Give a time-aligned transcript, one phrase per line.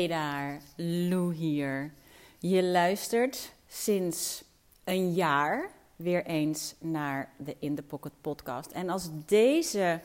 [0.00, 1.92] Hey daar, Lou hier.
[2.38, 4.44] Je luistert sinds
[4.84, 8.70] een jaar weer eens naar de In The Pocket podcast.
[8.70, 10.00] En als deze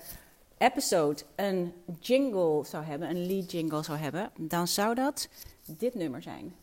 [0.57, 5.29] episode een jingle zou hebben, een lead jingle zou hebben, dan zou dat
[5.65, 6.55] dit nummer zijn.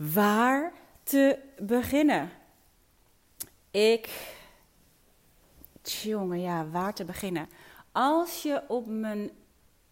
[0.00, 0.72] Waar
[1.02, 2.30] te beginnen?
[3.70, 4.08] Ik.
[5.82, 7.48] Jongen, ja, waar te beginnen?
[7.92, 9.30] Als je op mijn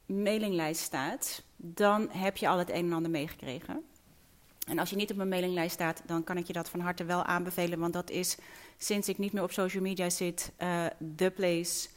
[0.06, 3.84] mailinglijst staat, dan heb je al het een en ander meegekregen.
[4.66, 7.04] En als je niet op mijn mailinglijst staat, dan kan ik je dat van harte
[7.04, 7.78] wel aanbevelen.
[7.78, 8.36] Want dat is
[8.76, 11.88] sinds ik niet meer op social media zit, eh the place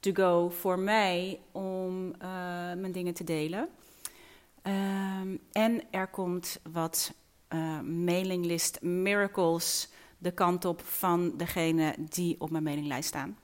[0.00, 2.28] to go voor mij om eh,
[2.76, 3.68] mijn dingen te delen.
[4.62, 7.12] Ehm, en er komt wat
[7.48, 13.36] eh, mailinglist miracles de kant op van degene die op mijn mailinglijst staan.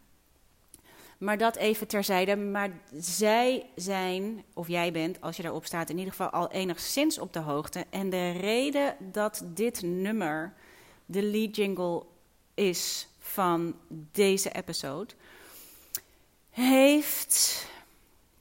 [1.19, 2.37] Maar dat even terzijde.
[2.37, 7.19] Maar zij zijn, of jij bent, als je daarop staat, in ieder geval al enigszins
[7.19, 7.85] op de hoogte.
[7.91, 10.53] En de reden dat dit nummer
[11.07, 12.03] de lead jingle
[12.55, 13.77] is van
[14.13, 15.15] deze episode,
[16.51, 17.69] heeft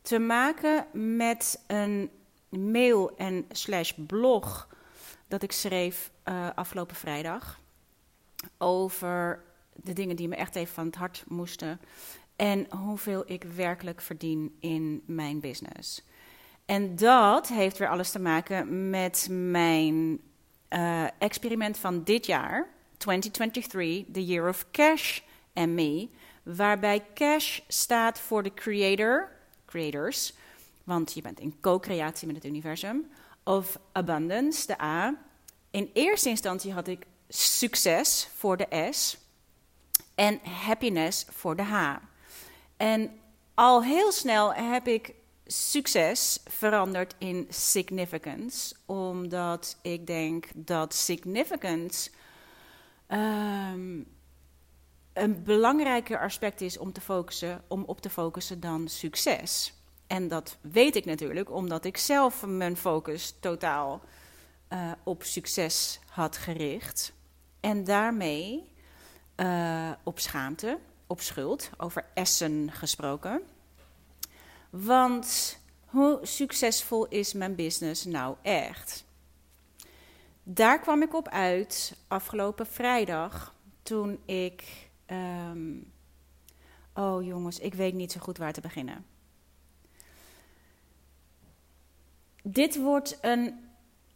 [0.01, 0.85] te maken
[1.17, 2.09] met een
[2.49, 4.67] mail en slash blog
[5.33, 7.59] dat ik schreef eh, afgelopen vrijdag
[8.57, 9.43] over
[9.75, 11.79] de dingen die me echt even van het hart moesten
[12.35, 16.03] en hoeveel ik werkelijk verdien in mijn business.
[16.65, 20.19] En dat heeft weer alles te maken met mijn
[20.67, 22.67] eh, experiment van dit jaar,
[22.97, 23.67] 2023,
[24.11, 25.19] The Year of Cash
[25.53, 26.09] and Me,
[26.43, 29.31] waarbij cash staat voor de creator,
[29.65, 30.33] creators,
[30.83, 33.11] want je bent in co-creatie met het universum,
[33.43, 35.15] of abundance, de A.
[35.71, 39.17] In eerste instantie had ik succes voor de S
[40.15, 41.95] en happiness voor de H.
[42.77, 43.19] En
[43.53, 45.13] al heel snel heb ik
[45.45, 52.09] succes veranderd in significance, omdat ik denk dat significance
[53.07, 54.01] ehm,
[55.13, 59.73] een belangrijker aspect is om, te focussen, om op te focussen dan succes.
[60.13, 64.01] En dat weet ik natuurlijk omdat ik zelf mijn focus totaal
[64.67, 67.13] eh, op succes had gericht.
[67.59, 68.73] En daarmee
[69.35, 73.41] eh, op schaamte, op schuld, over essen gesproken.
[74.69, 79.05] Want hoe succesvol is mijn business nou echt?
[80.43, 84.89] Daar kwam ik op uit afgelopen vrijdag toen ik.
[85.05, 85.73] ehm,
[86.93, 89.12] oh jongens, ik weet niet zo goed waar te beginnen.
[92.45, 93.59] Dit wordt een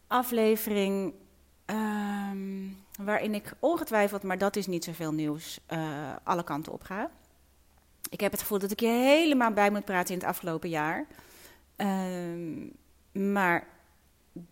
[0.06, 1.14] aflevering
[1.64, 2.66] ehm,
[2.98, 7.10] waarin ik ongetwijfeld, maar dat is niet zoveel nieuws, eh, alle kanten op ga.
[8.10, 11.06] Ik heb het gevoel dat ik je helemaal bij moet praten in het afgelopen jaar.
[11.76, 12.66] Ehm,
[13.32, 13.66] maar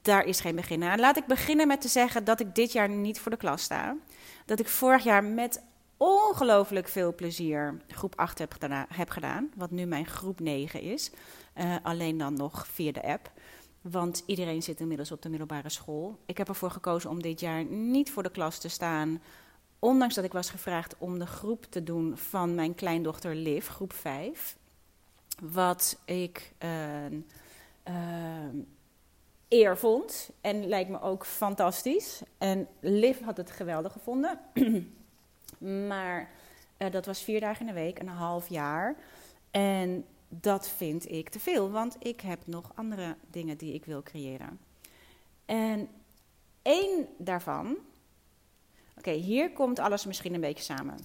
[0.02, 1.00] daar is geen begin aan.
[1.00, 3.96] Laat ik beginnen met te zeggen dat ik dit jaar niet voor de klas sta.
[4.44, 5.62] Dat ik vorig jaar met
[5.96, 11.10] ongelooflijk veel plezier groep 8 heb gedaan, heb gedaan wat nu mijn groep 9 is.
[11.52, 13.30] Eh, alleen dan nog via de app.
[13.90, 16.18] Want iedereen zit inmiddels op de middelbare school.
[16.26, 19.22] Ik heb ervoor gekozen om dit jaar niet voor de klas te staan.
[19.78, 23.92] Ondanks dat ik was gevraagd om de groep te doen van mijn kleindochter Liv, groep
[23.92, 24.56] 5.
[25.42, 27.26] Wat ik een
[27.82, 28.56] ehm,
[29.48, 30.30] eer vond.
[30.40, 32.22] En lijkt me ook fantastisch.
[32.38, 34.40] En Liv had het geweldig gevonden.
[35.88, 36.30] maar
[36.76, 38.96] eh, dat was vier dagen in de week, een half jaar.
[39.50, 44.02] En dat vind ik te veel, want ik heb nog andere dingen die ik wil
[44.02, 44.60] creëren.
[45.44, 45.88] En
[46.62, 47.76] één daarvan.
[48.98, 50.98] Oké, hier komt alles misschien een beetje samen.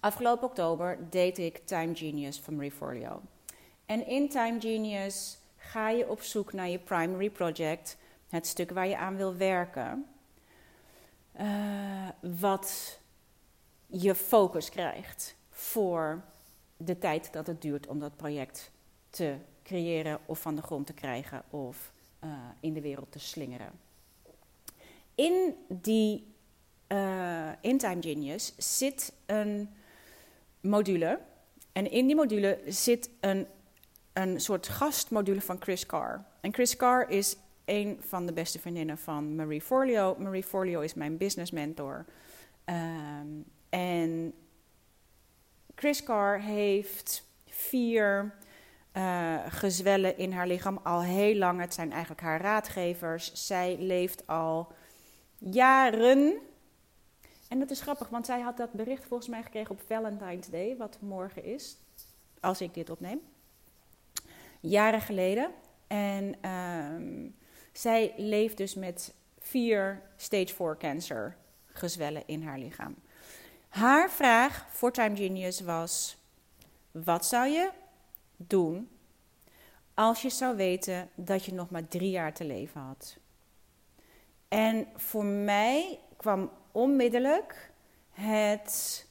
[0.00, 3.20] Afgelopen oktober deed ik Time Genius van Marie Forleo.
[3.86, 7.96] En in Time Genius ga je op zoek naar je primary project,
[8.28, 10.06] het stuk waar je aan wil werken,
[11.32, 12.98] eh, wat
[13.86, 16.22] je focus krijgt voor
[16.84, 18.70] de tijd dat het duurt om dat project
[19.10, 21.92] te creëren of van de grond te krijgen of
[22.24, 22.30] uh,
[22.60, 23.70] in de wereld te slingeren.
[25.14, 26.34] In die
[26.88, 29.68] uh, in Time Genius zit een
[30.60, 31.20] module
[31.72, 33.46] En in die module zit een,
[34.12, 36.24] een soort gastmodule van Chris Carr.
[36.40, 40.16] En Chris Carr is een van de beste vriendinnen van Marie Forleo.
[40.18, 42.04] Marie Forleo is mijn business mentor.
[42.64, 43.26] Ehm,
[43.68, 44.34] en
[45.82, 48.34] Chris Carr heeft vier
[48.96, 51.60] uh, gezwellen in haar lichaam al heel lang.
[51.60, 53.46] Het zijn eigenlijk haar raadgevers.
[53.46, 54.72] Zij leeft al
[55.38, 56.38] jaren.
[57.48, 60.76] En dat is grappig, want zij had dat bericht volgens mij gekregen op Valentine's Day,
[60.76, 61.76] wat morgen is,
[62.40, 63.20] als ik dit opneem.
[64.60, 65.50] Jaren geleden.
[65.86, 67.20] En uh,
[67.72, 71.36] zij leeft dus met vier stage 4 cancer
[71.66, 72.94] gezwellen in haar lichaam.
[73.72, 76.16] Haar vraag voor Time Genius was:
[76.90, 77.70] wat zou je
[78.36, 78.88] doen
[79.94, 83.16] als je zou weten dat je nog maar drie jaar te leven had?
[84.48, 87.72] En voor mij kwam onmiddellijk
[88.10, 89.06] het.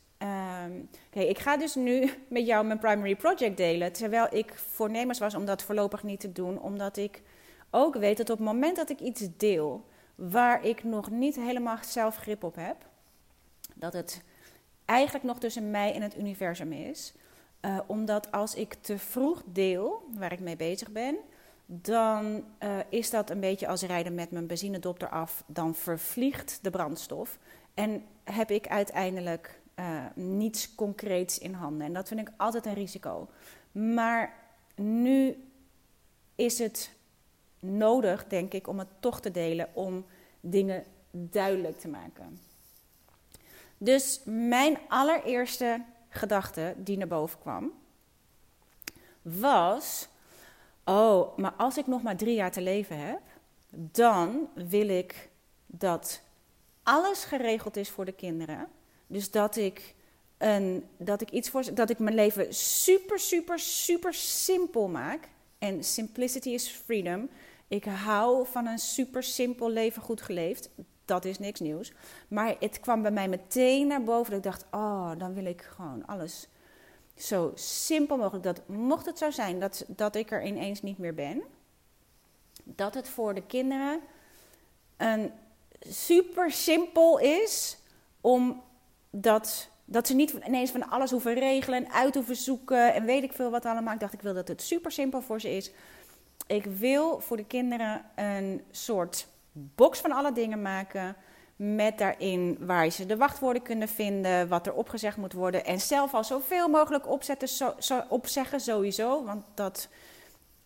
[0.66, 3.94] Um, ik ga dus nu met jou mijn primary project delen.
[3.94, 7.22] Terwijl ik voornemens was om dat voorlopig niet te doen, omdat ik
[7.70, 9.86] ook weet dat op het moment dat ik iets deel
[10.16, 12.76] waar ik nog niet helemaal zelf grip op heb,
[13.76, 14.24] dat het
[14.86, 17.14] eigenlijk nog tussen mij en het universum is.
[17.62, 21.16] Uh, omdat als ik te vroeg deel waar ik mee bezig ben,
[21.66, 25.44] dan uh, is dat een beetje als rijden met mijn benzinedop eraf.
[25.48, 27.40] Dan vervliegt de brandstof
[27.74, 31.88] en heb ik uiteindelijk uh, niets concreets in handen.
[31.88, 33.28] En dat vind ik altijd een risico.
[33.72, 34.34] Maar
[34.76, 35.44] nu
[36.36, 36.92] is het
[37.60, 40.06] nodig, denk ik, om het toch te delen, om
[40.40, 42.40] dingen duidelijk te maken.
[43.84, 47.72] Dus mijn allereerste gedachte die naar boven kwam,
[49.22, 50.08] was:
[50.86, 53.22] Oh, maar als ik nog maar drie jaar te leven heb,
[53.70, 55.30] dan wil ik
[55.66, 56.22] dat
[56.84, 58.68] alles geregeld is voor de kinderen.
[59.08, 59.96] Dus dat ik,
[60.38, 65.30] een, dat ik iets voor dat ik mijn leven super, super, super simpel maak.
[65.58, 67.30] En simplicity is freedom.
[67.68, 70.70] Ik hou van een super simpel leven goed geleefd.
[71.12, 71.92] Dat is niks nieuws.
[72.28, 74.32] Maar het kwam bij mij meteen naar boven.
[74.32, 76.48] Dat ik dacht, oh, dan wil ik gewoon alles
[77.16, 78.44] zo simpel mogelijk.
[78.44, 81.44] Dat mocht het zo zijn dat, dat ik er ineens niet meer ben.
[82.64, 84.00] Dat het voor de kinderen
[84.98, 85.32] een
[85.80, 87.78] super simpel is
[88.22, 88.64] om
[89.10, 93.24] dat, dat ze niet ineens van alles hoeven regelen en uit hoeven zoeken en weet
[93.24, 93.94] ik veel wat allemaal.
[93.94, 95.72] Ik dacht, ik wil dat het super simpel voor ze is.
[96.48, 101.16] Ik wil voor de kinderen een soort box van alle dingen maken.
[101.56, 105.66] Met daarin waar ze de wachtwoorden kunnen vinden, wat er opgezegd moet worden.
[105.66, 107.76] En zelf al zoveel mogelijk opzetten,
[108.10, 109.24] opzeggen sowieso.
[109.24, 109.90] Want dat,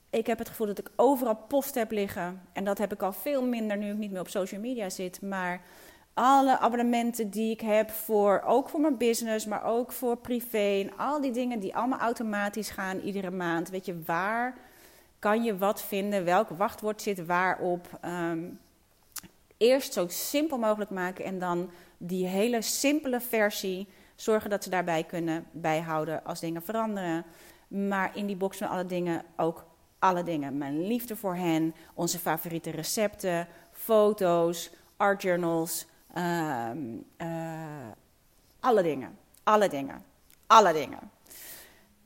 [0.09, 2.41] ik heb het gevoel dat ik overal post heb liggen.
[2.53, 5.21] En dat heb ik al veel minder nu ik niet meer op social media zit.
[5.21, 5.61] Maar
[6.13, 10.81] alle abonnementen die ik heb voor, ook voor mijn business, maar ook voor privé.
[10.81, 13.69] En al die dingen die allemaal automatisch gaan iedere maand.
[13.69, 14.57] Weet je, waar
[15.19, 16.25] kan je wat vinden?
[16.25, 17.99] Welk wachtwoord zit waarop?
[18.05, 18.59] Um,
[19.57, 25.04] eerst zo simpel mogelijk maken en dan die hele simpele versie zorgen dat ze daarbij
[25.04, 27.25] kunnen bijhouden als dingen veranderen.
[27.68, 29.66] Maar in die box van alle dingen ook
[30.00, 30.57] alle dingen.
[30.57, 35.86] Mijn liefde voor hen, onze favoriete recepten, foto's, art journals,
[36.18, 36.69] uh,
[37.18, 37.28] uh,
[38.60, 39.18] alle dingen.
[39.44, 40.04] Alle dingen.
[40.48, 41.00] Alle dingen.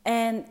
[0.01, 0.46] En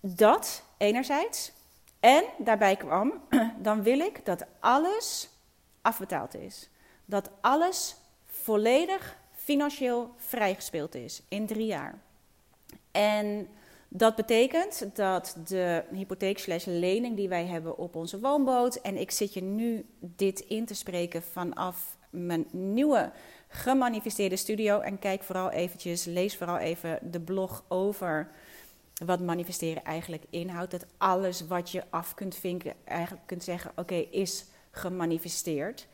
[0.00, 1.52] dat enerzijds.
[2.00, 3.12] En daarbij kwam,
[3.58, 5.28] dan wil ik dat alles
[5.82, 6.68] afbetaald is.
[7.04, 7.96] Dat alles
[8.26, 11.98] volledig financieel vrijgespeeld is in drie jaar.
[12.90, 13.48] En
[13.88, 18.74] dat betekent dat de hypotheek lening die wij hebben op onze woonboot...
[18.74, 23.12] en ik zit je nu dit in te spreken vanaf mijn nieuwe
[23.48, 24.80] gemanifesteerde studio...
[24.80, 28.30] en kijk vooral eventjes, lees vooral even de blog over
[29.04, 30.70] wat manifesteren eigenlijk inhoudt.
[30.70, 35.88] Dat alles wat je af kunt vinken, eigenlijk kunt zeggen: oké, is gemanifesteerd.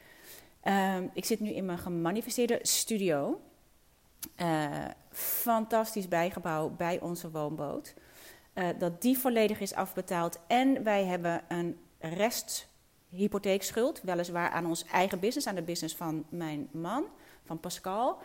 [0.64, 3.40] Uh, ik zit nu in mijn gemanifesteerde studio.
[4.36, 7.94] Uh, fantastisch bijgebouw bij onze woonboot.
[8.54, 10.38] Uh, dat die volledig is afbetaald.
[10.46, 16.68] En wij hebben een resthypotheekschuld, weliswaar aan ons eigen business, aan de business van mijn
[16.70, 17.04] man,
[17.44, 18.18] van Pascal.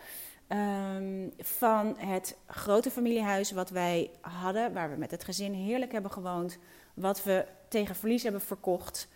[0.48, 6.10] Um, van het grote familiehuis wat wij hadden, waar we met het gezin heerlijk hebben
[6.10, 6.58] gewoond,
[6.94, 9.08] wat we tegen verlies hebben verkocht.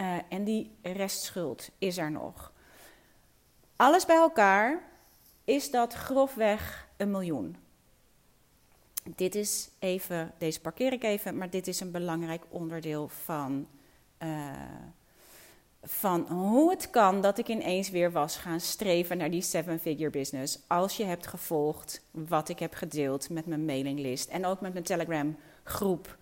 [0.00, 2.52] Uh, en die restschuld is er nog.
[3.76, 4.82] Alles bij elkaar
[5.44, 7.56] is dat grofweg een miljoen.
[9.16, 13.68] Dit is even, deze parkeer ik even, maar dit is een belangrijk onderdeel van,
[14.22, 14.52] uh,
[15.82, 20.58] van hoe het kan dat ik ineens weer was gaan streven naar die seven-figure business.
[20.66, 24.84] Als je hebt gevolgd wat ik heb gedeeld met mijn mailinglist en ook met mijn
[24.84, 26.16] Telegram groep.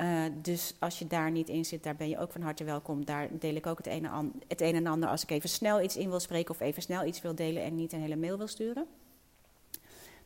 [0.00, 3.04] Uh, dus als je daar niet in zit, daar ben je ook van harte welkom.
[3.04, 5.80] Daar deel ik ook het een, en het een en ander als ik even snel
[5.80, 8.38] iets in wil spreken of even snel iets wil delen en niet een hele mail
[8.38, 8.86] wil sturen.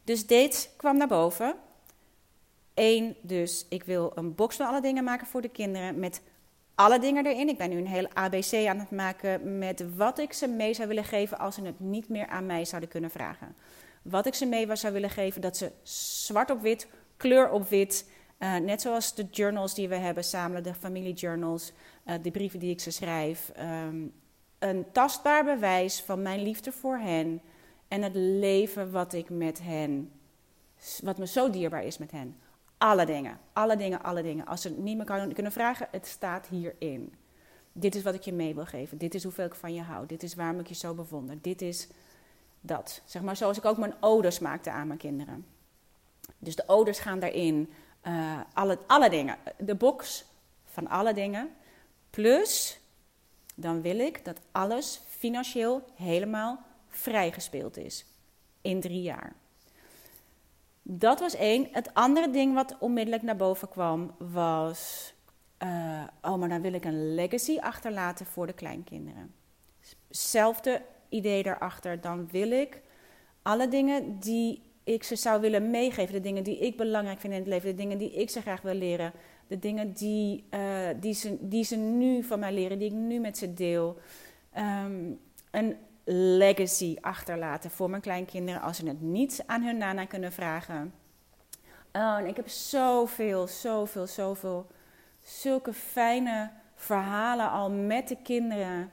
[0.04, 1.56] Dus dit kwam naar boven.
[2.74, 6.22] Eén, dus ik wil een box van alle dingen maken voor de kinderen met
[6.74, 7.48] alle dingen erin.
[7.48, 10.88] Ik ben nu een hele ABC aan het maken met wat ik ze mee zou
[10.88, 13.56] willen geven als ze het niet meer aan mij zouden kunnen vragen.
[14.02, 18.06] Wat ik ze mee zou willen geven, dat ze zwart op wit, kleur op wit,
[18.44, 21.72] uh, net zoals de journals die we hebben samen, de familiejournals,
[22.06, 23.52] uh, de brieven die ik ze schrijf.
[23.58, 24.12] Um,
[24.58, 27.40] een tastbaar bewijs van mijn liefde voor hen
[27.88, 30.12] en het leven wat ik met hen,
[31.02, 32.36] wat me zo dierbaar is met hen.
[32.78, 34.46] Alle dingen, alle dingen, alle dingen.
[34.46, 37.14] Als ze het niet meer kunnen vragen, het staat hierin.
[37.72, 38.98] Dit is wat ik je mee wil geven.
[38.98, 40.06] Dit is hoeveel ik van je hou.
[40.06, 41.38] Dit is waarom ik je zo bewonder.
[41.40, 41.88] Dit is
[42.60, 43.02] dat.
[43.04, 45.46] Zeg maar zoals ik ook mijn oders maakte aan mijn kinderen.
[46.38, 47.72] Dus de oders gaan daarin.
[48.06, 49.36] Uh, alle, alle dingen.
[49.58, 50.24] De box
[50.64, 51.50] van alle dingen.
[52.10, 52.80] Plus,
[53.54, 58.06] dan wil ik dat alles financieel helemaal vrijgespeeld is.
[58.60, 59.32] In drie jaar.
[60.82, 61.68] Dat was één.
[61.72, 65.12] Het andere ding wat onmiddellijk naar boven kwam was...
[65.62, 69.34] Uh, oh, maar dan wil ik een legacy achterlaten voor de kleinkinderen.
[70.08, 72.00] Hetzelfde idee daarachter.
[72.00, 72.80] Dan wil ik
[73.42, 76.12] alle dingen die ik ze zou willen meegeven...
[76.12, 77.68] de dingen die ik belangrijk vind in het leven...
[77.68, 79.12] de dingen die ik ze graag wil leren...
[79.46, 82.78] de dingen die, uh, die, ze, die ze nu van mij leren...
[82.78, 83.98] die ik nu met ze deel...
[84.58, 85.76] Um, een
[86.38, 90.94] legacy achterlaten voor mijn kleinkinderen als ze het niet aan hun nana kunnen vragen.
[91.92, 94.66] Oh, en ik heb zoveel, zoveel, zoveel,
[95.20, 98.90] zulke fijne verhalen al met de kinderen.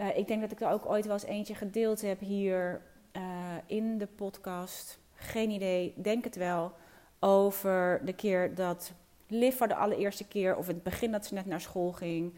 [0.00, 2.80] Uh, ik denk dat ik er ook ooit wel eens eentje gedeeld heb hier
[3.16, 3.22] uh,
[3.66, 4.98] in de podcast.
[5.14, 6.72] Geen idee, denk het wel.
[7.18, 8.92] Over de keer dat
[9.28, 12.32] Liv voor de allereerste keer, of het begin dat ze net naar school ging,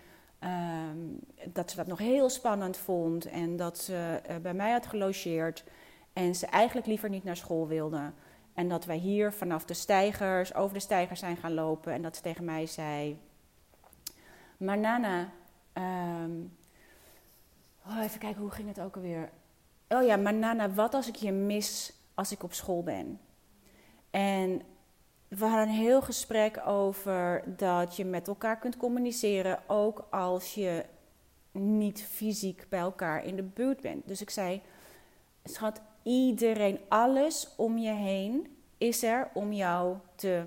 [0.44, 1.20] Um,
[1.52, 5.64] dat ze dat nog heel spannend vond en dat ze uh, bij mij had gelogeerd
[6.12, 8.12] en ze eigenlijk liever niet naar school wilde.
[8.54, 12.16] En dat wij hier vanaf de stijgers, over de stijgers zijn gaan lopen en dat
[12.16, 13.18] ze tegen mij zei:
[14.56, 15.32] Maar Nana,
[15.75, 16.56] um,
[17.87, 19.30] oh, even kijken, hoe ging het ook alweer?
[19.88, 23.21] Oh ja, maar Nana, wat als ik je mis als ik op school ben?
[24.11, 24.62] En
[25.28, 30.85] we hadden een heel gesprek over dat je met elkaar kunt communiceren, ook als je
[31.52, 34.09] niet fysiek bij elkaar in de buurt bent.
[34.09, 34.62] Dus ik zei,
[35.45, 40.45] schat, iedereen, alles om je heen is er om jou te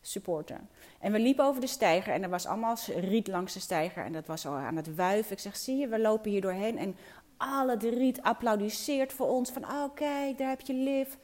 [0.00, 0.68] supporten.
[1.00, 4.12] En we liepen over de steiger en er was allemaal riet langs de steiger en
[4.12, 5.32] dat was al aan het wuiven.
[5.32, 6.96] Ik zeg, zie je, we lopen hier doorheen en
[7.40, 11.14] alle riet applaudisseert voor ons van, oh kijk, daar heb je Liv.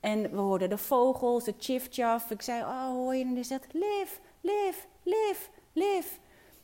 [0.00, 2.30] En we hoorden de vogels, de chif-chaf.
[2.30, 3.24] Ik zei, oh, hoor je?
[3.24, 6.08] En die zegt, live, live, live, live.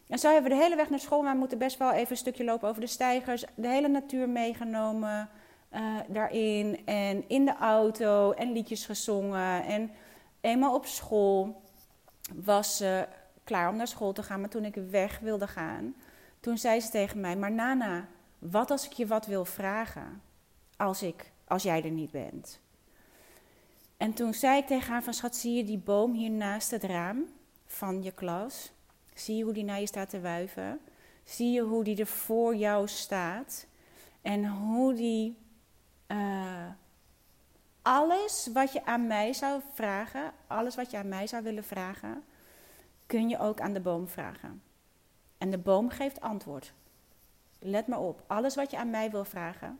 [0.09, 2.11] En zo hebben we de hele weg naar school, maar we moeten best wel even
[2.11, 3.44] een stukje lopen over de stijgers.
[3.54, 5.28] De hele natuur meegenomen
[5.75, 6.87] uh, daarin.
[6.87, 9.64] En in de auto en liedjes gezongen.
[9.64, 9.90] En
[10.40, 11.62] eenmaal op school
[12.44, 13.06] was ze
[13.44, 14.40] klaar om naar school te gaan.
[14.40, 15.94] Maar toen ik weg wilde gaan,
[16.40, 17.37] toen zei ze tegen mij...
[17.37, 18.09] Maar Nana,
[18.50, 20.22] wat als ik je wat wil vragen
[20.76, 22.61] als, ik, als jij er niet bent?
[23.96, 26.84] En toen zei ik tegen haar van schat, zie je die boom hier naast het
[26.84, 27.26] raam
[27.66, 28.72] van je klas?
[29.14, 30.80] Zie je hoe die naar je staat te wuiven?
[31.25, 33.66] Zie je hoe die er voor jou staat?
[34.22, 35.37] En hoe die
[36.08, 36.66] uh,
[37.82, 42.25] alles wat je aan mij zou vragen, alles wat je aan mij zou willen vragen,
[43.06, 44.62] kun je ook aan de boom vragen.
[45.38, 46.72] En de boom geeft antwoord.
[47.64, 49.78] Let maar op, alles wat je aan mij wil vragen,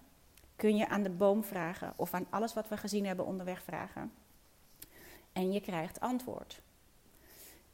[0.57, 4.13] kun je aan de boom vragen of aan alles wat we gezien hebben onderweg vragen.
[5.33, 6.61] En je krijgt antwoord.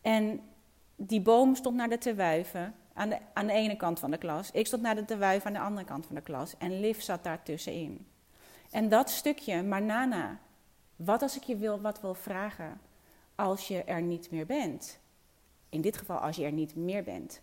[0.00, 0.40] En
[0.96, 2.14] die boom stond naar de te
[2.92, 4.50] aan de, aan de ene kant van de klas.
[4.50, 6.56] Ik stond naar de te aan de andere kant van de klas.
[6.58, 8.06] En Liv zat daar tussenin.
[8.70, 10.38] En dat stukje, maar Nana,
[10.96, 12.80] wat als ik je wil, wat wil vragen
[13.34, 14.98] als je er niet meer bent?
[15.68, 17.40] In dit geval als je er niet meer bent.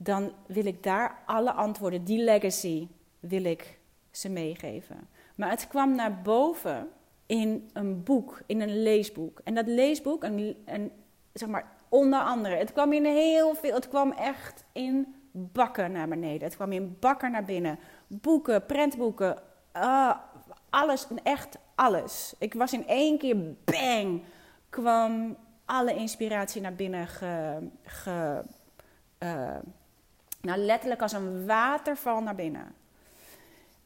[0.00, 2.88] Dan wil ik daar alle antwoorden, die legacy,
[3.20, 3.78] wil ik
[4.10, 5.08] ze meegeven.
[5.34, 6.88] Maar het kwam naar boven
[7.26, 9.40] in een boek, in een leesboek.
[9.44, 10.90] En dat leesboek, en,
[11.32, 16.08] zeg maar onder andere, het kwam in heel veel, het kwam echt in bakken naar
[16.08, 16.42] beneden.
[16.42, 17.78] Het kwam in bakken naar binnen.
[18.06, 19.38] Boeken, prentboeken,
[19.76, 20.14] uh,
[20.70, 22.34] alles, echt alles.
[22.38, 24.22] Ik was in één keer, bang,
[24.68, 28.42] kwam alle inspiratie naar binnen ge,
[29.18, 29.56] uh,
[30.40, 32.74] Nou, letterlijk als een waterval naar binnen.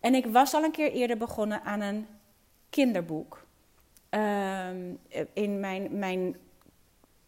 [0.01, 2.07] En ik was al een keer eerder begonnen aan een
[2.71, 3.45] kinderboek.
[4.09, 4.95] Ehm,
[5.33, 6.37] in mijn, mijn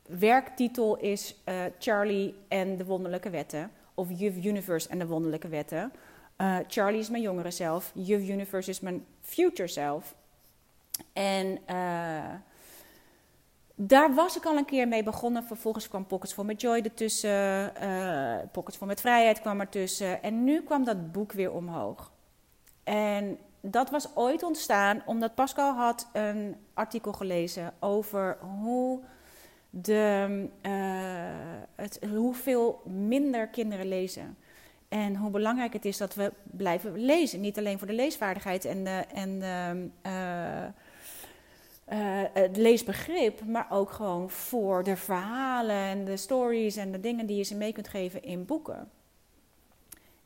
[0.09, 3.71] werktitel is eh, Charlie en de wonderlijke wetten.
[3.95, 5.93] Of Juf Universe en de wonderlijke wetten.
[6.39, 7.93] Uh, Charlie is mijn jongere zelf.
[7.95, 10.15] Juf Universe is mijn future zelf.
[11.13, 12.35] En uh,
[13.75, 15.45] daar was ik al een keer mee begonnen.
[15.45, 17.73] Vervolgens kwam Pockets for My Joy ertussen.
[17.83, 20.23] Uh, Pockets for Met Vrijheid kwam ertussen.
[20.23, 22.13] En nu kwam dat boek weer omhoog.
[22.85, 29.01] En dat was ooit ontstaan omdat Pascal had een artikel gelezen over hoe
[29.71, 30.73] de, uh,
[31.75, 34.37] het, hoeveel minder kinderen lezen.
[34.89, 37.41] En hoe belangrijk het is dat we blijven lezen.
[37.41, 40.65] Niet alleen voor de leesvaardigheid en de, en de, uh,
[41.93, 47.27] uh, het leesbegrip, maar ook gewoon voor de verhalen en de stories en de dingen
[47.27, 48.91] die je ze mee kunt geven in boeken.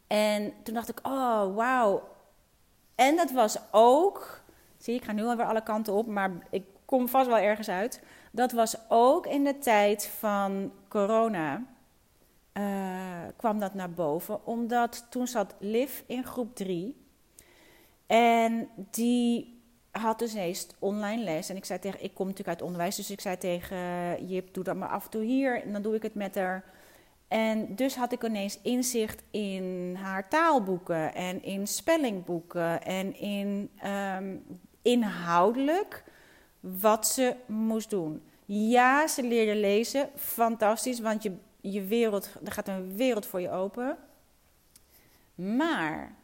[0.07, 2.09] En toen dacht ik, oh wauw.
[2.95, 4.41] En dat was ook,
[4.77, 8.03] zie ik ga nu alweer alle kanten op, maar ik kom vast wel ergens uit.
[8.33, 11.63] Dat was ook in de tijd van corona.
[12.53, 12.65] Uh,
[13.37, 17.07] kwam dat naar boven, omdat toen zat Liv in groep 3.
[18.07, 19.58] En die
[19.91, 21.49] had dus eerst online les.
[21.49, 23.79] En ik zei tegen, ik kom natuurlijk uit onderwijs, dus ik zei tegen
[24.27, 25.63] Jip, doe dat maar af en toe hier.
[25.63, 26.65] En dan doe ik het met haar.
[27.29, 34.45] En dus had ik ineens inzicht in haar taalboeken en in spellingboeken en in um,
[34.83, 36.05] inhoudelijk
[36.61, 38.23] wat ze moest doen.
[38.45, 43.51] Ja, ze leerde lezen, fantastisch, want je, je wereld, er gaat een wereld voor je
[43.51, 43.97] open.
[45.35, 46.15] Maar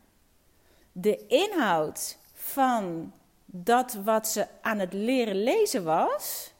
[0.93, 3.13] de inhoud van
[3.57, 6.53] dat wat ze aan het leren lezen was.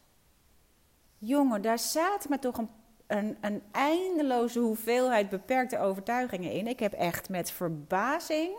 [1.19, 2.71] Jongen, daar zaten maar toch een,
[3.07, 6.67] een, een eindeloze hoeveelheid beperkte overtuigingen in.
[6.67, 8.57] Ik heb echt met verbazing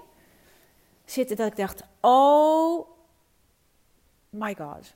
[1.05, 2.87] zitten dat ik dacht: oh
[4.29, 4.93] my god.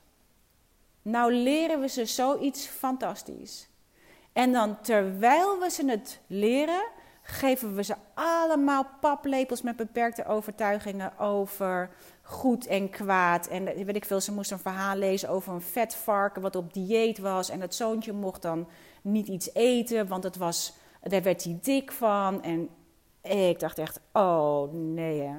[1.02, 3.68] Nou leren we ze zoiets fantastisch.
[4.32, 6.82] En dan terwijl we ze het leren,
[7.22, 11.90] geven we ze allemaal paplepels met beperkte overtuigingen over
[12.30, 13.48] goed en kwaad.
[13.48, 17.18] En weet ik veel, ze moest een verhaal lezen over een vetvarken wat op dieet
[17.18, 17.50] was.
[17.50, 18.68] En het zoontje mocht dan
[19.02, 22.42] niet iets eten, want het was, daar werd hij dik van.
[22.42, 22.68] En
[23.22, 25.34] ik dacht echt, oh nee hè.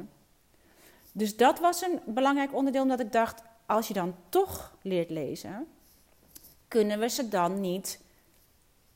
[1.11, 5.67] Dus dat was een belangrijk onderdeel, omdat ik dacht, als je dan toch leert lezen,
[6.67, 8.01] kunnen we ze dan niet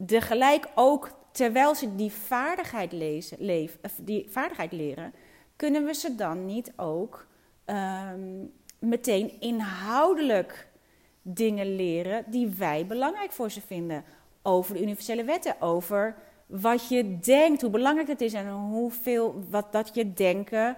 [0.05, 3.37] tegelijk ook, terwijl ze die vaardigheid, lezen,
[4.01, 5.13] die vaardigheid leren,
[5.55, 7.25] kunnen we ze dan niet ook
[7.65, 10.67] um, meteen inhoudelijk
[11.21, 14.03] dingen leren die wij belangrijk voor ze vinden.
[14.41, 19.71] Over de universele wetten, over wat je denkt, hoe belangrijk het is en hoeveel wat
[19.71, 20.75] dat je denken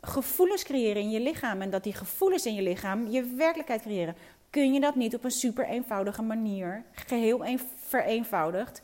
[0.00, 1.60] gevoelens creëren in je lichaam.
[1.60, 4.16] En dat die gevoelens in je lichaam je werkelijkheid creëren.
[4.50, 8.82] Kun je dat niet op een super eenvoudige manier, geheel een, vereenvoudigd,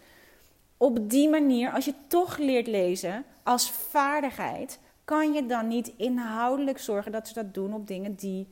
[0.77, 6.79] op die manier, als je toch leert lezen als vaardigheid, kan je dan niet inhoudelijk
[6.79, 8.49] zorgen dat ze dat doen op dingen die,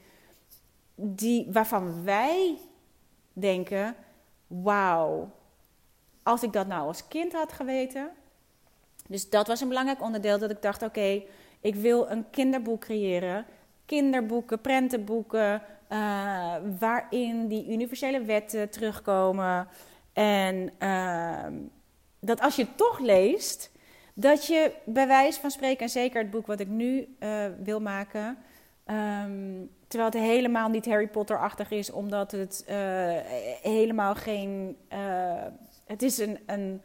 [0.94, 2.58] die, waarvan wij
[3.32, 3.94] denken:
[4.46, 5.30] wauw,
[6.22, 8.10] als ik dat nou als kind had geweten.
[9.08, 11.22] Dus dat was een belangrijk onderdeel dat ik dacht: oké,
[11.60, 13.46] ik wil een kinderboek creëren.
[13.86, 15.62] Kinderboeken, prentenboeken,
[15.92, 19.68] uh, waarin die universele wetten terugkomen.
[20.12, 21.46] En uh,
[22.20, 23.70] dat als je het toch leest,
[24.14, 27.80] dat je bij wijze van spreken, en zeker het boek wat ik nu uh, wil
[27.80, 28.38] maken,
[28.86, 32.74] um, terwijl het helemaal niet Harry Potter-achtig is, omdat het uh,
[33.62, 34.76] helemaal geen.
[34.92, 34.98] Uh,
[35.86, 36.38] het is een.
[36.46, 36.82] een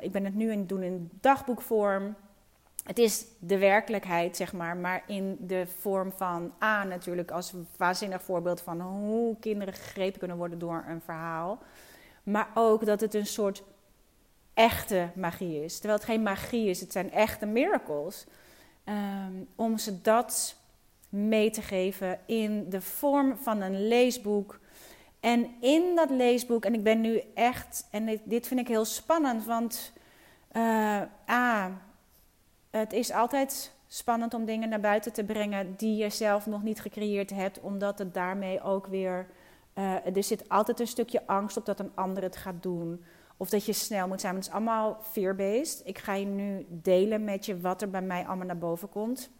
[0.00, 2.14] ik ben het nu het doen in dagboekvorm.
[2.84, 8.22] Het is de werkelijkheid, zeg maar, maar in de vorm van A natuurlijk als waanzinnig
[8.22, 11.58] voorbeeld van hoe kinderen gegrepen kunnen worden door een verhaal.
[12.22, 13.62] Maar ook dat het een soort
[14.54, 15.74] echte magie is.
[15.74, 18.26] Terwijl het geen magie is, het zijn echte miracles.
[18.88, 20.56] Um, om ze dat
[21.08, 24.60] mee te geven in de vorm van een leesboek.
[25.20, 29.44] En in dat leesboek, en ik ben nu echt, en dit, vind ik heel spannend,
[29.44, 29.92] want
[30.52, 31.80] uh, A,
[32.70, 36.80] het is altijd spannend om dingen naar buiten te brengen die je zelf nog niet
[36.80, 39.26] gecreëerd hebt, omdat het daarmee ook weer.
[39.74, 43.04] Uh, er zit altijd een stukje angst op dat een ander het gaat doen.
[43.36, 44.34] Of dat je snel moet zijn.
[44.34, 45.82] het is allemaal fear-based.
[45.84, 49.30] Ik ga je nu delen met je wat er bij mij allemaal naar boven komt.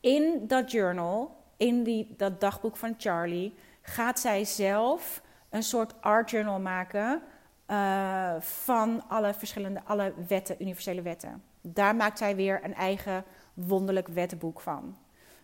[0.00, 6.30] In dat journal, in die, dat dagboek van Charlie, gaat zij zelf een soort art
[6.30, 7.22] journal maken.
[7.66, 11.42] eh, van alle verschillende, alle wetten, universele wetten.
[11.60, 14.96] Daar maakt zij weer een eigen wonderlijk wetboek van.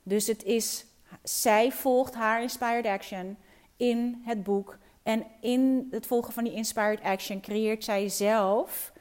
[0.03, 0.87] Dus het is,
[1.23, 3.37] zij volgt haar inspired action
[3.77, 4.79] in het boek.
[5.07, 8.93] En in het volgen van die inspired action creëert zij zelf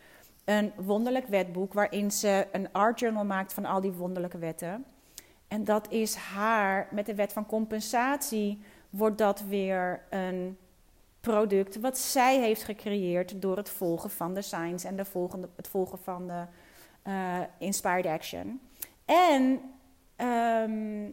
[0.43, 4.85] een wonderlijk wetboek waarin ze een art journal maakt van al die wonderlijke wetten.
[5.47, 10.57] En dat is haar, met de wet van compensatie, wordt dat weer een
[11.19, 15.67] product wat zij heeft gecreëerd door het volgen van de signs en de volgende, het
[15.67, 16.43] volgen van de
[17.07, 18.61] uh, inspired action.
[19.05, 19.61] En
[20.15, 21.09] ehm,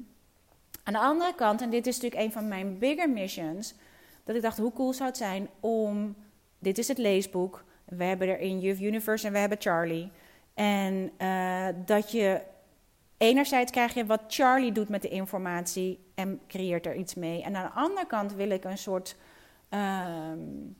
[0.83, 3.75] aan de andere kant, en dit is natuurlijk een van mijn bigger missions,
[4.25, 6.17] dat ik dacht, hoe cool zou het zijn om,
[6.59, 10.11] dit is het leesboek, we hebben er in Universe en we hebben Charlie.
[10.55, 12.43] En uh, dat je
[13.17, 17.43] enerzijds krijg je wat Charlie doet met de informatie en creëert er iets mee.
[17.43, 19.17] En aan de andere kant wil ik een soort,
[19.71, 20.77] um,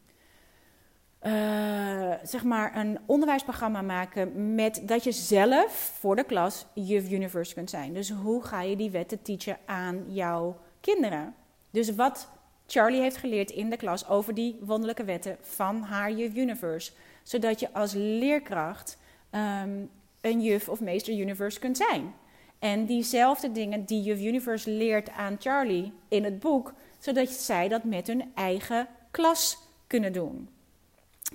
[1.23, 7.55] uh, zeg maar, een onderwijsprogramma maken met dat je zelf voor de klas Youth Universe
[7.55, 7.93] kunt zijn.
[7.93, 11.35] Dus hoe ga je die wetten teachen aan jouw kinderen?
[11.71, 12.31] Dus wat
[12.73, 16.93] Charlie heeft geleerd in de klas over die wonderlijke wetten van haar Juf Universe.
[17.23, 18.99] Zodat je als leerkracht
[19.31, 22.15] um, een juf of meester Universe kunt zijn.
[22.59, 27.85] En diezelfde dingen die Juf Universe leert aan Charlie in het boek, zodat zij dat
[27.85, 30.49] met hun eigen klas kunnen doen.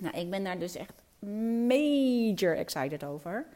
[0.00, 1.02] Nou, ik ben daar dus echt
[1.66, 3.46] major excited over.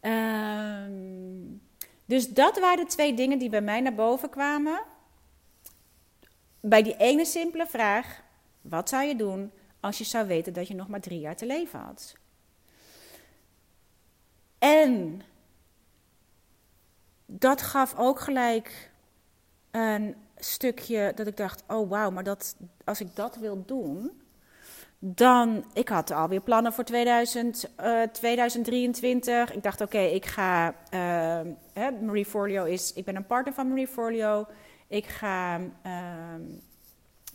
[0.00, 1.60] Um,
[2.04, 4.80] dus dat waren de twee dingen die bij mij naar boven kwamen
[6.62, 8.22] bij die ene simpele vraag:
[8.60, 11.46] wat zou je doen als je zou weten dat je nog maar drie jaar te
[11.46, 12.14] leven had?
[14.58, 15.22] En
[17.26, 18.90] dat gaf ook gelijk
[19.70, 24.20] een stukje dat ik dacht: oh wauw, maar dat, als ik dat wil doen.
[25.04, 29.54] Dan, ik had alweer plannen voor 2000, uh, 2023.
[29.54, 33.88] Ik dacht, oké, ik ga, uh, Marie Forleo is, ik ben een partner van Marie
[33.88, 34.46] Forleo.
[34.92, 36.62] Ik ga um,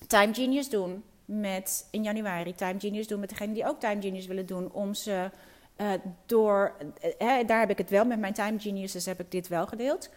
[0.08, 2.56] Time Genius doen met, in januari.
[2.56, 4.72] Time Genius doen met degenen die ook Time Genius willen doen.
[4.72, 5.32] Om ze
[5.78, 5.92] uh,
[6.26, 6.74] door,
[7.20, 10.10] uh, daar heb ik het wel met mijn Time Geniuses, heb ik dit wel gedeeld.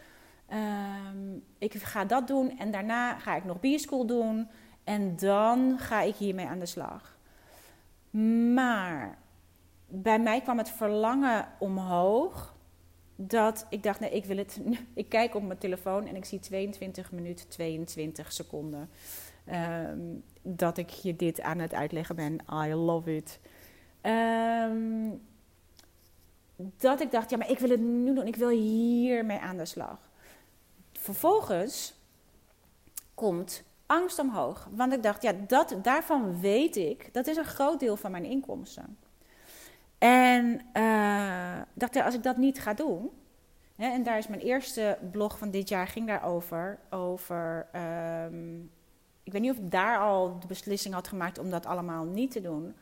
[0.53, 4.49] Um, ik ga dat doen en daarna ga ik nog B-School doen.
[4.85, 7.19] En dan ga ik hiermee aan de slag.
[8.55, 9.19] Maar
[9.87, 12.55] bij mij kwam het verlangen omhoog
[13.27, 14.61] dat ik dacht, nee, ik wil het.
[14.95, 18.89] Ik kijk op mijn telefoon en ik zie 22 minuten 22 seconden.
[19.53, 22.39] Um, dat ik je dit aan het uitleggen ben.
[22.67, 23.41] I love it.
[24.03, 25.21] Um,
[26.57, 28.27] dat ik dacht, ja, maar ik wil het nu doen.
[28.27, 30.11] Ik wil hiermee aan de slag.
[30.93, 31.95] Vervolgens
[33.15, 34.69] komt angst omhoog.
[34.71, 38.25] Want ik dacht, ja, dat, daarvan weet ik, dat is een groot deel van mijn
[38.25, 38.99] inkomsten.
[40.01, 43.11] En uh, dacht, als ik dat niet ga doen,
[43.77, 47.67] hè, en daar is mijn eerste blog van dit jaar ging daarover, over,
[48.27, 48.71] um,
[49.23, 52.31] ik weet niet of ik daar al de beslissing had gemaakt om dat allemaal niet
[52.31, 52.75] te doen.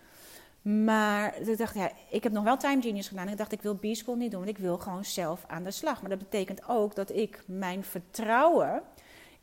[0.85, 3.29] Maar ik dacht, ja, ik heb nog wel Time Genius gedaan.
[3.29, 6.01] Ik dacht, ik wil B-School niet doen, want ik wil gewoon zelf aan de slag.
[6.01, 8.83] Maar dat betekent ook dat ik mijn vertrouwen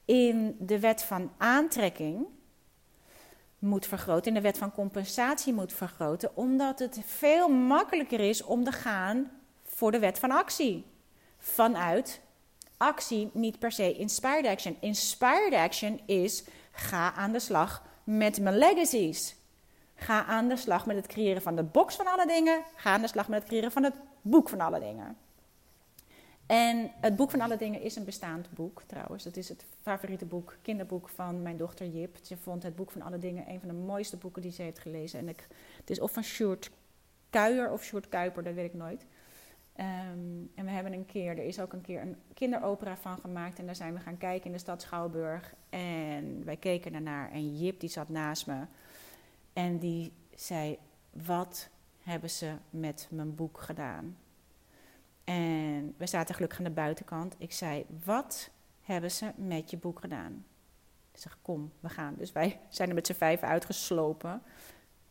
[0.05, 2.25] in de wet van aantrekking
[3.65, 8.63] moet vergroten, in de wet van compensatie moet vergroten, omdat het veel makkelijker is om
[8.63, 9.32] te gaan
[9.63, 10.86] voor de wet van actie.
[11.38, 12.21] Vanuit
[12.78, 14.78] actie, niet per se inspired action.
[14.80, 19.36] Inspired action is ga aan de slag met mijn legacies.
[19.95, 22.63] Ga aan de slag met het creëren van de box van alle dingen.
[22.75, 25.17] Ga aan de slag met het creëren van het boek van alle dingen.
[26.45, 29.23] En het boek van alle dingen is een bestaand boek trouwens.
[29.23, 32.17] Dat is het favoriete boek, kinderboek van mijn dochter Jip.
[32.21, 34.79] Ze vond het boek van alle dingen een van de mooiste boeken die ze heeft
[34.79, 35.19] gelezen.
[35.19, 36.71] En ik, het is of van Sjoerd
[37.29, 39.05] Kuijer of Sjoerd Kuiper, dat weet ik nooit.
[39.79, 43.60] Um, en we hebben een keer, er is ook een keer een kinderopera van gemaakt.
[43.60, 45.53] En daar zijn we gaan kijken in de stad Schouwburg.
[45.69, 48.65] En wij keken daarnaar en Jip die zat naast me.
[49.53, 50.77] En die zei,
[51.12, 54.17] wat hebben ze met mijn boek gedaan?
[55.25, 57.35] En we zaten gelukkig aan de buitenkant.
[57.38, 58.49] Ik zei, wat
[58.81, 60.45] hebben ze met je boek gedaan?
[61.11, 62.15] Ik zeg, kom, we gaan.
[62.17, 64.41] Dus wij zijn er met z'n vijf uitgeslopen.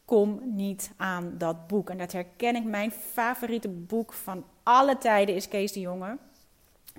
[0.05, 1.91] Kom niet aan dat boek.
[1.91, 2.65] En dat herken ik.
[2.65, 6.19] Mijn favoriete boek van alle tijden is Kees de Jonge.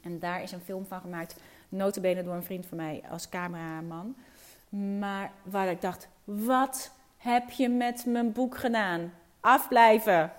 [0.04, 1.40] En daar is een film van gemaakt.
[1.70, 4.16] Notabene door een vriend van mij als cameraman.
[5.00, 9.14] Maar waar ik dacht, wat heb je met mijn boek gedaan?
[9.40, 10.32] Afblijven.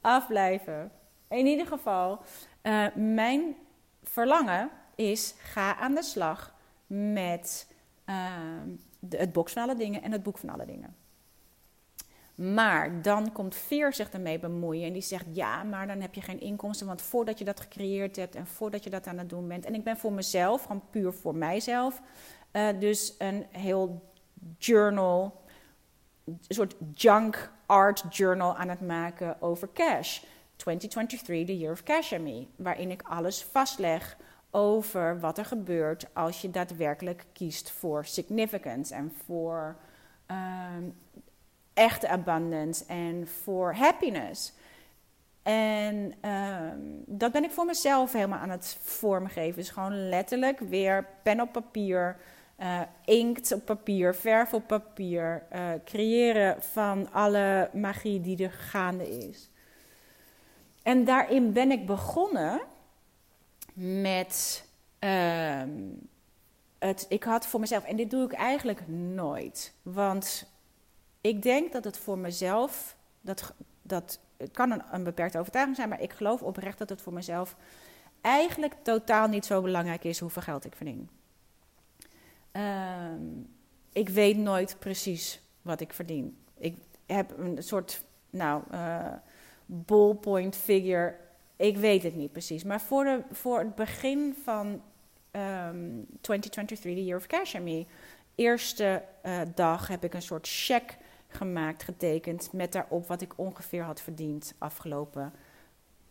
[0.00, 0.90] Afblijven.
[1.28, 2.20] In ieder geval,
[2.62, 3.56] uh, mijn
[4.02, 6.54] verlangen is: ga aan de slag
[6.86, 7.72] met
[8.06, 8.26] uh,
[8.98, 10.96] de, het box van alle dingen en het boek van alle dingen.
[12.34, 16.20] Maar dan komt Veer zich ermee bemoeien en die zegt: Ja, maar dan heb je
[16.20, 16.86] geen inkomsten.
[16.86, 19.64] Want voordat je dat gecreëerd hebt en voordat je dat aan het doen bent.
[19.64, 22.00] En ik ben voor mezelf, gewoon puur voor mijzelf,
[22.52, 24.12] uh, dus een heel
[24.58, 25.42] journal,
[26.24, 30.22] een soort junk art journal aan het maken over cash.
[30.64, 32.46] 2023, the year of cash me.
[32.56, 34.16] Waarin ik alles vastleg
[34.50, 39.76] over wat er gebeurt als je daadwerkelijk kiest voor significance en voor
[40.30, 40.94] um,
[41.74, 44.52] echte abundance en voor happiness.
[45.42, 49.56] En um, dat ben ik voor mezelf helemaal aan het vormgeven.
[49.56, 52.16] Dus gewoon letterlijk weer pen op papier,
[52.60, 55.42] uh, inkt op papier, verf op papier.
[55.52, 59.48] Uh, creëren van alle magie die er gaande is.
[60.84, 62.60] En daarin ben ik begonnen
[63.74, 64.64] met.
[65.00, 65.62] Uh,
[66.78, 69.74] het, ik had voor mezelf, en dit doe ik eigenlijk nooit.
[69.82, 70.46] Want
[71.20, 75.88] ik denk dat het voor mezelf, dat, dat, het kan een, een beperkte overtuiging zijn,
[75.88, 77.56] maar ik geloof oprecht dat het voor mezelf
[78.20, 81.08] eigenlijk totaal niet zo belangrijk is hoeveel geld ik verdien.
[82.52, 83.14] Uh,
[83.92, 86.38] ik weet nooit precies wat ik verdien.
[86.58, 89.12] Ik heb een soort, nou, uh,
[89.66, 91.16] ballpoint figure.
[91.56, 92.64] Ik weet het niet precies.
[92.64, 94.66] Maar voor, de, voor het begin van
[95.32, 97.86] um, 2023, The Year of Cash Me,
[98.34, 100.96] eerste uh, dag heb ik een soort check
[101.28, 105.32] gemaakt, getekend, met daarop wat ik ongeveer had verdiend afgelopen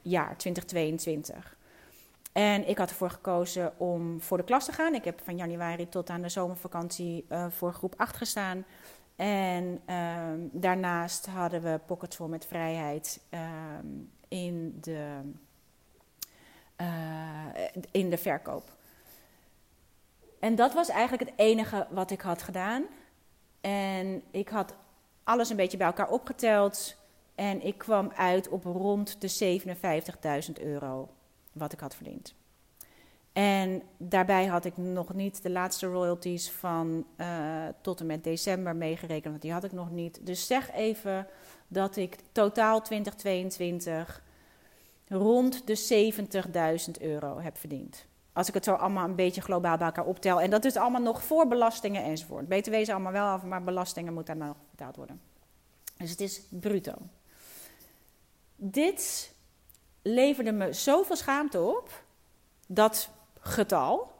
[0.01, 1.57] jaar, 2022.
[2.31, 4.93] En ik had ervoor gekozen om voor de klas te gaan.
[4.93, 8.65] Ik heb van januari tot aan de zomervakantie uh, voor groep 8 gestaan.
[9.15, 15.19] En um, daarnaast hadden we Pockets Vol met Vrijheid um, in, de,
[16.81, 17.45] uh,
[17.91, 18.71] in de verkoop.
[20.39, 22.83] En dat was eigenlijk het enige wat ik had gedaan.
[23.61, 24.75] En ik had
[25.23, 26.95] alles een beetje bij elkaar opgeteld.
[27.35, 29.61] En ik kwam uit op rond de
[30.47, 31.09] 57.000 euro
[31.51, 32.35] wat ik had verdiend.
[33.33, 37.27] En daarbij had ik nog niet de laatste royalties van uh,
[37.81, 40.25] tot en met december meegerekend, want die had ik nog niet.
[40.25, 41.27] Dus zeg even
[41.67, 44.23] dat ik totaal 2022
[45.07, 46.13] rond de
[46.95, 48.05] 70.000 euro heb verdiend.
[48.33, 50.41] Als ik het zo allemaal een beetje globaal bij elkaar optel.
[50.41, 52.47] En dat is allemaal nog voor belastingen enzovoort.
[52.47, 55.21] BTW is allemaal wel af, maar belastingen moeten dan nog betaald worden.
[55.97, 56.93] Dus het is bruto.
[58.55, 59.33] Dit
[60.01, 62.03] leverde me zoveel schaamte op,
[62.67, 63.09] dat
[63.43, 64.11] getal,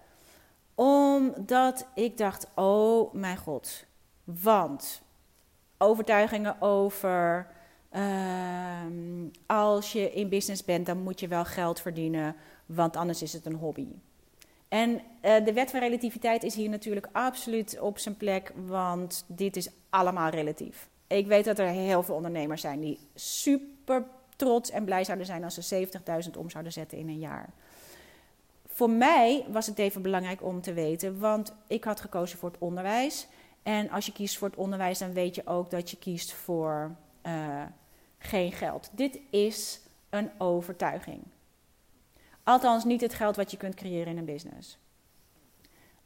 [0.76, 3.86] omdat ik dacht: oh mijn god.
[4.24, 5.02] Want
[5.78, 7.48] overtuigingen over.
[7.92, 8.86] Uh,
[9.46, 13.46] als je in business bent, dan moet je wel geld verdienen, want anders is het
[13.46, 13.88] een hobby.
[14.68, 19.56] En uh, de wet van relativiteit is hier natuurlijk absoluut op zijn plek, want dit
[19.56, 20.90] is allemaal relatief.
[21.08, 24.04] Ik weet dat er heel veel ondernemers zijn die super
[24.36, 25.88] trots en blij zouden zijn als ze
[26.26, 27.54] 70.000 om zouden zetten in een jaar.
[28.74, 32.60] Voor mij was het even belangrijk om te weten, want ik had gekozen voor het
[32.60, 33.28] onderwijs.
[33.64, 36.96] En als je kiest voor het onderwijs, dan weet je ook dat je kiest voor
[37.26, 37.62] uh,
[38.18, 38.90] geen geld.
[38.92, 41.22] Dit is een overtuiging.
[42.44, 44.78] Althans, niet het geld wat je kunt creëren in een business.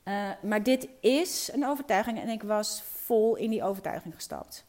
[0.03, 4.65] Uh, maar dit is een overtuiging en ik was vol in die overtuiging gestapt.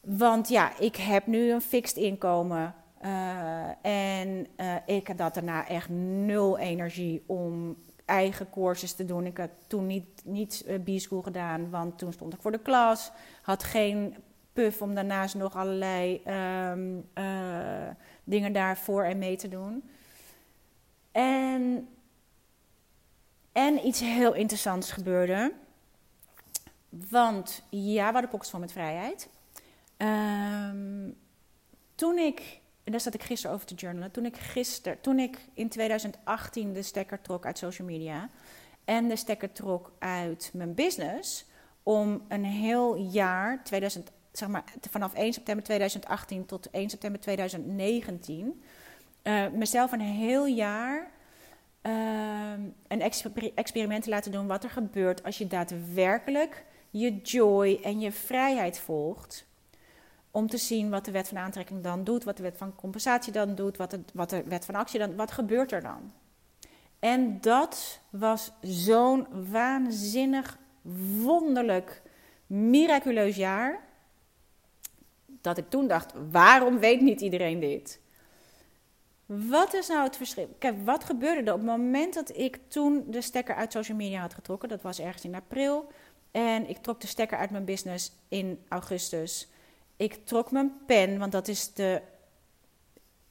[0.00, 2.74] Want ja, ik heb nu een fixed inkomen.
[3.04, 9.26] Uh, en uh, ik had daarna echt nul energie om eigen courses te doen.
[9.26, 13.10] Ik had toen niet, niet uh, B-school gedaan, want toen stond ik voor de klas.
[13.42, 14.16] Had geen
[14.52, 16.22] puff om daarnaast nog allerlei
[16.70, 17.08] um,
[18.24, 19.90] dingen daarvoor en mee te doen.
[21.12, 21.88] En,
[23.52, 25.52] en iets heel interessants gebeurde.
[26.88, 29.28] Want ja, we hadden pockets van met vrijheid.
[29.96, 31.16] Um,
[31.94, 35.38] toen ik, en daar zat ik gisteren over te journalen, toen ik gisteren, toen ik
[35.54, 38.30] in 2018 de stekker trok uit social media
[38.84, 41.46] en de stekker trok uit mijn business,
[41.82, 48.62] om een heel jaar, 2000, zeg maar, vanaf 1 september 2018 tot 1 september 2019,
[49.22, 51.10] uh, mezelf een heel jaar
[51.82, 52.52] uh,
[52.88, 58.00] een exper experiment te laten doen wat er gebeurt als je daadwerkelijk je joy en
[58.00, 59.46] je vrijheid volgt
[60.30, 63.32] om te zien wat de wet van aantrekking dan doet, wat de wet van compensatie
[63.32, 66.12] dan doet, wat de, wat de wet van actie dan, wat gebeurt er dan?
[66.98, 70.58] En dat was zo'n waanzinnig,
[71.22, 72.02] wonderlijk,
[72.46, 73.80] miraculeus jaar,
[75.26, 78.00] dat ik toen dacht, waarom weet niet iedereen dit?
[79.26, 80.48] Wat is nou het verschil?
[80.58, 84.20] Kijk, wat gebeurde er op het moment dat ik toen de stekker uit social media
[84.20, 84.68] had getrokken?
[84.68, 85.92] Dat was ergens in april.
[86.30, 89.49] En ik trok de stekker uit mijn business in augustus.
[90.00, 92.02] Ik trok mijn pen, want dat is de,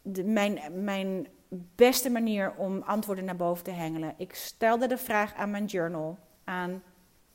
[0.02, 1.28] de, mijn, mijn
[1.76, 4.14] beste manier om antwoorden naar boven te hengelen.
[4.18, 6.84] Ik stelde de vraag aan mijn journal, aan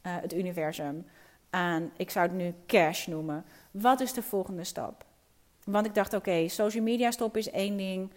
[0.00, 1.06] eh, het universum,
[1.50, 3.44] aan, ik zou het nu cash noemen.
[3.70, 5.04] Wat is de volgende stap?
[5.64, 8.12] Want ik dacht, oké, social media stop is één ding.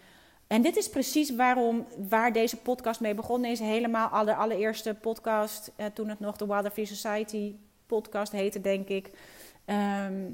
[0.46, 3.60] En dit is precies waarom, waar deze podcast mee begonnen is.
[3.60, 7.54] Helemaal de allereerste podcast, eh, toen het nog de Wilder Free Society
[7.86, 9.10] podcast heette, denk ik.
[9.64, 10.24] Ehm,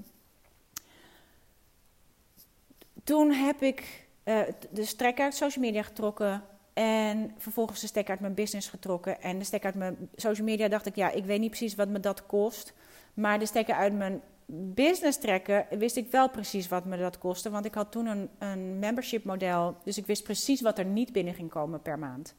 [3.04, 4.40] toen heb ik uh,
[4.70, 6.42] de strek uit social media getrokken.
[6.72, 9.22] En vervolgens de stek uit mijn business getrokken.
[9.22, 11.88] En de stek uit mijn social media dacht ik, ja, ik weet niet precies wat
[11.88, 12.72] me dat kost.
[13.14, 17.50] Maar de stekker uit mijn business trekken, wist ik wel precies wat me dat kostte.
[17.50, 19.76] Want ik had toen een, een membership model.
[19.84, 22.34] Dus ik wist precies wat er niet binnen ging komen per maand.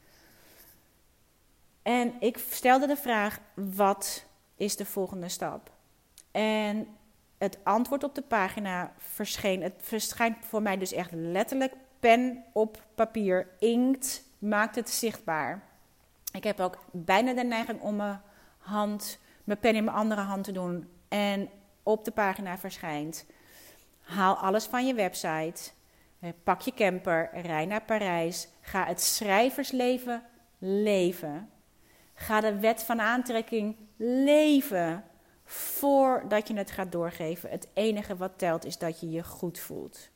[1.82, 4.26] En ik stelde de vraag: wat
[4.56, 5.72] is de volgende stap?
[6.32, 6.88] En
[7.38, 9.62] het antwoord op de pagina verscheen.
[9.62, 13.48] Het verschijnt voor mij dus echt letterlijk pen op papier.
[13.60, 15.64] Inkt maakt het zichtbaar.
[16.32, 18.22] Ik heb ook bijna de neiging om mijn
[18.58, 20.90] hand, mijn pen in mijn andere hand te doen.
[21.08, 21.50] En
[21.84, 23.26] op de pagina verschijnt.
[24.02, 25.72] Haal alles van je website.
[26.44, 28.48] Pak je camper, rij naar Parijs.
[28.62, 30.24] Ga het schrijversleven
[30.58, 31.50] leven.
[32.14, 35.04] Ga de wet van aantrekking leven
[35.46, 37.50] voordat je het gaat doorgeven.
[37.50, 40.10] Het enige wat telt is dat je je goed voelt.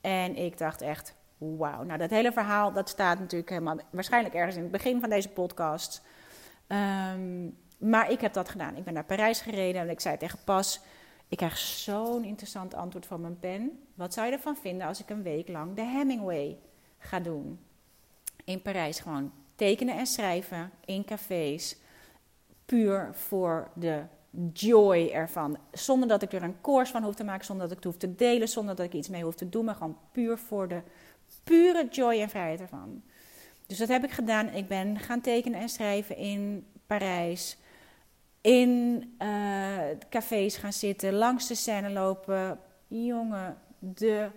[0.00, 1.82] En ik dacht echt, wauw.
[1.82, 5.28] Nou, dat hele verhaal dat staat natuurlijk helemaal, waarschijnlijk ergens in het begin van deze
[5.28, 6.02] podcast.
[6.68, 8.76] Um, maar ik heb dat gedaan.
[8.76, 10.80] Ik ben naar Parijs gereden en ik zei tegen Pas:
[11.28, 13.82] Ik krijg zo'n interessant antwoord van mijn pen.
[13.94, 16.58] Wat zou je ervan vinden als ik een week lang de Hemingway
[16.98, 17.60] ga doen?
[18.44, 21.76] In Parijs gewoon tekenen en schrijven in cafés.
[22.64, 24.02] Puur voor de
[24.52, 25.58] joy ervan.
[25.72, 28.00] Zonder dat ik er een course van hoef te maken, zonder dat ik het hoef
[28.00, 30.82] te delen, zonder dat ik iets mee hoef te doen, maar gewoon puur voor de
[31.44, 33.02] pure joy en vrijheid ervan.
[33.66, 34.48] Dus dat heb ik gedaan.
[34.48, 37.58] Ik ben gaan tekenen en schrijven in Parijs
[38.40, 39.78] in uh,
[40.10, 42.58] cafés gaan zitten, langs de scène lopen.
[42.86, 44.30] Jongen, de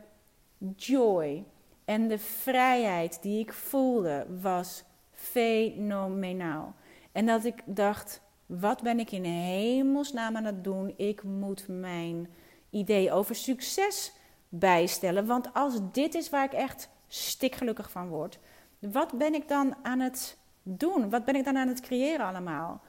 [0.76, 1.44] joy
[1.86, 4.84] en de vrijheid die ik voelde was
[5.14, 6.76] fenomenaal.
[7.12, 10.94] En dat ik dacht, wat ben ik in hemelsnaam aan het doen?
[10.98, 12.30] Ik moet mijn
[12.70, 14.14] idee over succes
[14.50, 15.26] bijstellen.
[15.26, 18.40] Want als dit is waar ik echt stikgelukkig van word,
[18.80, 21.10] wat ben ik dan aan het doen?
[21.10, 22.82] Wat ben ik dan aan het creëren allemaal?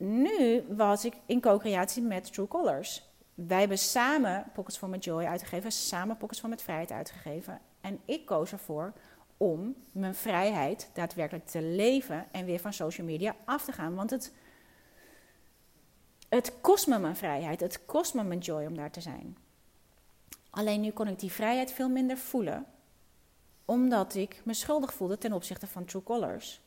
[0.00, 3.08] nu was ik in co-creatie met True Colors.
[3.34, 7.60] Wij hebben samen Pockets for My Joy uitgegeven, samen Pockets for My Vrijheid uitgegeven.
[7.80, 8.92] En ik koos ervoor
[9.36, 13.94] om mijn vrijheid daadwerkelijk te leven en weer van social media af te gaan.
[13.94, 14.32] Want het,
[16.28, 19.36] het kost me mijn vrijheid, het kost me mijn joy om daar te zijn.
[20.50, 22.66] Alleen nu kon ik die vrijheid veel minder voelen,
[23.64, 26.60] omdat ik me schuldig voelde ten opzichte van True Colors.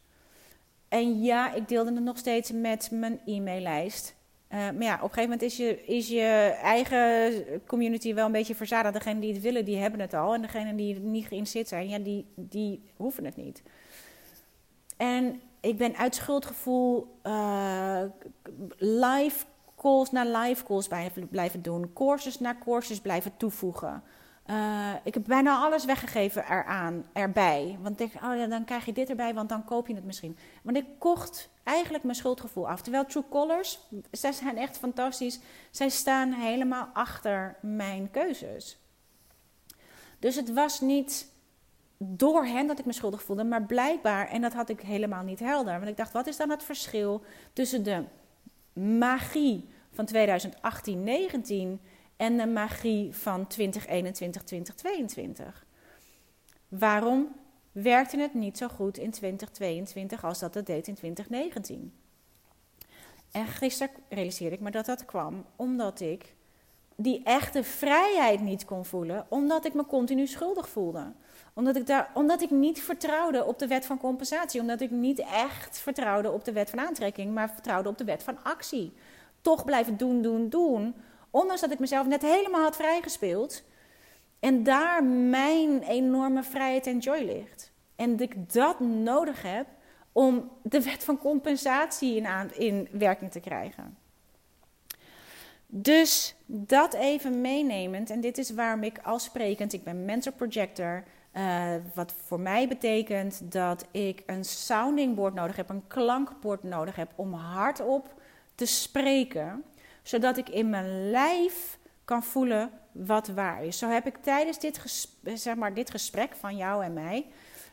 [0.88, 4.16] En ja, ik deelde het nog steeds met mijn e-maillijst.
[4.50, 8.32] Uh, maar ja, op een gegeven moment is je, is je eigen community wel een
[8.32, 8.94] beetje verzadigd.
[8.94, 10.34] Degenen die het willen, die hebben het al.
[10.34, 13.64] En degenen die er niet geïnteresseerd zijn, ja, die, die hoeven het niet.
[14.98, 18.02] En ik ben uit schuldgevoel uh,
[18.78, 19.46] live
[19.84, 20.88] calls naar live calls
[21.30, 21.94] blijven, doen.
[21.94, 24.04] Courses naar courses blijven toevoegen.
[24.46, 27.78] Eh, ik heb bijna alles weggegeven eraan, erbij.
[27.82, 30.06] Want ik denk, oh ja, dan krijg je dit erbij, want dan koop je het
[30.06, 30.38] misschien.
[30.64, 32.82] Want ik kocht eigenlijk mijn schuldgevoel af.
[32.82, 33.80] Terwijl True Colors,
[34.12, 35.40] zij zijn echt fantastisch.
[35.72, 38.78] Zij staan helemaal achter mijn keuzes.
[40.20, 41.32] Dus het was niet
[41.98, 45.40] door hen dat ik me schuldig voelde, maar blijkbaar, en dat had ik helemaal niet
[45.40, 45.74] helder.
[45.74, 47.24] Want ik dacht, wat is dan het verschil
[47.54, 48.04] tussen de
[48.74, 50.08] magie van
[51.78, 51.82] 2018-19
[52.18, 55.66] en de magie van 2021, 2022.
[56.68, 57.36] Waarom
[57.72, 61.94] werkte het niet zo goed in 2022 als dat het deed in 2019?
[63.32, 66.34] En gisteren realiseerde ik me dat dat kwam omdat ik
[66.96, 71.12] die echte vrijheid niet kon voelen, omdat ik me continu schuldig voelde.
[71.54, 75.20] Omdat ik, daar, omdat ik niet vertrouwde op de wet van compensatie, omdat ik niet
[75.20, 78.94] echt vertrouwde op de wet van aantrekking, maar vertrouwde op de wet van actie.
[79.44, 80.96] Toch blijven doen, doen, doen,
[81.30, 83.64] Ondanks dat ik mezelf net helemaal had vrijgespeeld.
[84.40, 87.72] En daar mijn enorme vrijheid en joy ligt.
[87.96, 89.68] En dat ik dat nodig heb
[90.12, 93.98] om de wet van compensatie in, in werking te krijgen.
[95.68, 98.10] Dus dat even meenemend.
[98.10, 101.04] En dit is waarom ik als sprekend, ik ben mentor projector.
[101.34, 106.96] Uh, wat voor mij betekent dat ik een sounding board nodig heb, een klankbord nodig
[106.96, 108.22] heb om hardop
[108.56, 109.64] te spreken
[110.04, 113.78] zodat ik in mijn lijf kan voelen wat waar is.
[113.78, 117.26] Zo heb ik tijdens dit, gesprek, zeg maar, dit gesprek van jou en mij,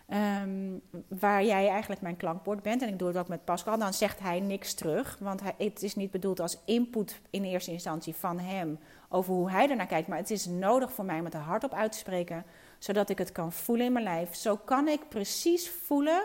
[0.09, 0.78] ehm,
[1.09, 4.20] waar jij eigenlijk mijn klankbord bent, en ik doe het ook met Pascal, dan zegt
[4.20, 8.78] hij niks terug, want het is niet bedoeld als input in eerste instantie van hem
[9.09, 11.74] over hoe hij ernaar kijkt, maar het is nodig voor mij om het er hardop
[11.74, 12.45] uit te spreken,
[12.78, 14.35] zodat ik het kan voelen in mijn lijf.
[14.35, 16.22] Zo kan ik precies voelen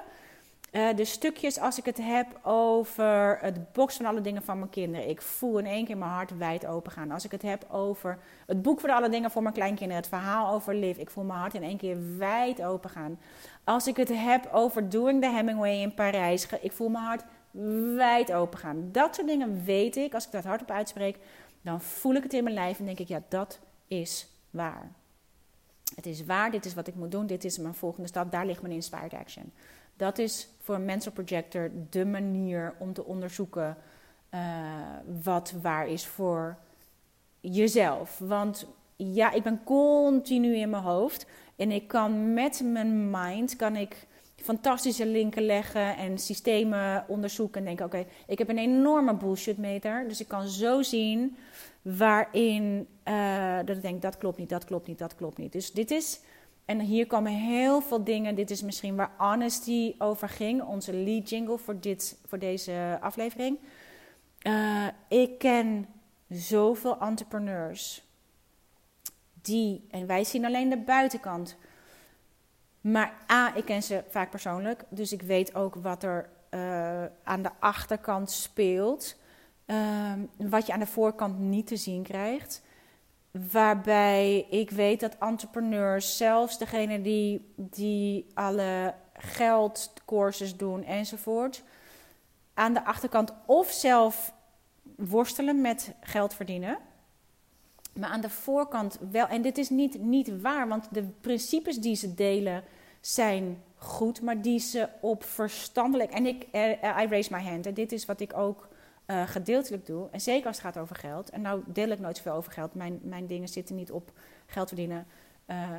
[0.76, 4.70] uh, de stukjes als ik het heb over het box van alle dingen van mijn
[4.70, 5.10] kinderen.
[5.10, 7.12] Ik voel in één keer mijn hart wijd open gaan.
[7.12, 10.02] Als ik het heb over het boek van alle dingen voor mijn kleinkinderen.
[10.02, 10.98] Het verhaal over Liv.
[10.98, 13.20] Ik voel mijn hart in één keer wijd open gaan.
[13.64, 16.48] Als ik het heb over Doing the Hemingway in Parijs.
[16.62, 17.24] Ik voel mijn hart
[17.96, 18.90] wijd open gaan.
[18.92, 20.14] Dat soort dingen weet ik.
[20.14, 21.18] Als ik dat hardop uitspreek,
[21.62, 24.92] dan voel ik het in mijn lijf en denk ik, ja, dat is waar.
[25.96, 28.46] Het is waar, dit is wat ik moet doen, dit is mijn volgende stap, daar
[28.46, 29.52] ligt mijn inspired action.
[29.98, 33.78] Dat is voor een mental projector de manier om te onderzoeken
[34.34, 34.40] uh,
[35.24, 36.58] wat waar is voor
[37.40, 38.20] jezelf.
[38.20, 41.26] Want ja, ik ben continu in mijn hoofd
[41.56, 47.66] en ik kan met mijn mind kan ik fantastische linken leggen en systemen onderzoeken en
[47.66, 51.38] denken: oké, ik heb een enorme bullshit meter, dus ik kan zo zien
[51.82, 55.52] waarin uh, dat ik denk dat klopt niet, dat klopt niet, dat klopt niet.
[55.52, 56.20] Dus dit is
[56.66, 58.36] en hier komen heel veel dingen.
[58.36, 63.60] Dit is misschien waar Honesty over ging, onze lead jingle voor, dit, voor deze aflevering.
[64.48, 65.88] Uh, ik ken
[66.30, 68.04] zoveel entrepreneurs
[69.42, 71.56] die, en wij zien alleen de buitenkant.
[72.82, 77.42] Maar A, ik ken ze vaak persoonlijk, dus ik weet ook wat er uh, aan
[77.42, 79.16] de achterkant speelt.
[79.66, 82.62] Uh, wat je aan de voorkant niet te zien krijgt.
[83.52, 91.64] Waarbij ik weet dat entrepreneurs, zelfs degene die, die alle geldcourses doen enzovoort,
[92.54, 94.34] aan de achterkant of zelf
[94.96, 96.78] worstelen met geld verdienen.
[97.94, 99.28] Maar aan de voorkant wel.
[99.28, 102.64] En dit is niet, niet waar, want de principes die ze delen
[103.02, 106.12] zijn goed, maar die ze op verstandelijk.
[106.12, 107.66] En ik, uh, I raise my hand.
[107.66, 108.68] En dit is wat ik ook
[109.08, 110.08] uh, gedeeltelijk doe.
[110.12, 111.30] En zeker als het gaat over geld.
[111.30, 112.74] En nou deel ik nooit zoveel over geld.
[112.74, 114.12] Mijn, mijn dingen zitten niet op
[114.46, 115.08] geld verdienen.
[115.48, 115.70] Uh,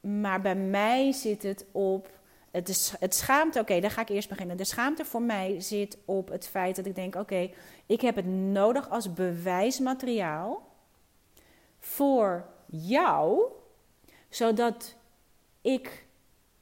[0.00, 2.10] maar bij mij zit het op.
[2.50, 4.56] Het, is, het schaamte, oké, okay, daar ga ik eerst beginnen.
[4.56, 7.50] De schaamte voor mij zit op het feit dat ik denk: oké,
[7.86, 10.72] ik heb het nodig als bewijsmateriaal
[11.78, 13.42] voor jou,
[14.28, 14.96] zodat
[15.60, 16.03] ik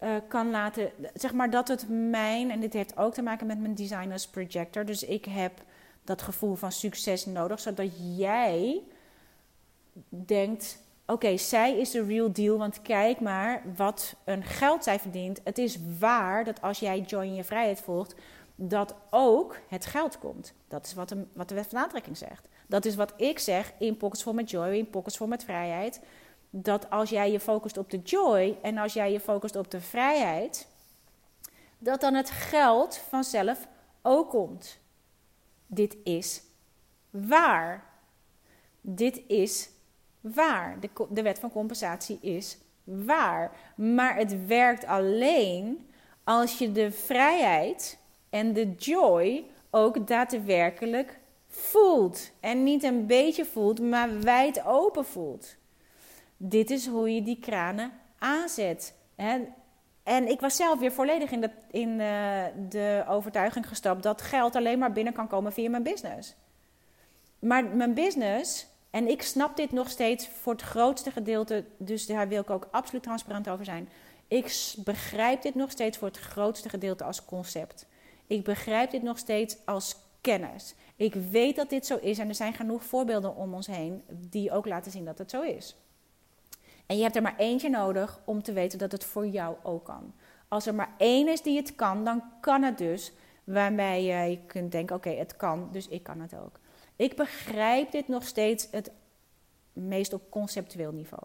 [0.02, 3.60] uh, kan laten, zeg maar dat het mijn, en dit heeft ook te maken met
[3.60, 5.52] mijn designers projector, dus ik heb
[6.04, 8.82] dat gevoel van succes nodig, zodat jij
[10.08, 15.40] denkt, oké, zij is de real deal, want kijk maar wat een geld zij verdient.
[15.44, 18.14] Het is waar dat als jij Joy in je vrijheid volgt,
[18.54, 20.52] dat ook het geld komt.
[20.68, 22.48] Dat is wat de, wat de wet van aantrekking zegt.
[22.66, 26.00] Dat is wat ik zeg in Pockets for met Joy, in Pockets for met Vrijheid
[26.54, 29.80] dat als jij je focust op de joy en als jij je focust op de
[29.80, 30.68] vrijheid,
[31.78, 33.68] dat dan het geld vanzelf
[34.02, 34.78] ook komt.
[35.66, 36.42] Dit is
[37.10, 37.84] waar.
[38.80, 39.70] Dit is
[40.20, 40.80] waar.
[40.80, 43.56] De, de wet van compensatie is waar.
[43.76, 45.88] Maar het werkt alleen
[46.24, 47.98] als je de vrijheid
[48.30, 52.30] en de joy ook daadwerkelijk voelt.
[52.40, 55.56] En niet een beetje voelt, maar wijd open voelt.
[56.44, 58.94] Dit is hoe je die kranen aanzet.
[60.02, 64.56] En ik was zelf weer volledig in, de, in uh, de overtuiging gestapt dat geld
[64.56, 66.34] alleen maar binnen kan komen via mijn business.
[67.38, 72.28] Maar mijn business, en ik snap dit nog steeds voor het grootste gedeelte, dus daar
[72.28, 73.88] wil ik ook absoluut transparant over zijn.
[74.28, 77.86] Ik begrijp dit nog steeds voor het grootste gedeelte als concept.
[78.26, 80.74] Ik begrijp dit nog steeds als kennis.
[80.96, 84.52] Ik weet dat dit zo is en er zijn genoeg voorbeelden om ons heen die
[84.52, 85.76] ook laten zien dat het zo is.
[86.86, 89.84] En je hebt er maar eentje nodig om te weten dat het voor jou ook
[89.84, 90.12] kan.
[90.48, 93.12] Als er maar één is die het kan, dan kan het dus.
[93.44, 96.58] Waarmee je kunt denken: oké, het kan, dus ik kan het ook.
[96.96, 98.90] Ik begrijp dit nog steeds het
[99.72, 101.22] meest op conceptueel niveau.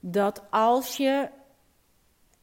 [0.00, 1.28] Dat als je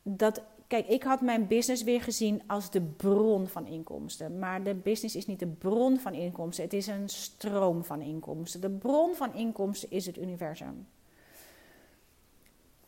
[0.01, 4.39] dat Kijk, ik had mijn business weer gezien als de bron van inkomsten.
[4.39, 8.61] Maar de business is niet de bron van inkomsten, het is een stroom van inkomsten.
[8.61, 10.87] De bron van inkomsten is het universum.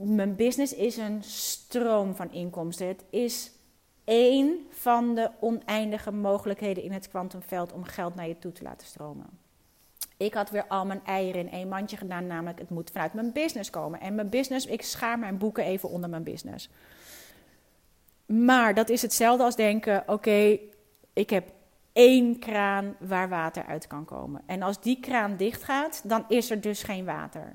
[0.04, 2.88] Mijn business is een stroom van inkomsten.
[2.88, 3.52] Het is
[4.04, 8.88] één van de oneindige mogelijkheden in het kwantumveld om geld naar je toe te laten
[8.88, 9.30] stromen.
[10.18, 13.32] Ik had weer al mijn eieren in één mandje gedaan, namelijk het moet vanuit mijn
[13.32, 14.00] business komen.
[14.00, 16.70] En mijn business, ik schaar mijn boeken even onder mijn business.
[18.26, 20.58] Maar dat is hetzelfde als denken: oké,
[21.14, 21.52] ik heb
[21.94, 24.42] één kraan waar water uit kan komen.
[24.46, 27.54] En als die kraan dicht gaat, dan is er dus geen water.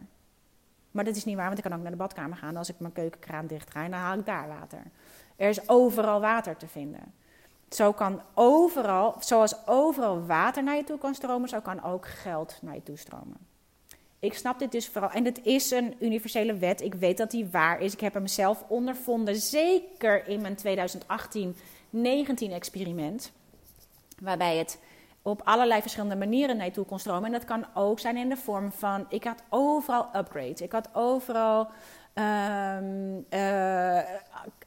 [0.97, 2.57] Maar dat is niet waar, want ik kan ook naar de badkamer gaan.
[2.57, 4.83] Als ik mijn keukenkraan dicht ga, dan haal ik daar water.
[5.37, 7.15] Er is overal water te vinden.
[7.69, 12.59] Zo kan overal, zoals overal water naar je toe kan stromen, zo kan ook geld
[12.63, 13.37] naar je toe stromen.
[14.19, 15.11] Ik snap dit dus vooral.
[15.11, 16.81] En het is een universele wet.
[16.81, 17.93] Ik weet dat die waar is.
[17.93, 19.37] Ik heb hem zelf ondervonden.
[19.37, 20.57] Zeker in mijn
[22.49, 23.33] 2018-19 experiment.
[24.21, 24.79] Waarbij het
[25.27, 27.25] op allerlei verschillende manieren naar je toe kon stromen.
[27.25, 29.07] En dat kan ook zijn in de vorm van.
[29.09, 30.61] Ik had overal upgrades.
[30.61, 31.69] Ik had overal.
[32.19, 33.99] Um, uh,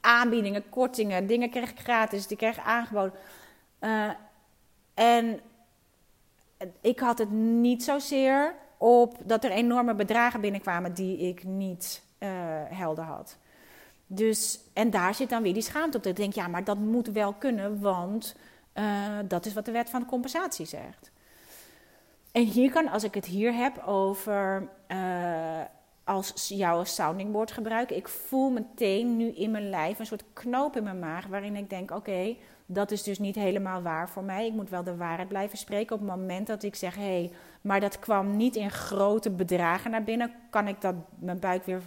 [0.00, 3.12] aanbiedingen, kortingen, dingen kreeg ik gratis, die kreeg aangeboden.
[3.80, 4.10] Uh,
[4.94, 5.40] en
[6.80, 12.28] ik had het niet zozeer op dat er enorme bedragen binnenkwamen die ik niet uh,
[12.68, 13.36] helder had.
[14.06, 16.02] Dus, en daar zit dan weer die schaamte op.
[16.02, 18.36] Dat ik denk, ja, maar dat moet wel kunnen, want
[18.80, 21.10] uh, dat is wat de wet van compensatie zegt.
[22.32, 25.60] En hier kan, als ik het hier heb over uh,
[26.04, 30.76] als jouw sounding board gebruiken, ik voel meteen nu in mijn lijf een soort knoop
[30.76, 34.46] in mijn maag waarin ik denk, oké, dat is dus niet helemaal waar voor mij.
[34.46, 35.94] Ik moet wel de waarheid blijven spreken.
[35.94, 39.90] Op het moment dat ik zeg, hé, hey, maar dat kwam niet in grote bedragen
[39.90, 41.82] naar binnen, kan ik dat mijn buik weer.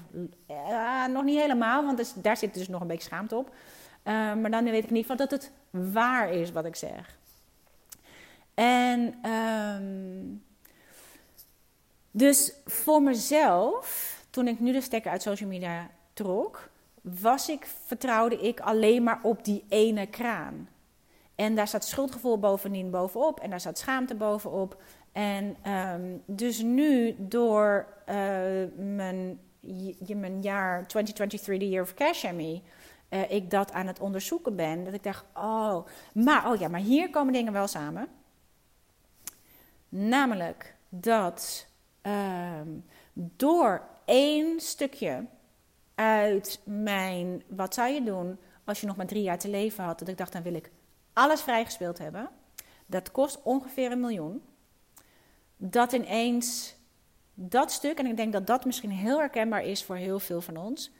[0.47, 3.55] Uh, nog niet helemaal, want dus, daar zit dus nog een beetje schaamte op.
[4.03, 7.17] Maar dan weet ik niet van dat het waar is wat ik zeg.
[8.53, 10.43] En um,
[12.11, 16.69] dus voor mezelf, toen ik nu de stekker uit social media trok,
[17.01, 20.69] was ik, vertrouwde ik alleen maar op die ene kraan.
[21.35, 24.81] En daar staat schuldgevoel bovendien bovenop en daar staat schaamte bovenop.
[25.11, 28.15] En um, dus nu door uh,
[28.75, 29.39] mijn,
[30.07, 32.61] mijn jaar 2023, the year of cash me,
[33.13, 36.79] uh, ik dat aan het onderzoeken ben, dat ik dacht, oh, maar, oh ja, maar
[36.79, 38.07] hier komen dingen wel samen.
[39.89, 41.67] Namelijk dat
[42.01, 45.25] um, door één stukje
[45.95, 49.99] uit mijn, wat zou je doen als je nog maar drie jaar te leven had,
[49.99, 50.71] dat ik dacht, dan wil ik
[51.13, 52.29] alles vrijgespeeld hebben.
[52.85, 54.41] Dat kost ongeveer een miljoen.
[55.57, 56.75] Dat ineens
[57.33, 60.57] dat stuk, en ik denk dat dat misschien heel herkenbaar is voor heel veel van
[60.57, 60.91] ons,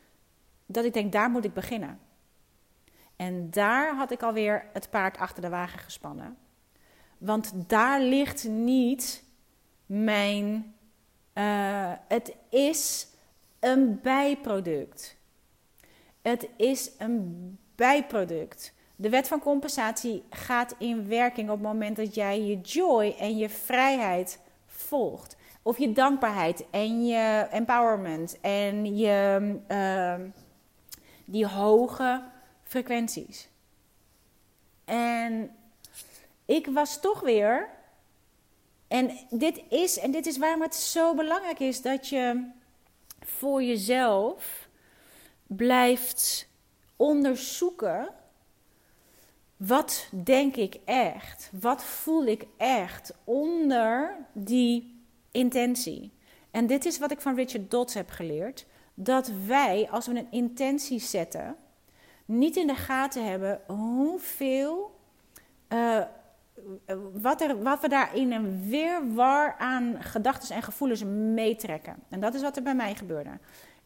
[0.74, 2.00] dat ik denk, daar moet ik beginnen.
[3.16, 6.38] En daar had ik alweer het paard achter de wagen gespannen.
[7.18, 9.24] Want daar ligt niet
[9.86, 10.74] mijn.
[11.34, 13.08] Uh, het is
[13.60, 15.18] een bijproduct.
[16.22, 18.74] Het is een bijproduct.
[18.96, 23.38] De wet van compensatie gaat in werking op het moment dat jij je joy en
[23.38, 25.36] je vrijheid volgt.
[25.62, 30.16] Of je dankbaarheid en je empowerment en je, uh,
[31.26, 32.24] die hoge
[32.64, 33.50] frequenties.
[34.86, 35.56] En
[36.46, 37.70] ik was toch weer.
[38.88, 42.50] En dit is, en dit is waarom het zo belangrijk is dat je
[43.20, 44.68] voor jezelf
[45.48, 46.48] blijft
[46.96, 48.14] onderzoeken
[49.68, 51.50] wat denk ik echt?
[51.60, 56.12] Wat voel ik echt onder die intentie?
[56.52, 58.66] En dit is wat ik van Richard Dodds heb geleerd.
[58.94, 61.56] Dat wij, als we een intentie zetten,
[62.26, 65.00] niet in de gaten hebben hoeveel
[65.70, 66.02] uh,
[67.14, 71.96] wat, er, wat we daarin een weerwar aan gedachten en gevoelens meetrekken.
[72.10, 73.30] En dat is wat er bij mij gebeurde.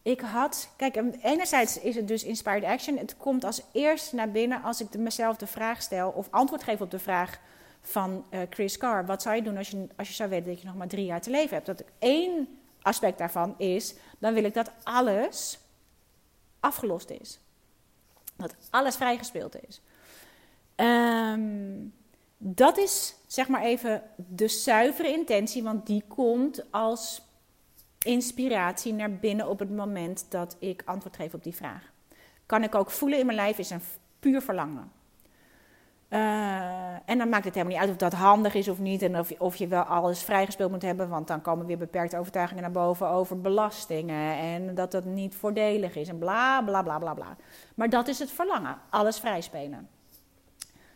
[0.02, 2.98] Ik had, kijk, enerzijds is het dus inspired action.
[2.98, 6.80] Het komt als eerst naar binnen als ik mezelf de vraag stel of antwoord geef
[6.80, 7.40] op de vraag
[7.80, 9.06] van uh, Chris Carr.
[9.06, 11.04] Wat zou je doen als je, als je zou weten dat je nog maar drie
[11.04, 11.66] jaar te leven hebt?
[11.66, 15.58] Dat één aspect daarvan is, dan wil ik dat alles
[16.60, 17.38] afgelost is.
[18.36, 19.80] Dat alles vrijgespeeld is.
[20.76, 21.92] Um,
[22.38, 27.22] dat is zeg maar even de zuivere intentie, want die komt als
[27.98, 31.92] inspiratie naar binnen op het moment dat ik antwoord geef op die vraag.
[32.46, 33.82] Kan ik ook voelen in mijn lijf, is een
[34.18, 34.92] puur verlangen.
[36.10, 36.18] Uh,
[37.04, 39.02] en dan maakt het helemaal niet uit of dat handig is of niet.
[39.02, 41.08] En of, of je wel alles vrijgespeeld moet hebben.
[41.08, 44.36] Want dan komen weer beperkte overtuigingen naar boven over belastingen.
[44.36, 46.08] En dat dat niet voordelig is.
[46.08, 47.36] En bla bla bla bla bla.
[47.74, 48.78] Maar dat is het verlangen.
[48.90, 49.88] Alles vrijspelen.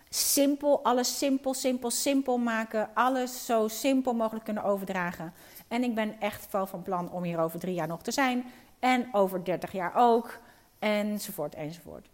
[0.09, 2.89] Simpel, alles simpel, simpel, simpel maken.
[2.95, 5.33] Alles zo simpel mogelijk kunnen overdragen.
[5.69, 8.45] En ik ben echt wel van plan om hier over drie jaar nog te zijn.
[8.79, 10.39] En over dertig jaar ook.
[10.79, 12.09] Enzovoort, enzovoort.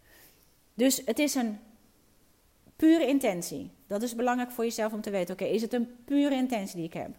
[0.73, 1.59] Dus het is een
[2.79, 3.71] pure intentie.
[3.87, 5.33] Dat is belangrijk voor jezelf om te weten.
[5.33, 7.09] Oké, is het een pure intentie die ik heb?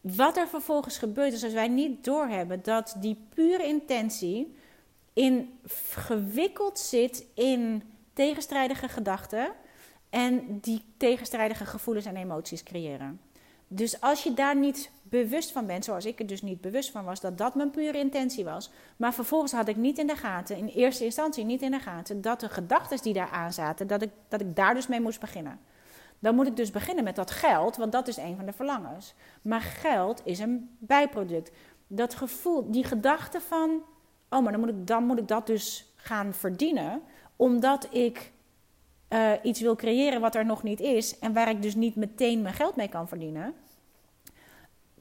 [0.00, 4.56] Wat er vervolgens gebeurt is als wij niet doorhebben dat die pure intentie
[5.12, 5.58] in,
[5.94, 9.52] gewikkeld zit in tegenstrijdige gedachten
[10.10, 13.20] en die tegenstrijdige gevoelens en emoties creëren.
[13.68, 17.04] Dus als je daar niet bewust van bent, zoals ik er dus niet bewust van
[17.04, 18.70] was, dat dat mijn pure intentie was.
[18.96, 22.20] Maar vervolgens had ik niet in de gaten, in eerste instantie niet in de gaten,
[22.20, 25.20] dat de gedachten die daar aan zaten, dat ik, dat ik daar dus mee moest
[25.20, 25.60] beginnen.
[26.18, 29.14] Dan moet ik dus beginnen met dat geld, want dat is een van de verlangens.
[29.42, 31.50] Maar geld is een bijproduct.
[31.86, 33.82] Dat gevoel, die gedachte van,
[34.28, 37.02] oh, maar dan moet ik, dan moet ik dat dus gaan verdienen,
[37.36, 38.32] omdat ik
[39.08, 42.42] uh, iets wil creëren wat er nog niet is en waar ik dus niet meteen
[42.42, 43.54] mijn geld mee kan verdienen,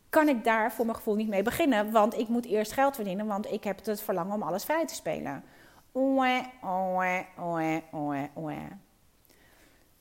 [0.10, 3.26] kan ik daar voor mijn gevoel niet mee beginnen, want ik moet eerst geld verdienen,
[3.26, 5.43] want ik heb het verlangen om alles vrij te spelen.
[5.93, 8.58] Oe, oe, oe, oe, oe.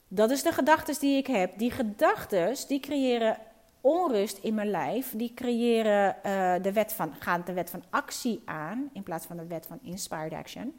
[0.09, 1.59] Dat is de gedachten die ik heb.
[1.59, 3.36] Die gedachten die creëren
[3.80, 5.12] onrust in mijn lijf.
[5.16, 9.36] Die creëren uh, de wet van, gaan de wet van actie aan in plaats van
[9.36, 10.74] de wet van inspired action.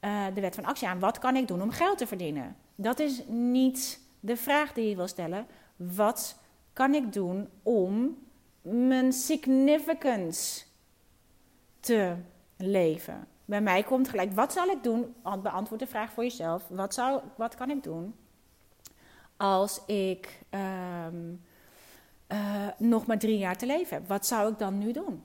[0.00, 0.98] Uh, de wet van actie aan.
[0.98, 2.56] Wat kan ik doen om geld te verdienen?
[2.74, 5.46] Dat is niet de vraag die je wil stellen.
[5.76, 6.38] Wat
[6.72, 8.18] kan ik doen om
[8.60, 10.64] mijn significance
[11.80, 12.14] te
[12.56, 13.26] leven?
[13.44, 15.14] Bij mij komt gelijk, wat zal ik doen?
[15.42, 16.68] Beantwoord de vraag voor jezelf.
[16.68, 18.14] Wat, zou, wat kan ik doen
[19.36, 21.44] als ik um,
[22.28, 24.08] uh, nog maar drie jaar te leven heb?
[24.08, 25.22] Wat zou ik dan nu doen?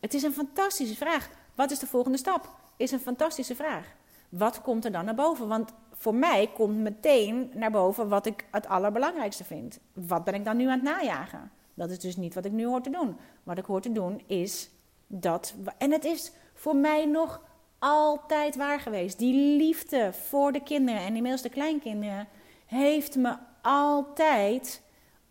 [0.00, 1.30] Het is een fantastische vraag.
[1.54, 2.60] Wat is de volgende stap?
[2.82, 3.86] Is een fantastische vraag.
[4.28, 5.48] Wat komt er dan naar boven?
[5.48, 9.78] Want voor mij komt meteen naar boven wat ik het allerbelangrijkste vind.
[9.92, 11.50] Wat ben ik dan nu aan het najagen?
[11.74, 13.16] Dat is dus niet wat ik nu hoor te doen.
[13.42, 14.70] Wat ik hoor te doen is
[15.06, 15.54] dat.
[15.78, 17.42] En het is voor mij nog
[17.78, 19.18] altijd waar geweest.
[19.18, 22.28] Die liefde voor de kinderen en inmiddels de kleinkinderen
[22.66, 24.82] heeft me altijd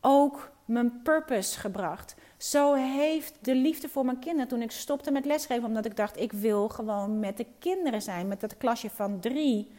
[0.01, 2.15] ook mijn purpose gebracht.
[2.41, 6.19] Zo heeft de liefde voor mijn kinderen toen ik stopte met lesgeven, omdat ik dacht:
[6.19, 9.71] ik wil gewoon met de kinderen zijn, met dat klasje van drie,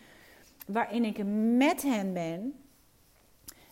[0.66, 1.24] waarin ik
[1.56, 2.54] met hen ben.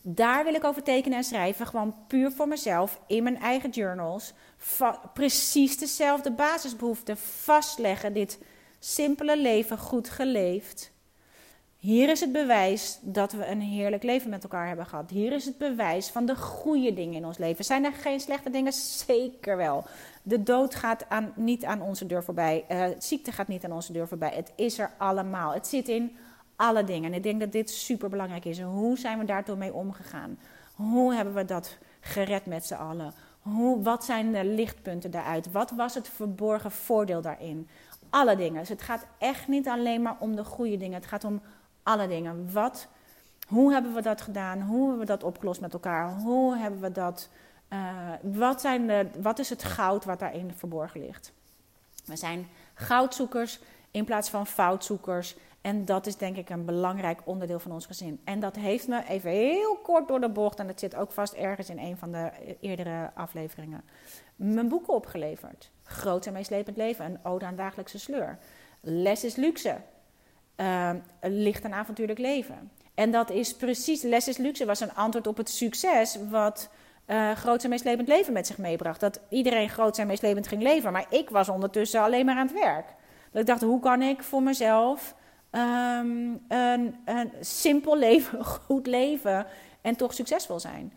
[0.03, 4.32] Daar wil ik over tekenen en schrijven, gewoon puur voor mezelf, in mijn eigen journals.
[5.14, 8.12] precies dezelfde basisbehoeften vastleggen.
[8.12, 8.38] Dit
[8.78, 10.93] simpele leven goed geleefd.
[11.81, 15.11] Hier is het bewijs dat we een heerlijk leven met elkaar hebben gehad.
[15.11, 17.64] Hier is het bewijs van de goede dingen in ons leven.
[17.64, 18.72] Zijn er geen slechte dingen?
[18.72, 19.85] Zeker wel.
[20.22, 22.64] De dood gaat aan, niet aan onze deur voorbij.
[22.70, 24.33] Uh, ziekte gaat niet aan onze deur voorbij.
[24.35, 25.53] Het is er allemaal.
[25.55, 26.16] Het zit in
[26.57, 27.11] alle dingen.
[27.11, 28.61] En ik denk dat dit super belangrijk is.
[28.61, 30.39] Hoe zijn we daartoe mee omgegaan?
[30.74, 33.12] Hoe hebben we dat gered met z'n allen?
[33.41, 35.53] Hoe, wat zijn de lichtpunten daaruit?
[35.53, 37.68] Wat was het verborgen voordeel daarin?
[38.11, 38.61] Alle dingen.
[38.61, 40.95] Dus het gaat echt niet alleen maar om de goede dingen.
[40.95, 41.41] Het gaat om
[41.83, 42.53] alle dingen.
[42.53, 42.89] Wat,
[43.47, 44.61] hoe hebben we dat gedaan?
[44.61, 46.14] Hoe hebben we dat opgelost met elkaar?
[46.14, 47.28] Hoe hebben we dat.
[47.72, 47.78] Uh,
[48.22, 51.33] wat, zijn de, wat is het goud wat daarin verborgen ligt?
[52.05, 53.61] We zijn goudzoekers
[53.91, 55.37] in plaats van foutzoekers.
[55.61, 58.20] En dat is denk ik een belangrijk onderdeel van ons gezin.
[58.24, 61.33] En dat heeft me even heel kort door de bocht, en dat zit ook vast
[61.33, 63.83] ergens in een van de eerdere afleveringen,
[64.37, 65.70] mijn boeken opgeleverd.
[65.83, 68.39] Groot en meeslepend leven, een ode aan dagelijkse sleur.
[68.81, 69.76] Les is luxe,
[70.61, 70.90] uh,
[71.20, 72.70] licht en avontuurlijk leven.
[72.94, 76.70] En dat is precies, Les is luxe was een antwoord op het succes wat
[77.06, 79.00] uh, groot en meeslepend leven met zich meebracht.
[79.00, 82.61] Dat iedereen groot en meeslepend ging leven, maar ik was ondertussen alleen maar aan het
[82.61, 82.86] werk.
[83.32, 85.14] Dat ik dacht, hoe kan ik voor mezelf
[85.50, 89.46] Ehm, een, een simpel leven, goed leven
[89.80, 90.92] en toch succesvol zijn.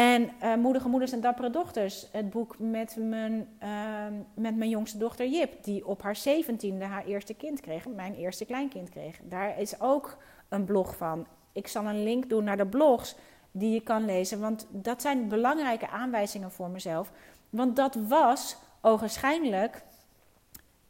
[0.00, 4.98] En uh, Moedige Moeders en Dappere Dochters, het boek met mijn, ehm, met mijn jongste
[4.98, 9.18] dochter Jip, die op haar zeventiende haar eerste kind kreeg, mijn eerste kleinkind kreeg.
[9.22, 10.16] Daar is ook
[10.48, 11.26] een blog van.
[11.52, 13.14] Ik zal een link doen naar de blogs
[13.50, 17.10] die je kan lezen, want dat zijn belangrijke aanwijzingen voor mezelf.
[17.50, 19.82] Want dat was ogenschijnlijk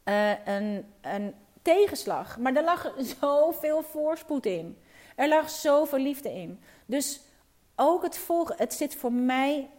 [0.05, 4.77] uh, een, een tegenslag, maar er lag zoveel voorspoed in.
[5.15, 6.59] Er lag zoveel liefde in.
[6.85, 7.21] Dus
[7.81, 9.69] ook het volgen, het zit voor mij,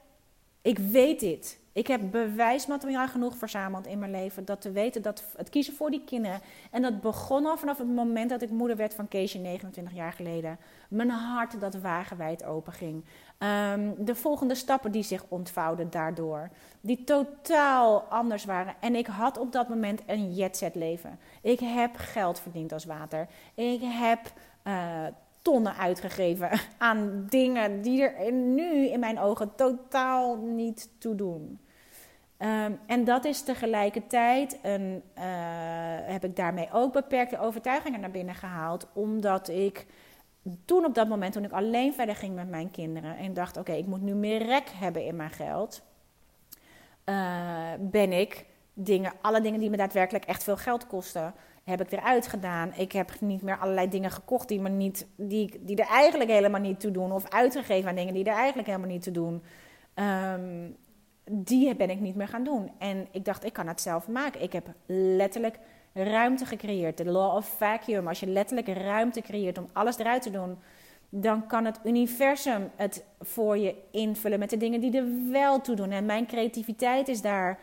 [0.62, 1.60] ik weet dit.
[1.72, 5.90] Ik heb bewijsmateriaal genoeg verzameld in mijn leven dat te weten dat het kiezen voor
[5.90, 6.40] die kinderen.
[6.70, 10.12] En dat begon al vanaf het moment dat ik moeder werd van Keesje 29 jaar
[10.12, 10.58] geleden.
[10.88, 13.04] Mijn hart dat wagenwijd open ging.
[13.38, 16.50] Ehm, de volgende stappen die zich ontvouwden daardoor.
[16.80, 18.74] Die totaal anders waren.
[18.80, 21.18] En ik had op dat moment een jetset leven.
[21.42, 23.28] Ik heb geld verdiend als water.
[23.54, 24.32] Ik heb
[24.66, 25.06] uh,
[25.42, 31.60] tonnen uitgegeven aan dingen die er nu in mijn ogen totaal niet toe doen.
[32.38, 35.22] Um, en dat is tegelijkertijd een, uh,
[36.12, 39.86] heb ik daarmee ook beperkte overtuigingen naar binnen gehaald, omdat ik
[40.64, 43.72] toen op dat moment, toen ik alleen verder ging met mijn kinderen en dacht: oké,
[43.72, 45.82] ik moet nu meer rek hebben in mijn geld,
[47.04, 51.34] uh, ben ik dingen, alle dingen die me daadwerkelijk echt veel geld kosten,
[51.64, 52.72] heb ik eruit gedaan.
[52.76, 56.60] Ik heb niet meer allerlei dingen gekocht die, me niet, die, die er eigenlijk helemaal
[56.60, 57.12] niet toe doen.
[57.12, 59.42] Of uitgegeven aan dingen die er eigenlijk helemaal niet toe doen.
[59.94, 60.76] Um,
[61.30, 62.70] die ben ik niet meer gaan doen.
[62.78, 64.42] En ik dacht, ik kan het zelf maken.
[64.42, 65.58] Ik heb letterlijk
[65.92, 66.96] ruimte gecreëerd.
[66.96, 68.08] De law of vacuum.
[68.08, 70.58] Als je letterlijk ruimte creëert om alles eruit te doen,
[71.08, 75.76] dan kan het universum het voor je invullen met de dingen die er wel toe
[75.76, 75.90] doen.
[75.90, 77.58] En mijn creativiteit is daar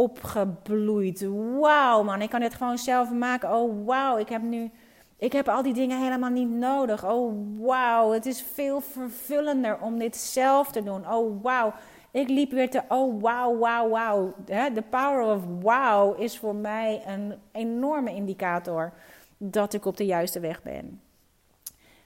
[0.00, 1.26] opgebloeid.
[1.60, 3.54] Wauw, man, ik kan dit gewoon zelf maken.
[3.54, 4.70] Oh, wauw, ik heb nu.
[5.16, 7.10] Ik heb al die dingen helemaal niet nodig.
[7.10, 11.12] Oh, wauw, het is veel vervullender om dit zelf te doen.
[11.12, 11.72] Oh, wauw.
[12.10, 14.34] Ik liep weer te, oh wauw, wauw, wauw.
[14.46, 18.92] De power of wow is voor mij een enorme indicator
[19.36, 21.00] dat ik op de juiste weg ben.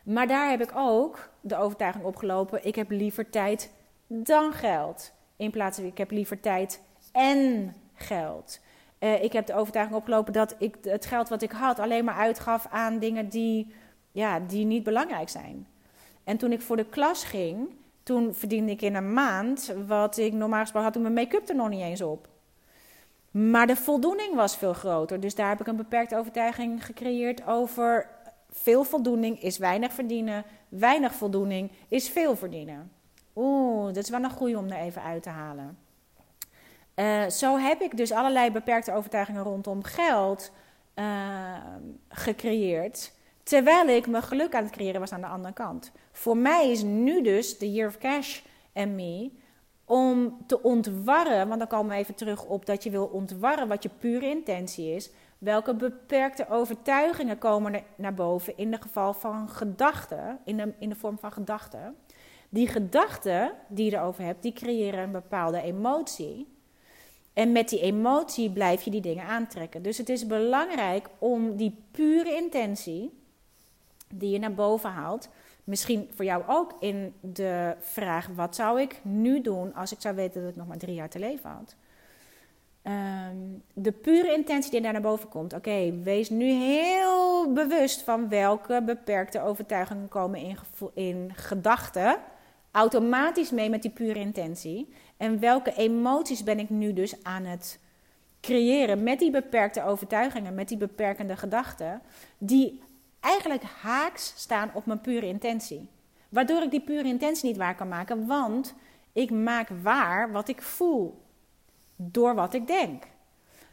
[0.04, 3.70] Maar daar heb ik ook de overtuiging opgelopen: ik heb liever tijd
[4.06, 5.12] dan geld.
[5.36, 6.80] In plaats van ik heb liever tijd
[7.12, 8.60] en geld.
[9.00, 12.14] Uh, ik heb de overtuiging opgelopen dat ik het geld wat ik had alleen maar
[12.14, 13.74] uitgaf aan dingen die,
[14.12, 15.66] ja, die niet belangrijk zijn.
[16.24, 17.68] En toen ik voor de klas ging,
[18.02, 21.54] toen verdiende ik in een maand wat ik normaal gesproken had toen mijn make-up er
[21.54, 22.28] nog niet eens op.
[23.30, 25.20] Maar de voldoening was veel groter.
[25.20, 28.08] Dus daar heb ik een beperkte overtuiging gecreëerd over
[28.50, 30.44] veel voldoening is weinig verdienen.
[30.68, 32.92] Weinig voldoening is veel verdienen.
[33.36, 35.78] Oeh, dat is wel een goede om er even uit te halen.
[36.96, 40.52] Uh, zo heb ik dus allerlei beperkte overtuigingen rondom geld
[40.94, 41.56] uh,
[42.08, 43.12] gecreëerd.
[43.42, 45.92] Terwijl ik mijn geluk aan het creëren was aan de andere kant.
[46.12, 48.40] Voor mij is nu dus de Year of Cash
[48.72, 49.30] en Me
[49.84, 53.82] om te ontwarren, want dan komen we even terug op dat je wil ontwarren wat
[53.82, 55.10] je pure intentie is.
[55.38, 60.94] Welke beperkte overtuigingen komen er naar boven in de geval van gedachten, in in de
[60.94, 61.96] vorm van gedachten.
[62.48, 66.53] Die gedachten die je erover hebt, die creëren een bepaalde emotie.
[67.34, 69.82] En met die emotie blijf je die dingen aantrekken.
[69.82, 73.10] Dus het is belangrijk om die pure intentie,
[74.14, 75.28] die je naar boven haalt.
[75.64, 80.14] Misschien voor jou ook in de vraag: wat zou ik nu doen als ik zou
[80.14, 81.74] weten dat ik nog maar drie jaar te leven had?
[82.86, 85.52] Um, de pure intentie die daar naar boven komt.
[85.52, 90.56] Oké, wees nu heel bewust van welke beperkte overtuigingen komen in,
[90.94, 92.16] in gedachten.
[92.70, 94.94] Automatisch mee met die pure intentie.
[95.16, 97.78] En welke emoties ben ik nu dus aan het
[98.40, 102.02] creëren met die beperkte overtuigingen, met die beperkende gedachten,
[102.38, 102.82] die
[103.20, 105.88] eigenlijk haaks staan op mijn pure intentie.
[106.28, 108.74] Waardoor ik die pure intentie niet waar kan maken, want
[109.12, 111.22] ik maak waar wat ik voel
[111.96, 113.04] door wat ik denk.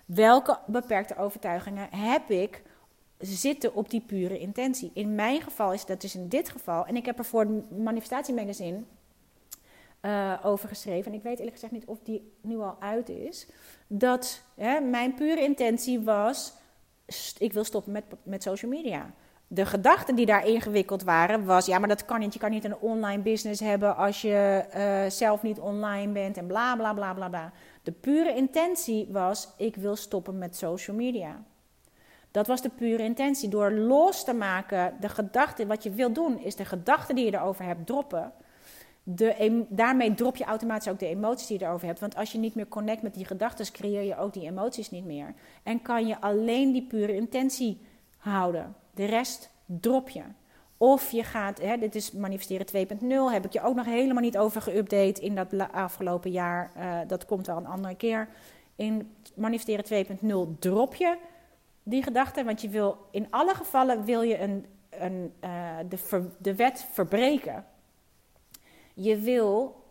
[0.05, 2.61] Welke beperkte overtuigingen heb ik
[3.17, 4.91] zitten op die pure intentie?
[4.93, 7.79] In mijn geval is dat dus in dit geval, en ik heb er voor het
[7.79, 8.83] manifestatiemagazine
[10.01, 13.47] uh, over geschreven, en ik weet eerlijk gezegd niet of die nu al uit is,
[13.87, 16.53] dat hè, mijn pure intentie was,
[17.37, 19.13] ik wil stoppen met, met social media
[19.53, 22.33] de gedachten die daar ingewikkeld waren, was: ja, maar dat kan niet.
[22.33, 26.47] Je kan niet een online business hebben als je uh, zelf niet online bent en
[26.47, 27.51] bla bla bla bla bla.
[27.83, 31.43] De pure intentie was: ik wil stoppen met social media.
[32.31, 33.49] Dat was de pure intentie.
[33.49, 37.33] Door los te maken, de gedachte, wat je wil doen, is de gedachte die je
[37.33, 38.31] erover hebt droppen.
[39.03, 41.99] De, daarmee drop je automatisch ook de emoties die je erover hebt.
[41.99, 45.05] Want als je niet meer connect met die gedachten, creëer je ook die emoties niet
[45.05, 45.33] meer.
[45.63, 47.81] En kan je alleen die pure intentie
[48.17, 48.75] houden.
[48.93, 50.23] De rest drop je.
[50.77, 54.37] Of je gaat, hè, dit is manifesteren 2.0, heb ik je ook nog helemaal niet
[54.37, 56.71] over geüpdate in dat afgelopen jaar.
[56.75, 58.27] Eh, dat komt wel een andere keer.
[58.75, 61.17] In manifesteren 2.0 drop je
[61.83, 66.55] die gedachte, want je wil in alle gevallen wil je een, een, eh, de, de
[66.55, 67.65] wet verbreken.
[69.01, 69.83] Je wil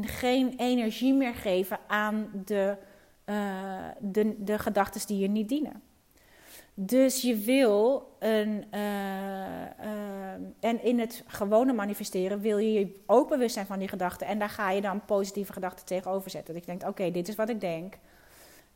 [0.00, 2.76] geen energie meer geven aan de,
[3.24, 5.82] eh, de, de gedachten die je niet dienen.
[6.74, 8.64] Dus je wil een.
[8.70, 13.88] eh, eh, en in het gewone manifesteren wil je je ook bewust zijn van die
[13.88, 14.26] gedachten.
[14.26, 16.54] En daar ga je dan positieve gedachten tegenover zetten.
[16.54, 17.98] Dat je denkt: oké, dit is wat ik denk.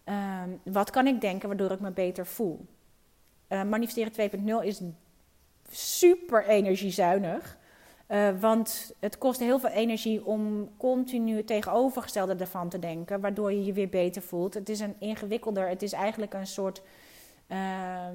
[0.05, 2.67] Ehm, wat kan ik denken waardoor ik me beter voel?
[3.49, 4.81] Manifesteren 2.0 is
[5.71, 7.59] super energiezuinig.
[8.09, 13.53] Eh, want het kost heel veel energie om continu het tegenovergestelde ervan te denken, waardoor
[13.53, 14.55] je je weer beter voelt.
[14.55, 16.83] Het is een ingewikkelder, het is eigenlijk een soort.
[17.47, 18.15] ehm,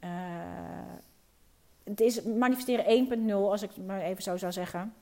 [0.00, 0.10] eh,
[1.84, 4.94] het is manifesteren 1.0, als ik het maar even zo zou zeggen.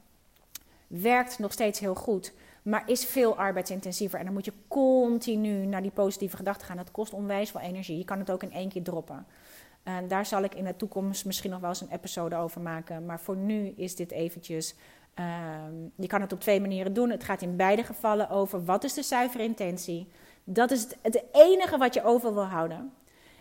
[0.86, 2.32] Werkt nog steeds heel goed,
[2.62, 4.18] maar is veel arbeidsintensiever.
[4.18, 6.76] En dan moet je continu naar die positieve gedachten gaan.
[6.76, 7.98] Dat kost onwijs veel energie.
[7.98, 9.26] Je kan het ook in één keer droppen.
[9.82, 13.06] En daar zal ik in de toekomst misschien nog wel eens een episode over maken.
[13.06, 14.74] Maar voor nu is dit eventjes.
[15.14, 17.10] ehm, je kan het op twee manieren doen.
[17.10, 20.08] Het gaat in beide gevallen over wat is de zuivere intentie.
[20.44, 22.92] Dat is het, het enige wat je over wil houden.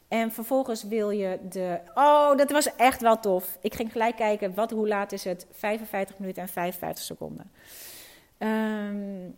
[0.07, 1.79] En vervolgens wil je de.
[1.93, 3.57] Oh, dat was echt wel tof.
[3.61, 5.47] Ik ging gelijk kijken, wat, hoe laat is het?
[5.51, 7.51] 55 minuten en 55 seconden.
[8.37, 9.29] Ehm,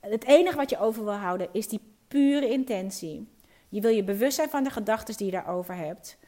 [0.00, 3.28] het enige wat je over wil houden is die pure intentie.
[3.68, 6.18] Je wil je bewust zijn van de gedachten die je daarover hebt.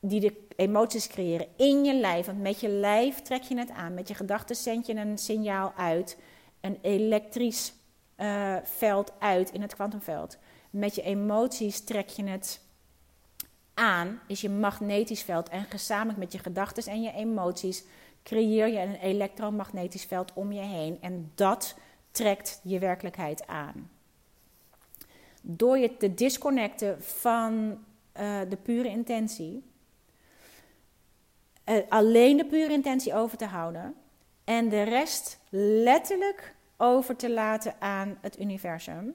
[0.00, 2.26] Die de emoties creëren in je lijf.
[2.26, 3.94] Want met je lijf trek je het aan.
[3.94, 6.18] Met je gedachten zend je een signaal uit.
[6.60, 7.72] Een elektrisch
[8.14, 10.38] eh, veld uit in het kwantumveld.
[10.70, 12.60] Met je emoties trek je het
[13.74, 14.20] aan.
[14.26, 15.48] Is je magnetisch veld.
[15.48, 17.84] En gezamenlijk met je gedachten en je emoties
[18.22, 20.98] creëer je een elektromagnetisch veld om je heen.
[21.00, 21.74] En dat
[22.10, 23.90] trekt je werkelijkheid aan.
[25.42, 27.78] Door je te disconnecten van
[28.12, 29.62] eh, de pure intentie,
[31.66, 33.94] eh, alleen de pure intentie over te houden
[34.44, 39.14] en de rest letterlijk over te laten aan het universum,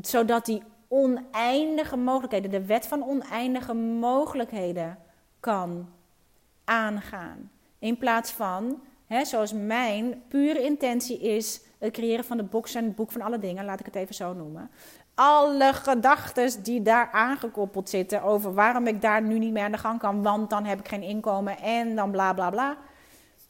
[0.00, 4.98] zodat die oneindige mogelijkheden, de wet van oneindige mogelijkheden
[5.40, 5.88] kan
[6.64, 7.50] aangaan.
[7.78, 12.84] In plaats van, hè, zoals mijn pure intentie is, het creëren van de box en
[12.84, 14.70] het boek van alle dingen, laat ik het even zo noemen.
[15.22, 19.78] Alle gedachten die daar aangekoppeld zitten over waarom ik daar nu niet meer aan de
[19.78, 22.76] gang kan, want dan heb ik geen inkomen en dan bla bla bla.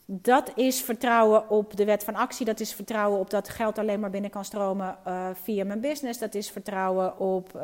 [0.05, 2.45] Dat is vertrouwen op de wet van actie.
[2.45, 6.19] Dat is vertrouwen op dat geld alleen maar binnen kan stromen uh, via mijn business.
[6.19, 7.53] Dat is vertrouwen op.
[7.55, 7.61] Um,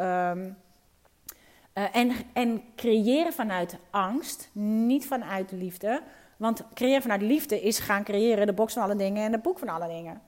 [1.74, 6.01] uh, en, en creëren vanuit angst, niet vanuit liefde.
[6.38, 9.60] Want creëren vanuit liefde is gaan creëren de box van alle dingen en het boek
[9.60, 10.22] van alle dingen.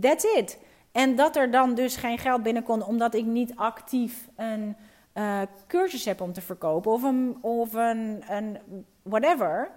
[0.00, 0.58] That's it.
[0.92, 4.76] En dat er dan dus geen geld binnenkomt omdat ik niet actief een
[5.14, 8.58] uh, cursus heb om te verkopen of een, of een, een
[9.02, 9.70] whatever.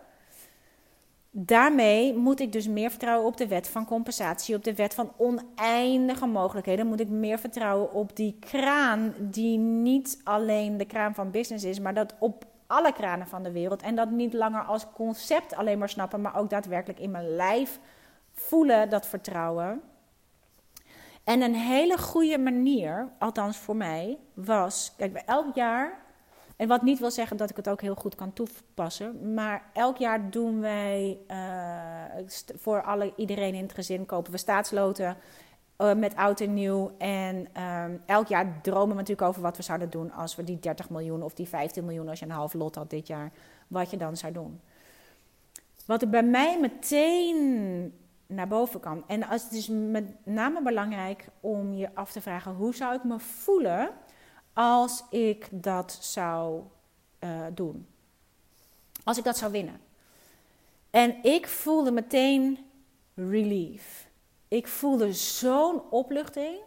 [1.37, 5.11] Daarmee moet ik dus meer vertrouwen op de wet van compensatie, op de wet van
[5.17, 6.87] oneindige mogelijkheden.
[6.87, 11.79] Moet ik meer vertrouwen op die kraan, die niet alleen de kraan van business is,
[11.79, 13.81] maar dat op alle kranen van de wereld.
[13.81, 17.79] En dat niet langer als concept alleen maar snappen, maar ook daadwerkelijk in mijn lijf
[18.31, 19.81] voelen dat vertrouwen.
[21.25, 26.03] En een hele goede manier, althans voor mij, was, kijk, elk jaar,
[26.55, 29.97] en wat niet wil zeggen dat ik het ook heel goed kan toepassen, maar elk
[29.97, 35.17] jaar doen wij uh, voor alle, iedereen in het gezin kopen we staatsloten
[35.77, 36.91] uh, met oud en nieuw.
[36.97, 40.59] En um, elk jaar dromen we natuurlijk over wat we zouden doen als we die
[40.59, 43.31] 30 miljoen of die 15 miljoen, als je een half lot had dit jaar,
[43.67, 44.61] wat je dan zou doen.
[45.85, 47.93] Wat er bij mij meteen
[48.27, 49.03] naar boven kan.
[49.07, 53.19] En het is met name belangrijk om je af te vragen: hoe zou ik me
[53.19, 53.89] voelen
[54.53, 56.63] als ik dat zou
[57.19, 57.87] uh, doen?
[59.03, 59.79] Als ik dat zou winnen.
[60.89, 62.57] En ik voelde meteen
[63.15, 64.09] relief.
[64.47, 66.57] Ik voelde zo'n opluchting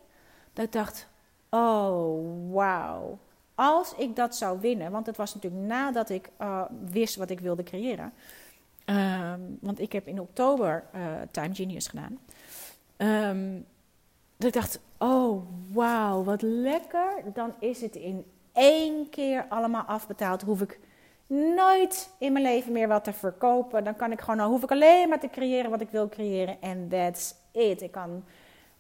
[0.53, 1.09] dat ik dacht:
[1.51, 3.19] oh wauw.
[3.55, 7.41] Als ik dat zou winnen, want het was natuurlijk nadat ik uh, wist wat ik
[7.41, 8.13] wilde creëren.
[8.91, 12.19] Um, want ik heb in oktober uh, Time Genius gedaan.
[12.97, 13.67] Um,
[14.37, 17.23] dat ik dacht, oh wauw, wat lekker.
[17.33, 20.43] Dan is het in één keer allemaal afbetaald.
[20.43, 20.81] Hoef ik
[21.27, 23.85] nooit in mijn leven meer wat te verkopen.
[23.85, 26.61] Dan kan ik gewoon, hoef ik alleen maar te creëren wat ik wil creëren.
[26.61, 27.83] En that's it.
[27.83, 28.25] Ik kan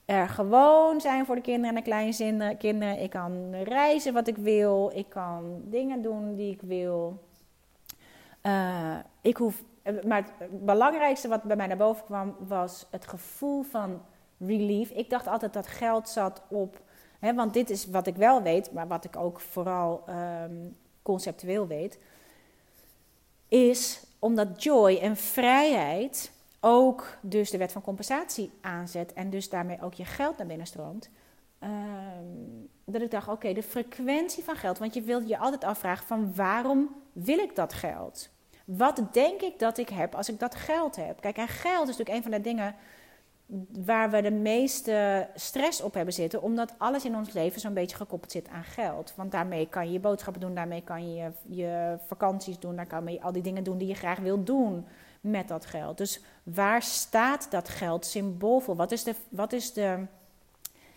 [0.04, 3.02] er gewoon zijn voor de kinderen en de kleinkinderen.
[3.02, 4.90] Ik kan reizen wat ik wil.
[4.94, 7.26] Ik kan dingen doen die ik wil.
[8.40, 13.06] Eh, ik hoef, eh, maar het belangrijkste wat bij mij naar boven kwam was het
[13.06, 14.02] gevoel van
[14.38, 14.90] relief.
[14.90, 16.80] Ik dacht altijd dat geld zat op,
[17.18, 20.54] hè, want dit is wat ik wel weet, maar wat ik ook vooral ehm,
[21.02, 21.98] conceptueel weet,
[23.48, 29.82] is omdat joy en vrijheid ook dus de wet van compensatie aanzet en dus daarmee
[29.82, 31.10] ook je geld naar binnen stroomt.
[31.58, 34.78] Ehm, dat ik dacht, oké, de frequentie van geld.
[34.78, 38.30] Want je wilt je altijd afvragen van waarom wil ik dat geld?
[38.76, 41.20] Wat denk ik dat ik heb als ik dat geld heb?
[41.20, 42.74] Kijk, en geld is natuurlijk een van de dingen
[43.84, 47.96] waar we de meeste stress op hebben zitten, omdat alles in ons leven zo'n beetje
[47.96, 49.12] gekoppeld zit aan geld.
[49.16, 53.12] Want daarmee kan je je boodschappen doen, daarmee kan je je vakanties doen, daar kan
[53.12, 54.86] je al die dingen doen die je graag wil doen
[55.20, 55.98] met dat geld.
[55.98, 58.76] Dus waar staat dat geld symbool voor?
[58.76, 60.06] Wat is de, wat is de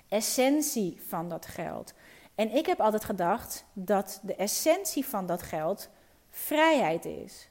[0.07, 1.93] essentie van dat geld?
[2.36, 5.89] En ik heb altijd gedacht dat de essentie van dat geld
[6.30, 7.51] vrijheid is.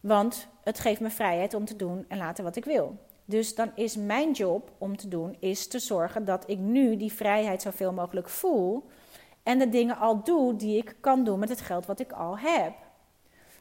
[0.00, 2.98] Want het geeft me vrijheid om te doen en laten wat ik wil.
[3.24, 7.12] Dus dan is mijn job om te doen, is te zorgen dat ik nu die
[7.12, 8.88] vrijheid zoveel mogelijk voel.
[9.42, 12.38] En de dingen al doe die ik kan doen met het geld wat ik al
[12.38, 12.72] heb.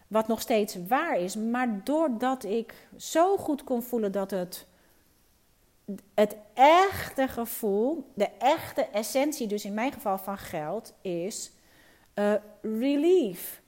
[0.07, 4.67] Wat nog steeds waar is, maar doordat ik zo goed kon voelen dat het,
[6.13, 11.51] het echte gevoel, de echte essentie, dus in mijn geval van geld, is
[12.15, 13.61] uh, relief,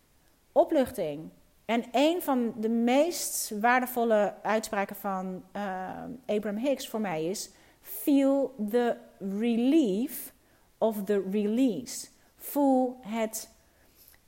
[0.51, 1.29] opluchting.
[1.65, 5.89] En een van de meest waardevolle uitspraken van uh,
[6.25, 7.51] Abraham Hicks voor mij is:
[7.81, 10.33] Feel the relief
[10.77, 12.07] of the release.
[12.35, 13.49] Voel, het,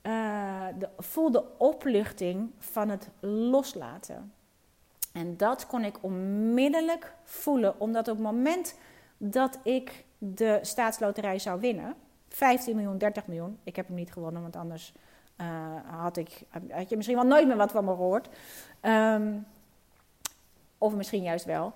[0.02, 4.32] uh, de, voel de opluchting van het loslaten.
[5.12, 8.78] En dat kon ik onmiddellijk voelen, omdat op het moment
[9.16, 11.94] dat ik de staatsloterij zou winnen,
[12.28, 14.92] 15 miljoen, 30 miljoen, ik heb hem niet gewonnen, want anders
[15.40, 15.46] uh,
[15.86, 18.28] had, ik, had je misschien wel nooit meer wat van me gehoord.
[18.82, 19.46] Um,
[20.78, 21.72] of misschien juist wel.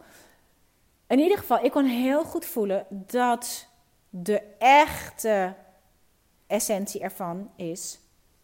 [1.06, 3.68] In ieder geval, ik kon heel goed voelen dat
[4.10, 5.54] de echte
[6.46, 8.00] essentie ervan is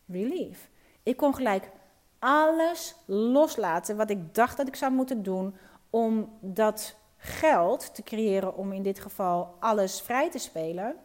[0.07, 0.71] relief.
[1.03, 1.71] Ik kon gelijk
[2.19, 5.57] alles loslaten wat ik dacht dat ik zou moeten doen
[5.91, 10.97] om dat geld te creëren om in dit geval alles vrij te spelen.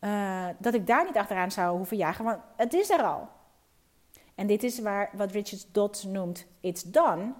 [0.00, 3.28] Uh, dat ik daar niet achteraan zou hoeven jagen, want het is er al.
[4.34, 7.32] En dit is waar, wat Richard Dodds noemt, it's done.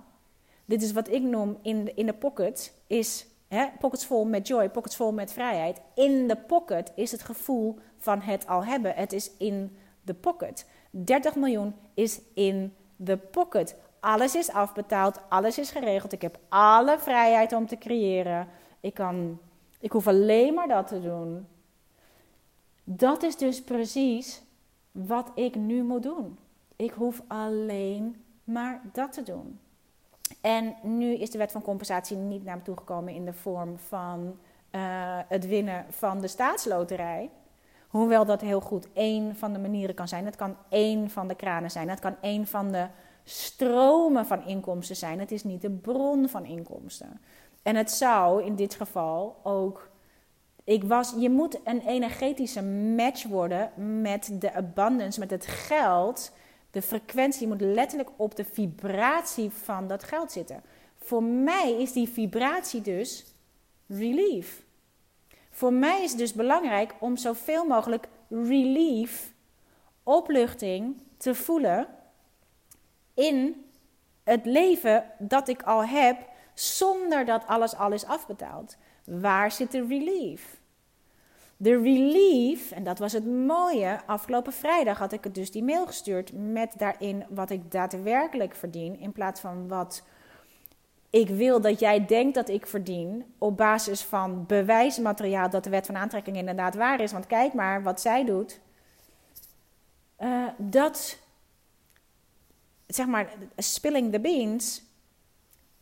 [0.64, 4.46] Dit is wat ik noem in de, in de pocket, is hè, pockets vol met
[4.46, 5.80] joy, pockets vol met vrijheid.
[5.94, 8.94] In de pocket is het gevoel van het al hebben.
[8.94, 10.66] Het is in de pocket.
[10.90, 13.76] 30 miljoen is in de pocket.
[14.00, 16.12] Alles is afbetaald, alles is geregeld.
[16.12, 18.48] Ik heb alle vrijheid om te creëren.
[18.80, 19.38] Ik, kan,
[19.80, 21.46] ik hoef alleen maar dat te doen.
[22.88, 24.42] Dat is dus precies
[24.92, 26.38] wat ik nu moet doen.
[26.76, 29.60] Ik hoef alleen maar dat te doen.
[30.40, 34.36] En nu is de wet van compensatie niet naar me toegekomen in de vorm van
[34.70, 37.30] uh, het winnen van de staatsloterij.
[37.88, 40.24] Hoewel dat heel goed één van de manieren kan zijn.
[40.24, 41.88] Het kan één van de kranen zijn.
[41.88, 42.86] Het kan één van de
[43.24, 45.20] stromen van inkomsten zijn.
[45.20, 47.20] Het is niet de bron van inkomsten.
[47.62, 49.90] En het zou in dit geval ook
[50.66, 56.32] ik was, je moet een energetische match worden met de abundance, met het geld.
[56.70, 60.62] De frequentie moet letterlijk op de vibratie van dat geld zitten.
[60.98, 63.24] Voor mij is die vibratie dus
[63.86, 64.62] relief.
[65.50, 69.32] Voor mij is het dus belangrijk om zoveel mogelijk relief,
[70.02, 71.86] opluchting te voelen
[73.14, 73.66] in
[74.24, 78.76] het leven dat ik al heb, zonder dat alles al is afbetaald.
[79.06, 80.60] Waar zit de relief?
[81.56, 85.86] De relief, en dat was het mooie, afgelopen vrijdag had ik het dus die mail
[85.86, 90.02] gestuurd met daarin wat ik daadwerkelijk verdien, in plaats van wat
[91.10, 95.86] ik wil dat jij denkt dat ik verdien, op basis van bewijsmateriaal dat de wet
[95.86, 97.12] van aantrekking inderdaad waar is.
[97.12, 98.60] Want kijk maar wat zij doet.
[100.20, 101.18] Uh, dat,
[102.86, 104.82] zeg maar, spilling the beans,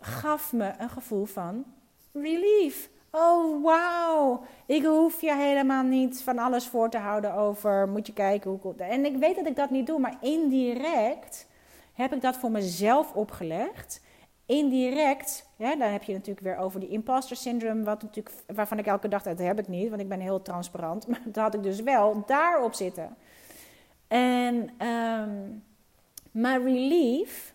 [0.00, 1.64] gaf me een gevoel van
[2.12, 2.90] relief.
[3.16, 4.44] Oh, wauw.
[4.66, 7.88] Ik hoef je helemaal niet van alles voor te houden over.
[7.88, 8.74] Moet je kijken hoe.
[8.76, 11.46] En ik weet dat ik dat niet doe, maar indirect
[11.92, 14.02] heb ik dat voor mezelf opgelegd.
[14.46, 18.86] Indirect, ja, dan heb je natuurlijk weer over die imposter syndrome, wat natuurlijk, waarvan ik
[18.86, 21.06] elke dag dat heb ik niet, want ik ben heel transparant.
[21.08, 23.16] Maar dat had ik dus wel daarop zitten.
[24.08, 25.62] En um,
[26.30, 27.54] maar relief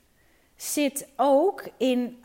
[0.56, 2.20] zit ook in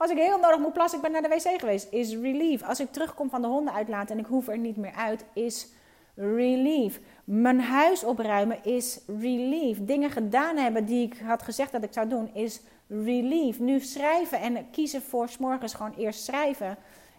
[0.00, 2.62] als ik heel nodig moet plassen, ik ben naar de wc geweest, is relief.
[2.62, 5.68] Als ik terugkom van de honden uitlaten en ik hoef er niet meer uit, is
[6.14, 7.00] relief.
[7.24, 9.84] Mijn huis opruimen is relief.
[9.84, 13.58] Dingen gedaan hebben die ik had gezegd dat ik zou doen is relief.
[13.58, 16.76] Nu schrijven en kiezen voor morgens gewoon eerst schrijven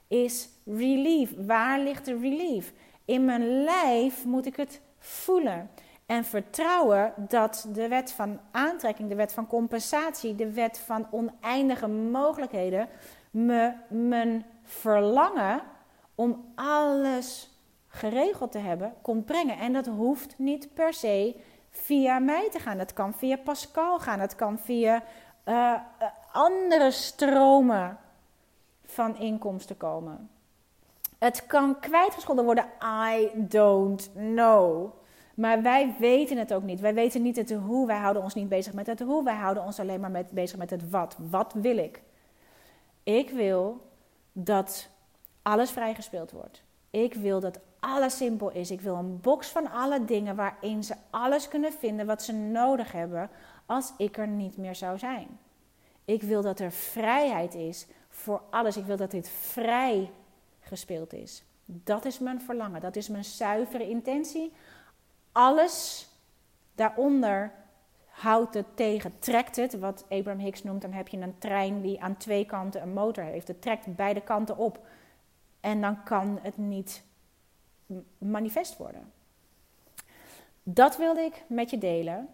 [0.07, 1.33] is relief.
[1.45, 2.73] Waar ligt de relief?
[3.05, 5.69] In mijn lijf moet ik het voelen.
[6.11, 11.87] En vertrouwen dat de wet van aantrekking, de wet van compensatie, de wet van oneindige
[11.87, 12.89] mogelijkheden
[13.29, 15.61] me mijn verlangen
[16.15, 17.49] om alles
[17.87, 19.57] geregeld te hebben komt brengen.
[19.57, 21.35] En dat hoeft niet per se
[21.69, 22.79] via mij te gaan.
[22.79, 24.19] Het kan via Pascal gaan.
[24.19, 25.03] Het kan via
[25.45, 25.73] uh,
[26.31, 27.97] andere stromen
[28.85, 30.29] van inkomsten komen.
[31.19, 32.65] Het kan kwijtgescholden worden.
[32.83, 34.99] I don't know.
[35.35, 36.79] Maar wij weten het ook niet.
[36.79, 37.87] Wij weten niet het hoe.
[37.87, 39.23] Wij houden ons niet bezig met het hoe.
[39.23, 41.17] Wij houden ons alleen maar met, bezig met het wat.
[41.29, 42.01] Wat wil ik?
[43.03, 43.89] Ik wil
[44.31, 44.89] dat
[45.41, 46.63] alles vrijgespeeld wordt.
[46.89, 48.71] Ik wil dat alles simpel is.
[48.71, 52.91] Ik wil een box van alle dingen waarin ze alles kunnen vinden wat ze nodig
[52.91, 53.29] hebben
[53.65, 55.39] als ik er niet meer zou zijn.
[56.05, 58.77] Ik wil dat er vrijheid is voor alles.
[58.77, 60.11] Ik wil dat dit vrij
[60.59, 61.43] gespeeld is.
[61.65, 62.81] Dat is mijn verlangen.
[62.81, 64.53] Dat is mijn zuivere intentie.
[65.31, 66.07] Alles
[66.75, 67.51] daaronder
[68.05, 69.79] houdt het tegen, trekt het.
[69.79, 73.23] Wat Abraham Hicks noemt, dan heb je een trein die aan twee kanten een motor
[73.23, 73.47] heeft.
[73.47, 74.87] Het trekt beide kanten op.
[75.59, 77.03] En dan kan het niet
[78.17, 79.11] manifest worden.
[80.63, 82.29] Dat wilde ik met je delen.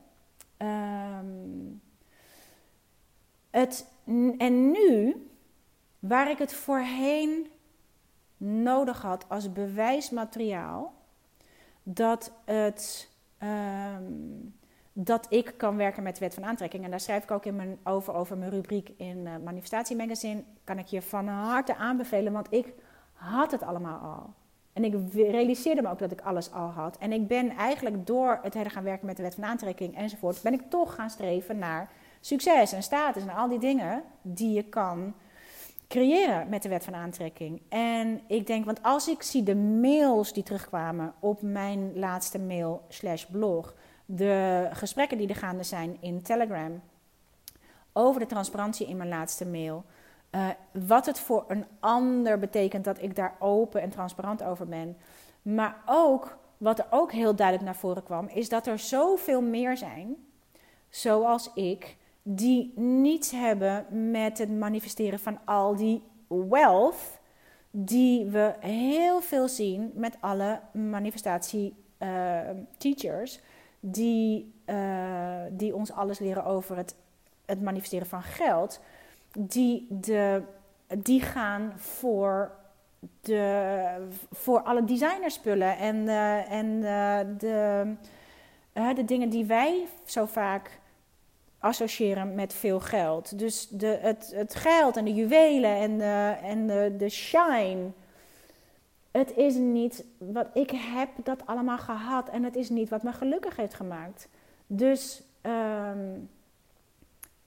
[0.58, 1.82] Um,
[3.50, 3.88] het,
[4.38, 5.16] en nu,
[6.00, 7.48] waar ik het voorheen
[8.38, 10.93] nodig had als bewijsmateriaal,
[11.90, 13.10] dat, het,
[13.44, 14.56] um,
[14.94, 16.84] dat ik kan werken met de wet van aantrekking.
[16.84, 20.44] En daar schrijf ik ook in mijn, over, over mijn rubriek in uh, Manifestatie Magazine.
[20.64, 22.74] Kan ik je van harte aanbevelen, want ik
[23.14, 24.34] had het allemaal al.
[24.74, 26.98] En ik realiseerde me ook dat ik alles al had.
[26.98, 30.42] En ik ben eigenlijk door het hele gaan werken met de wet van aantrekking enzovoort,
[30.42, 31.90] ben ik toch gaan streven naar
[32.22, 35.14] succes en status en al die dingen die je kan
[35.88, 37.62] creëren met de wet van aantrekking.
[37.70, 42.86] En ik denk, want als ik zie de mails die terugkwamen op mijn laatste mail
[42.88, 43.76] slash blog,
[44.06, 46.82] de gesprekken die er gaande zijn in Telegram
[47.94, 49.86] over de transparantie in mijn laatste mail,
[50.32, 50.48] uh,
[50.88, 54.98] wat het voor een ander betekent dat ik daar open en transparant over ben,
[55.42, 59.78] maar ook wat er ook heel duidelijk naar voren kwam, is dat er zoveel meer
[59.78, 60.16] zijn,
[60.90, 61.98] zoals ik,
[62.30, 67.20] die niets hebben met het manifesteren van al die wealth
[67.72, 72.40] die we heel veel zien met alle manifestatie uh,
[72.78, 73.40] teachers
[73.80, 76.96] die, uh, die ons alles leren over het,
[77.46, 78.82] het manifesteren van geld,
[79.38, 80.42] die, de,
[80.88, 82.52] die gaan voor,
[83.22, 86.80] de, voor alle designerspullen en, uh, en
[87.38, 87.96] de,
[88.96, 90.80] de dingen die wij zo vaak
[91.60, 93.39] associëren met veel geld.
[93.39, 97.89] Dus de, het, het geld en de juwelen en, de, en de, de shine.
[99.12, 103.12] Het is niet wat ik heb dat allemaal gehad en het is niet wat me
[103.12, 104.28] gelukkig heeft gemaakt.
[104.68, 106.30] Dus, um,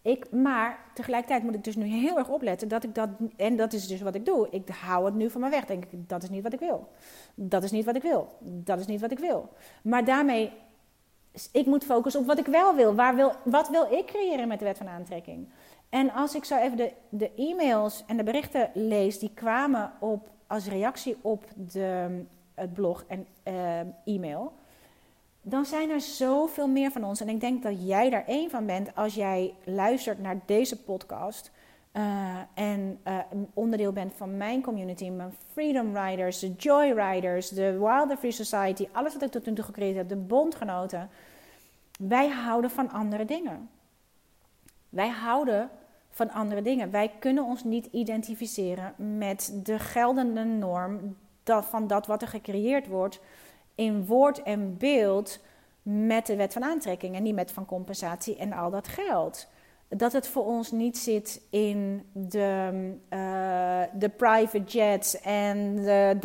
[0.02, 3.72] ik, maar tegelijkertijd moet ik dus nu heel erg opletten dat ik dat, en dat
[3.72, 4.48] is dus wat ik doe.
[4.50, 5.64] Ik hou het nu van me weg.
[5.64, 6.88] Denk ik, dat is niet wat ik wil.
[7.34, 8.36] Dat is niet wat ik wil.
[8.40, 9.48] Dat is niet wat ik wil.
[9.82, 10.52] Maar daarmee
[11.52, 12.94] ik moet focussen op wat ik wel wil.
[12.94, 13.32] Waar wil.
[13.44, 15.48] Wat wil ik creëren met de wet van aantrekking?
[15.88, 20.28] En als ik zo even de, de e-mails en de berichten lees die kwamen op,
[20.46, 22.22] als reactie op de,
[22.54, 24.52] het blog en uh, e-mail,
[25.42, 27.20] dan zijn er zoveel meer van ons.
[27.20, 31.50] En ik denk dat jij daar één van bent als jij luistert naar deze podcast.
[31.92, 33.18] Uh, en uh,
[33.54, 38.88] onderdeel bent van mijn community, mijn Freedom Riders, de Joy Riders, de Wilder Free Society,
[38.92, 41.10] alles wat ik tot nu toe gecreëerd heb, de bondgenoten.
[41.98, 43.70] Wij houden van andere dingen.
[44.88, 45.70] Wij houden
[46.10, 46.90] van andere dingen.
[46.90, 53.20] Wij kunnen ons niet identificeren met de geldende norm van dat wat er gecreëerd wordt
[53.74, 55.40] in woord en beeld
[55.82, 59.48] met de wet van aantrekking en niet met van compensatie en al dat geld
[59.96, 62.70] dat het voor ons niet zit in de,
[63.10, 66.16] uh, de private jets en de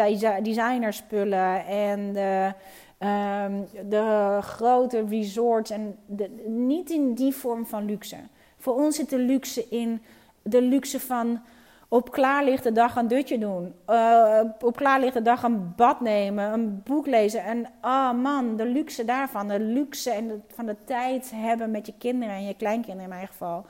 [0.41, 2.53] designerspullen en de,
[2.99, 5.71] um, de grote resorts.
[5.71, 5.97] En
[6.45, 8.17] niet in die vorm van luxe.
[8.57, 10.01] Voor ons zit de luxe in
[10.41, 11.39] de luxe van
[11.88, 13.74] op klaarlichte dag een dutje doen.
[13.90, 17.44] Uh, op klaarlichte dag een bad nemen, een boek lezen.
[17.44, 19.48] En oh man, de luxe daarvan.
[19.48, 23.28] De luxe en van de tijd hebben met je kinderen en je kleinkinderen in mijn
[23.28, 23.66] geval.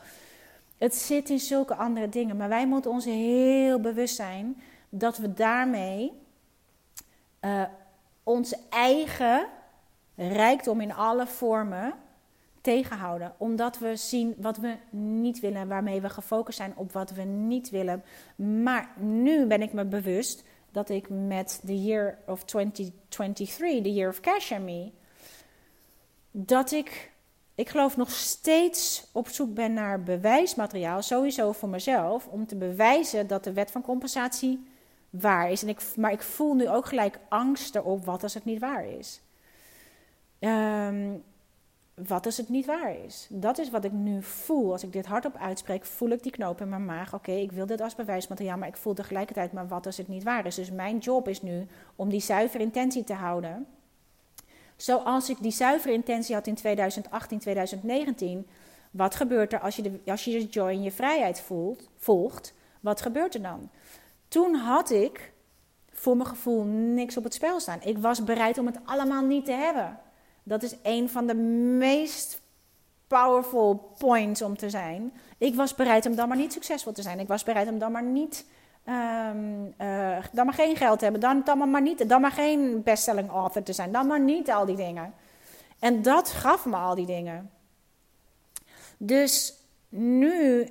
[0.77, 2.37] Het zit in zulke andere dingen.
[2.37, 6.11] Maar wij moeten ons heel bewust zijn dat we daarmee
[7.41, 7.61] uh,
[8.23, 9.47] onze eigen
[10.15, 11.93] rijkdom in alle vormen
[12.65, 13.33] tegenhouden.
[13.37, 17.69] Omdat we zien wat we niet willen, waarmee we gefocust zijn op wat we niet
[17.69, 18.03] willen.
[18.35, 24.09] Maar nu ben ik me bewust dat ik met the year of 2023, the year
[24.09, 24.91] of cash and me,
[26.31, 27.11] dat ik,
[27.55, 33.27] ik geloof nog steeds op zoek ben naar bewijsmateriaal, sowieso voor mezelf, om te bewijzen
[33.27, 34.67] dat de wet van compensatie
[35.09, 35.63] waar is.
[35.63, 38.85] En ik, maar ik voel nu ook gelijk angst erop, wat als het niet waar
[38.85, 39.21] is.
[40.39, 41.23] Um,
[41.95, 43.27] wat als het niet waar is?
[43.29, 44.71] Dat is wat ik nu voel.
[44.71, 47.13] Als ik dit hardop uitspreek, voel ik die knoop in mijn maag.
[47.13, 50.23] Oké, ik wil dit als bewijsmateriaal, maar ik voel tegelijkertijd, maar wat als het niet
[50.23, 50.55] waar is?
[50.55, 53.67] Dus mijn job is nu om die zuivere intentie te houden.
[54.75, 58.47] Zoals ik die zuivere intentie had in 2018, 2019.
[58.91, 62.53] Wat gebeurt er als je de, als je joy en je vrijheid voelt, volgt?
[62.79, 63.69] Wat gebeurt er dan?
[64.27, 65.31] Toen had ik
[65.91, 67.81] voor mijn gevoel niks op het spel staan.
[67.81, 69.99] Ik was bereid om het allemaal niet te hebben.
[70.47, 71.33] Dat is een van de
[71.77, 72.41] meest
[73.07, 75.13] powerful points om te zijn.
[75.37, 77.19] Ik was bereid om dan maar niet succesvol te zijn.
[77.19, 78.45] Ik was bereid om dan maar niet.
[78.87, 81.21] Um, uh, dan maar geen geld te hebben.
[81.21, 83.91] Dan, dan, maar niet, dan maar geen bestselling author te zijn.
[83.91, 85.13] Dan maar niet al die dingen.
[85.79, 87.51] En dat gaf me al die dingen.
[88.97, 89.53] Dus
[89.89, 90.67] nu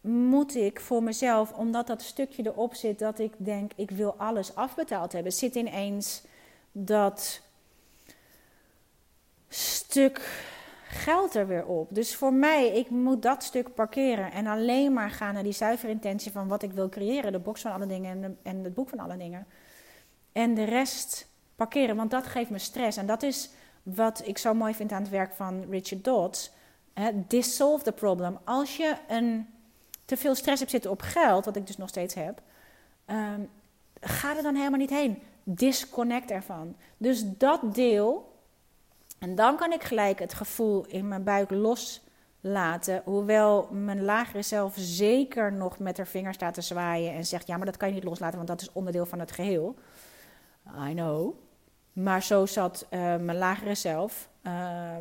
[0.00, 4.54] moet ik voor mezelf, omdat dat stukje erop zit dat ik denk, ik wil alles
[4.54, 6.22] afbetaald hebben, zit ineens
[6.72, 7.40] dat
[9.48, 10.46] stuk
[10.88, 11.94] geld er weer op.
[11.94, 15.92] Dus voor mij, ik moet dat stuk parkeren en alleen maar gaan naar die zuivere
[15.92, 17.32] intentie van wat ik wil creëren.
[17.32, 19.46] De box van alle dingen en, en het boek van alle dingen.
[20.32, 22.96] En de rest parkeren, want dat geeft me stress.
[22.96, 23.50] En dat is
[23.82, 26.50] wat ik zo mooi vind aan het werk van Richard Dodds.
[27.14, 28.38] dissolve the problem.
[28.44, 29.46] Als je een,
[30.04, 32.42] te veel stress hebt zitten op geld, wat ik dus nog steeds heb,
[33.06, 33.50] um,
[34.00, 35.22] ga er dan helemaal niet heen.
[35.42, 36.76] Disconnect ervan.
[36.96, 38.37] Dus dat deel
[39.18, 43.02] en dan kan ik gelijk het gevoel in mijn buik loslaten.
[43.04, 47.56] Hoewel mijn lagere zelf zeker nog met haar vinger staat te zwaaien en zegt: Ja,
[47.56, 49.74] maar dat kan je niet loslaten, want dat is onderdeel van het geheel.
[50.88, 51.34] I know.
[51.92, 54.28] Maar zo zat uh, mijn lagere zelf.
[54.42, 54.96] Uh,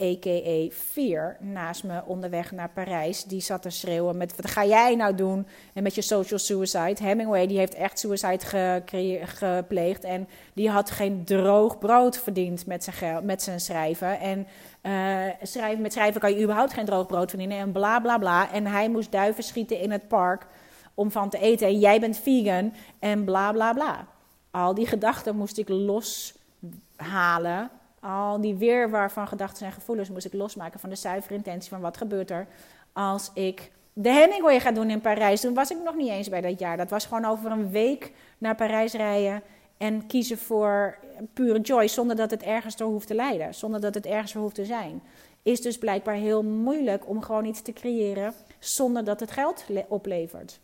[0.00, 0.68] a.k.a.
[0.70, 3.24] Fear, naast me onderweg naar Parijs.
[3.24, 5.46] Die zat te schreeuwen met, wat ga jij nou doen?
[5.74, 7.02] En met je social suicide.
[7.02, 8.82] Hemingway, die heeft echt suicide
[9.24, 10.04] gepleegd.
[10.04, 14.20] En die had geen droog brood verdiend met zijn, met zijn schrijven.
[14.20, 14.46] En
[14.82, 17.58] uh, schrijven, met schrijven kan je überhaupt geen droog brood verdienen.
[17.58, 18.52] En bla, bla, bla.
[18.52, 20.46] En hij moest duiven schieten in het park
[20.94, 21.66] om van te eten.
[21.66, 24.06] En jij bent vegan en bla, bla, bla.
[24.50, 27.70] Al die gedachten moest ik loshalen
[28.02, 31.80] al die weerwar van gedachten en gevoelens moest ik losmaken van de zuivere intentie van
[31.80, 32.46] wat gebeurt er
[32.92, 35.40] als ik de Hemingway ga doen in Parijs.
[35.40, 36.76] Toen was ik nog niet eens bij dat jaar.
[36.76, 39.42] Dat was gewoon over een week naar Parijs rijden
[39.76, 40.98] en kiezen voor
[41.32, 44.42] pure joy zonder dat het ergens door hoeft te leiden, zonder dat het ergens voor
[44.42, 45.02] hoeft te zijn.
[45.42, 50.60] Is dus blijkbaar heel moeilijk om gewoon iets te creëren zonder dat het geld oplevert.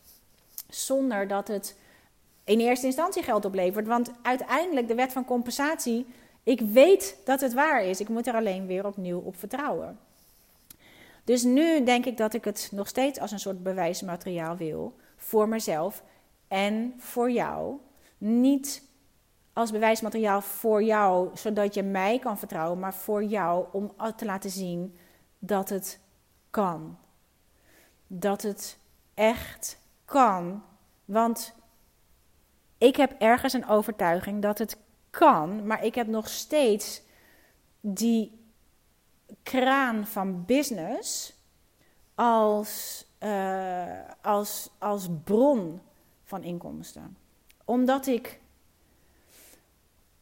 [0.68, 1.76] Zonder dat het
[2.44, 3.86] in eerste instantie geld oplevert.
[3.86, 6.06] Want uiteindelijk de wet van compensatie
[6.48, 8.00] ik weet dat het waar is.
[8.00, 9.98] Ik moet er alleen weer opnieuw op vertrouwen.
[11.24, 14.96] Dus nu denk ik dat ik het nog steeds als een soort bewijsmateriaal wil.
[15.16, 16.02] Voor mezelf
[16.48, 17.76] en voor jou.
[18.18, 18.82] Niet
[19.52, 24.50] als bewijsmateriaal voor jou, zodat je mij kan vertrouwen, maar voor jou om te laten
[24.50, 24.98] zien
[25.38, 26.00] dat het
[26.50, 26.98] kan.
[28.06, 28.78] Dat het
[29.14, 30.62] echt kan.
[31.04, 31.54] Want
[32.78, 34.76] ik heb ergens een overtuiging dat het
[35.18, 37.02] kan, maar ik heb nog steeds
[37.80, 38.40] die
[39.42, 41.32] kraan van business
[42.14, 43.86] als, uh,
[44.22, 45.80] als, als bron
[46.24, 47.16] van inkomsten.
[47.64, 48.40] Omdat ik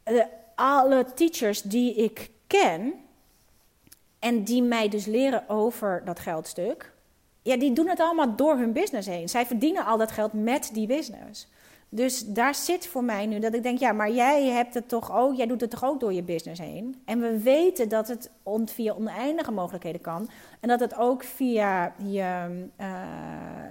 [0.05, 0.25] uh,
[0.55, 2.95] alle teachers die ik ken
[4.19, 6.93] en die mij dus leren over dat geldstuk,
[7.43, 9.29] ja, die doen het allemaal door hun business heen.
[9.29, 11.49] Zij verdienen al dat geld met die business.
[11.89, 15.17] Dus daar zit voor mij nu dat ik denk, ja, maar jij hebt het toch
[15.17, 17.03] ook, jij doet het toch ook door je business heen.
[17.05, 18.31] En we weten dat het
[18.65, 20.29] via oneindige mogelijkheden kan.
[20.61, 22.87] En dat het ook via je, uh,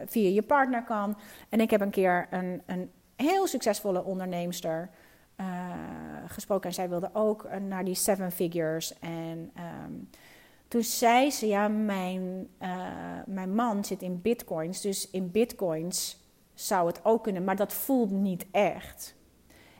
[0.05, 1.17] via je partner kan.
[1.49, 4.89] En ik heb een keer een, een heel succesvolle onderneemster
[5.39, 5.45] uh,
[6.27, 6.69] gesproken.
[6.69, 8.99] En zij wilde ook naar die seven figures.
[8.99, 9.51] En
[9.85, 10.09] um,
[10.67, 12.69] toen zei ze, ja, mijn, uh,
[13.25, 14.81] mijn man zit in bitcoins.
[14.81, 16.23] Dus in bitcoins
[16.55, 19.15] zou het ook kunnen, maar dat voelt niet echt.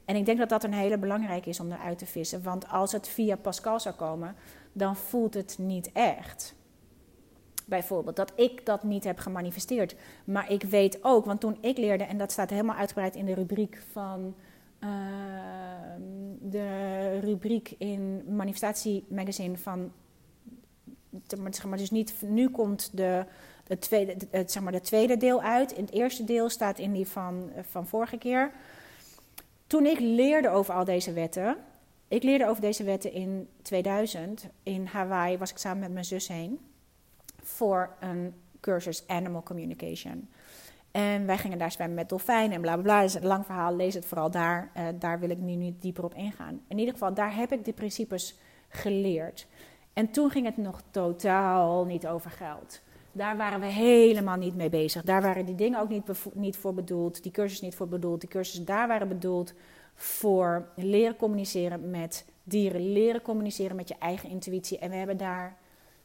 [0.05, 2.43] En ik denk dat dat een hele belangrijke is om eruit te vissen.
[2.43, 4.35] Want als het via Pascal zou komen,
[4.71, 6.55] dan voelt het niet echt.
[7.65, 9.95] Bijvoorbeeld dat ik dat niet heb gemanifesteerd.
[10.25, 13.33] Maar ik weet ook, want toen ik leerde, en dat staat helemaal uitgebreid in de
[13.33, 14.35] rubriek van
[14.79, 16.01] ehm,
[16.39, 19.91] de rubriek in Manifestatie Magazine van.
[21.49, 23.25] Zeg maar, dus niet, nu komt de,
[23.67, 25.71] het tweede, het, zeg maar, de tweede deel uit.
[25.71, 28.51] In het eerste deel staat in die van, van vorige keer.
[29.67, 31.57] Toen ik leerde over al deze wetten.
[32.07, 34.47] Ik leerde over deze wetten in 2000.
[34.63, 36.59] In Hawaii was ik samen met mijn zus heen.
[37.43, 40.29] Voor een cursus Animal Communication.
[40.91, 42.99] En wij gingen daar zwemmen met dolfijnen en bla bla bla.
[42.99, 44.69] Dat is een lang verhaal, lees het vooral daar.
[44.73, 46.61] Eh, daar wil ik nu niet dieper op ingaan.
[46.67, 48.35] In ieder geval, daar heb ik de principes
[48.69, 49.47] geleerd.
[49.95, 52.81] En toen ging het nog totaal niet over geld.
[53.11, 55.03] Daar waren we helemaal niet mee bezig.
[55.03, 56.03] Daar waren die dingen ook niet,
[56.33, 57.23] niet voor bedoeld.
[57.23, 58.19] Die cursus niet voor bedoeld.
[58.19, 59.53] Die cursus daar waren bedoeld
[59.93, 62.91] voor leren communiceren met dieren.
[62.91, 64.79] Leren communiceren met je eigen intuïtie.
[64.79, 65.57] En we hebben daar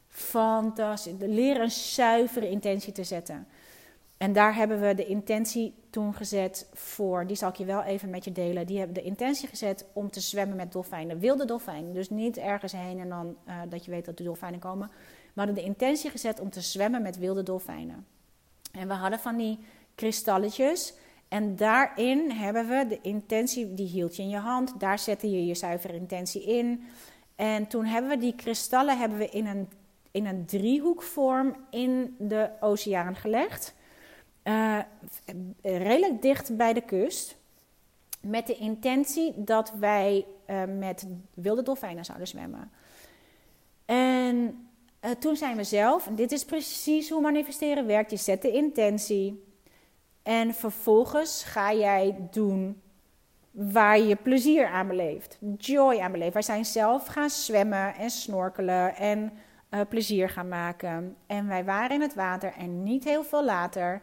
[0.07, 1.13] fantastisch...
[1.19, 3.47] Leren een zuivere intentie te zetten.
[4.21, 8.09] En daar hebben we de intentie toen gezet voor, die zal ik je wel even
[8.09, 8.65] met je delen.
[8.65, 11.93] Die hebben de intentie gezet om te zwemmen met dolfijnen, wilde dolfijnen.
[11.93, 14.87] Dus niet ergens heen en dan eh, dat je weet dat de dolfijnen komen.
[15.33, 18.05] We hadden de intentie gezet om te zwemmen met wilde dolfijnen.
[18.71, 19.59] En we hadden van die
[19.95, 20.93] kristalletjes.
[21.27, 24.79] En daarin hebben we de intentie, die hield je in je hand.
[24.79, 26.83] Daar zette je je zuivere intentie in.
[27.35, 29.69] En toen hebben we die kristallen hebben we in een,
[30.11, 33.79] in een driehoekvorm in de oceaan gelegd.
[34.43, 34.79] Eh,
[35.61, 37.39] redelijk dicht bij de kust.
[38.21, 42.71] Met de intentie dat wij eh, met wilde dolfijnen zouden zwemmen.
[43.85, 44.67] En
[44.99, 48.11] eh, toen zijn we zelf, dit is precies hoe manifesteren werkt.
[48.11, 49.43] Je zet de intentie.
[50.23, 52.81] En vervolgens ga jij doen
[53.51, 55.37] waar je plezier aan beleeft.
[55.57, 56.33] Joy aan beleeft.
[56.33, 59.33] Wij zijn zelf gaan zwemmen en snorkelen en
[59.69, 61.15] eh, plezier gaan maken.
[61.27, 64.01] En wij waren in het water en niet heel veel later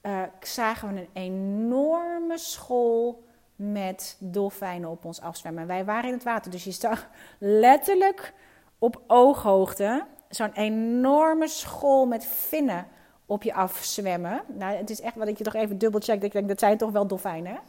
[0.00, 3.24] eh, zagen we een enorme school
[3.56, 5.66] met dolfijnen op ons afzwemmen.
[5.66, 7.08] Wij waren in het water, dus je zag
[7.38, 8.32] letterlijk
[8.78, 12.86] op ooghoogte zo'n enorme school met vinnen
[13.26, 14.42] op je afzwemmen.
[14.46, 16.22] Nou, het is echt wat ik je toch even dubbelcheck.
[16.22, 17.60] Ik denk, dat zijn toch wel dolfijnen.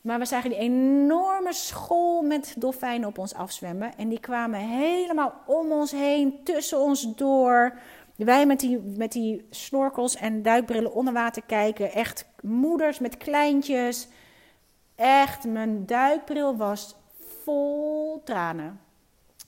[0.00, 3.96] Maar we zagen die enorme school met dolfijnen op ons afzwemmen.
[3.96, 7.72] En die kwamen helemaal om ons heen, tussen ons door.
[8.16, 11.92] Wij met die, met die snorkels en duikbrillen onder water kijken.
[11.92, 14.08] Echt moeders met kleintjes.
[14.94, 16.96] Echt, mijn duikbril was
[17.44, 18.80] vol tranen.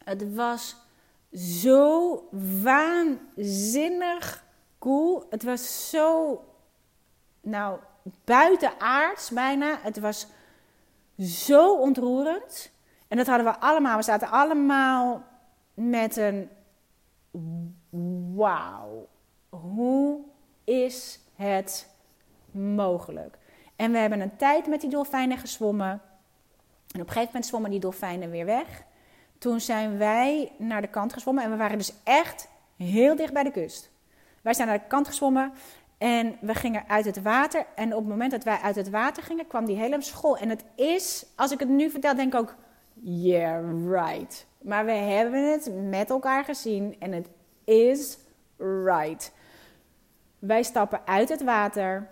[0.04, 0.76] Het was
[1.32, 2.28] zo
[2.62, 4.44] waanzinnig
[4.78, 5.26] cool.
[5.30, 6.40] Het was zo,
[7.40, 7.78] nou,
[8.24, 9.78] buitenaards bijna.
[9.82, 10.26] Het was
[11.18, 12.72] zo ontroerend.
[13.08, 13.96] En dat hadden we allemaal.
[13.96, 15.24] We zaten allemaal
[15.74, 16.50] met een
[18.34, 19.08] wauw.
[19.48, 20.20] Hoe
[20.64, 21.88] is het
[22.50, 23.38] mogelijk?
[23.76, 25.90] En we hebben een tijd met die dolfijnen gezwommen.
[25.90, 28.84] En op een gegeven moment zwommen die dolfijnen weer weg.
[29.38, 31.44] Toen zijn wij naar de kant gezwommen.
[31.44, 33.90] En we waren dus echt heel dicht bij de kust.
[34.42, 35.52] Wij zijn naar de kant gezwommen.
[35.98, 37.66] En we gingen uit het water.
[37.74, 40.36] En op het moment dat wij uit het water gingen, kwam die hele school.
[40.36, 42.54] En het is, als ik het nu vertel, denk ik ook,
[43.02, 44.46] yeah, right.
[44.62, 47.28] Maar we hebben het met elkaar gezien en het
[47.64, 48.18] is
[48.56, 49.32] right.
[50.38, 52.08] Wij stappen uit het water.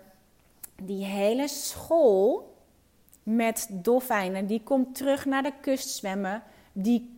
[0.83, 2.53] Die hele school
[3.23, 6.43] met dolfijnen, die komt terug naar de kust zwemmen.
[6.71, 7.17] Die,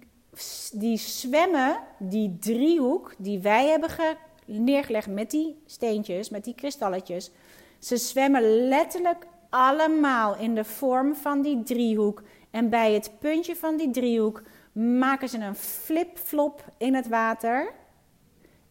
[0.73, 4.15] die zwemmen die driehoek die wij hebben ge,
[4.45, 7.31] neergelegd met die steentjes, met die kristalletjes.
[7.80, 12.22] Ze zwemmen letterlijk allemaal in de vorm van die driehoek.
[12.52, 14.41] En bij het puntje van die driehoek
[14.72, 17.73] maken ze een flip-flop in het water.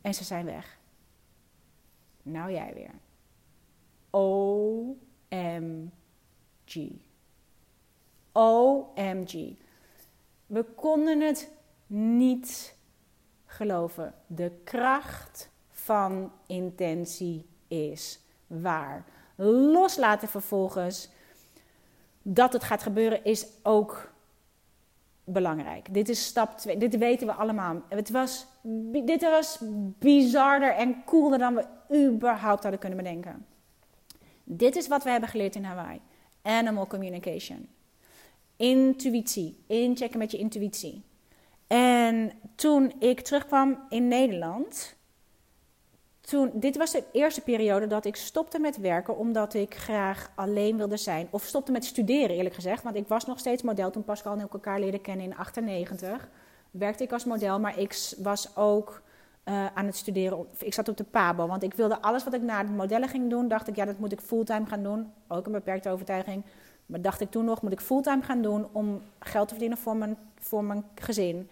[0.05, 0.79] En ze zijn weg.
[2.23, 2.95] Nou jij weer.
[4.11, 4.99] OMG.
[8.33, 9.57] OMG.
[10.47, 11.51] We konden het
[11.87, 12.77] niet
[13.47, 14.15] geloven.
[14.27, 19.05] De kracht van intentie is waar.
[19.37, 21.09] Loslaten vervolgens
[22.23, 24.13] dat het gaat gebeuren is ook
[25.25, 25.95] belangrijk.
[25.95, 26.77] Dit is stap 2.
[26.77, 27.83] Dit weten we allemaal.
[27.89, 28.47] Het was,
[29.05, 29.59] dit was
[29.99, 31.67] bizarder en cooler dan we
[32.09, 33.47] überhaupt hadden kunnen bedenken.
[34.45, 36.01] Dit is wat we hebben geleerd in Hawaii.
[36.43, 37.69] Animal communication.
[38.57, 39.65] Intuïtie.
[39.67, 41.05] Inchecken met je intuïtie.
[41.67, 44.97] En toen ik terugkwam in Nederland,
[46.25, 50.77] toen, dit was de eerste periode dat ik stopte met werken omdat ik graag alleen
[50.77, 51.29] wilde zijn.
[51.31, 54.45] Of stopte met studeren eerlijk gezegd, want ik was nog steeds model toen Pascal en
[54.45, 56.29] ik elkaar leren kennen in 98.
[56.71, 59.03] Werkte ik als model, maar ik was ook
[59.45, 60.47] uh, aan het studeren.
[60.59, 63.31] Ik zat op de PABO, want ik wilde alles wat ik na het modellen ging
[63.31, 65.13] doen, dacht ik ja dat moet ik fulltime gaan doen.
[65.29, 66.43] Ook een beperkte overtuiging.
[66.87, 69.97] Maar dacht ik toen nog, moet ik fulltime gaan doen om geld te verdienen voor
[69.97, 71.49] mijn, voor mijn gezin.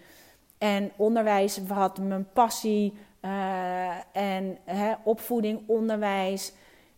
[0.59, 2.99] En onderwijs had mijn passie eh,
[4.13, 6.53] en hè, opvoeding, onderwijs.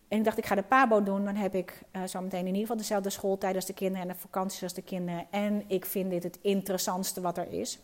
[0.07, 1.25] En ik dacht, ik ga de PABO doen.
[1.25, 4.13] Dan heb ik uh, zo meteen in ieder geval dezelfde schooltijd als de kinderen en
[4.13, 5.27] de vakanties als de kinderen.
[5.29, 7.79] En ik vind dit het interessantste wat er is.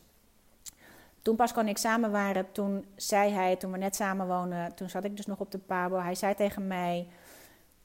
[1.21, 4.89] Toen Pascal en ik samen waren, toen zei hij, toen we net samen woonden, toen
[4.89, 5.97] zat ik dus nog op de PABO.
[5.97, 7.07] Hij zei tegen mij,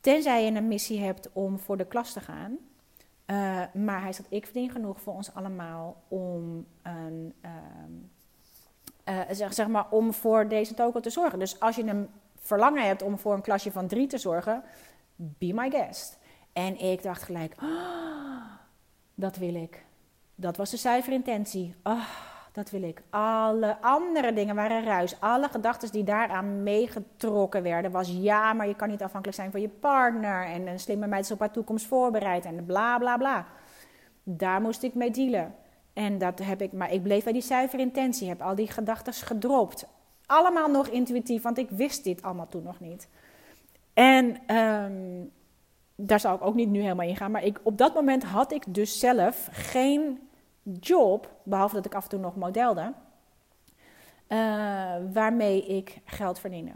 [0.00, 2.58] tenzij je een missie hebt om voor de klas te gaan.
[3.26, 7.34] Uh, maar hij zegt, ik verdien genoeg voor ons allemaal om, een,
[9.08, 11.38] uh, zeg, zeg, maar, om voor deze toko te zorgen.
[11.38, 12.08] Dus als je een
[12.38, 14.62] verlangen hebt om voor een klasje van drie te zorgen,
[15.16, 16.18] be my guest.
[16.52, 18.42] En ik dacht gelijk, oh,
[19.14, 19.84] dat wil ik.
[20.34, 21.74] Dat was de zuivere intentie.
[21.82, 22.08] Oh,
[22.52, 23.02] dat wil ik.
[23.10, 25.20] Alle andere dingen waren ruis.
[25.20, 29.60] Alle gedachten die daaraan meegetrokken werden, was ja, maar je kan niet afhankelijk zijn van
[29.60, 30.46] je partner.
[30.46, 32.44] En een slimme meid is op haar toekomst voorbereid.
[32.44, 33.46] En bla bla bla.
[34.22, 35.54] Daar moest ik mee dealen.
[35.96, 37.90] En dat heb ik, maar ik bleef bij die zuivere.
[38.20, 39.86] Heb al die gedachten gedropt.
[40.26, 43.08] Allemaal nog intuïtief, want ik wist dit allemaal toen nog niet.
[43.94, 45.30] En um,
[45.94, 47.30] daar zal ik ook niet nu helemaal in gaan.
[47.30, 50.28] Maar ik, op dat moment had ik dus zelf geen
[50.80, 52.92] job, behalve dat ik af en toe nog modelde,
[54.28, 54.38] uh,
[55.12, 56.72] waarmee ik geld verdiende.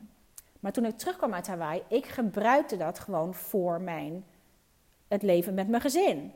[0.61, 4.25] Maar toen ik terugkwam uit Hawaii, ik gebruikte dat gewoon voor mijn,
[5.09, 6.33] het leven met mijn gezin.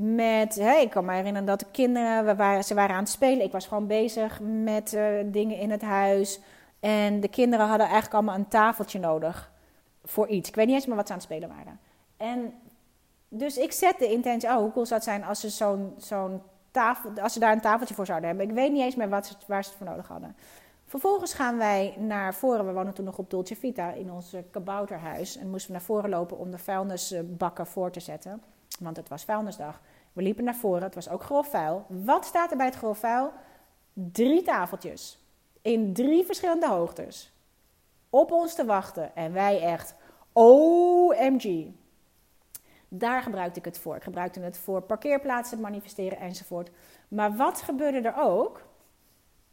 [0.00, 3.08] Met, hè, ik kan me herinneren dat de kinderen, we waren, ze waren aan het
[3.08, 3.44] spelen.
[3.44, 6.40] Ik was gewoon bezig met uh, dingen in het huis.
[6.80, 9.50] En de kinderen hadden eigenlijk allemaal een tafeltje nodig
[10.04, 10.48] voor iets.
[10.48, 11.80] Ik weet niet eens meer wat ze aan het spelen waren.
[12.16, 12.54] En
[13.28, 16.42] dus ik zette de intentie, oh, hoe cool zou het zijn als ze zo'n zo'n
[16.70, 18.48] tafel, als ze daar een tafeltje voor zouden hebben.
[18.48, 20.36] Ik weet niet eens meer wat ze, waar ze het voor nodig hadden.
[20.84, 22.66] Vervolgens gaan wij naar voren.
[22.66, 25.36] We woonden toen nog op Dolce Vita in ons kabouterhuis.
[25.36, 28.42] En moesten we naar voren lopen om de vuilnisbakken voor te zetten.
[28.80, 29.80] Want het was vuilnisdag.
[30.12, 30.82] We liepen naar voren.
[30.82, 31.84] Het was ook grof vuil.
[31.88, 33.32] Wat staat er bij het grof vuil?
[33.92, 35.18] Drie tafeltjes.
[35.62, 37.32] In drie verschillende hoogtes.
[38.10, 39.16] Op ons te wachten.
[39.16, 39.94] En wij echt,
[40.32, 41.66] OMG.
[42.88, 43.96] Daar gebruikte ik het voor.
[43.96, 46.70] Ik gebruikte het voor parkeerplaatsen manifesteren enzovoort.
[47.08, 48.62] Maar wat gebeurde er ook?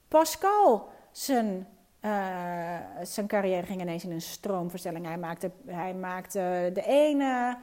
[0.07, 1.67] Pascal, zijn,
[2.01, 5.05] uh, zijn carrière ging ineens in een stroomverstelling.
[5.05, 7.57] Hij maakte, hij maakte de ene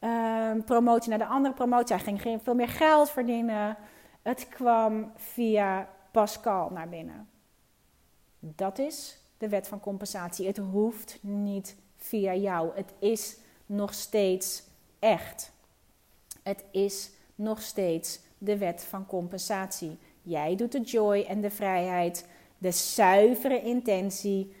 [0.00, 1.96] uh, promotie naar de andere promotie.
[1.96, 3.76] Hij ging veel meer geld verdienen.
[4.22, 7.28] Het kwam via Pascal naar binnen.
[8.38, 10.46] Dat is de wet van compensatie.
[10.46, 12.70] Het hoeft niet via jou.
[12.74, 14.62] Het is nog steeds
[14.98, 15.52] echt.
[16.42, 19.98] Het is nog steeds de wet van compensatie.
[20.22, 22.26] Jij doet de joy en de vrijheid,
[22.58, 24.54] de zuivere intentie.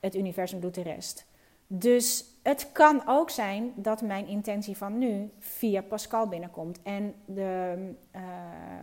[0.00, 1.26] Het universum doet de rest.
[1.66, 6.82] Dus het kan ook zijn dat mijn intentie van nu via Pascal binnenkomt.
[6.82, 7.74] En de,
[8.16, 8.22] uh,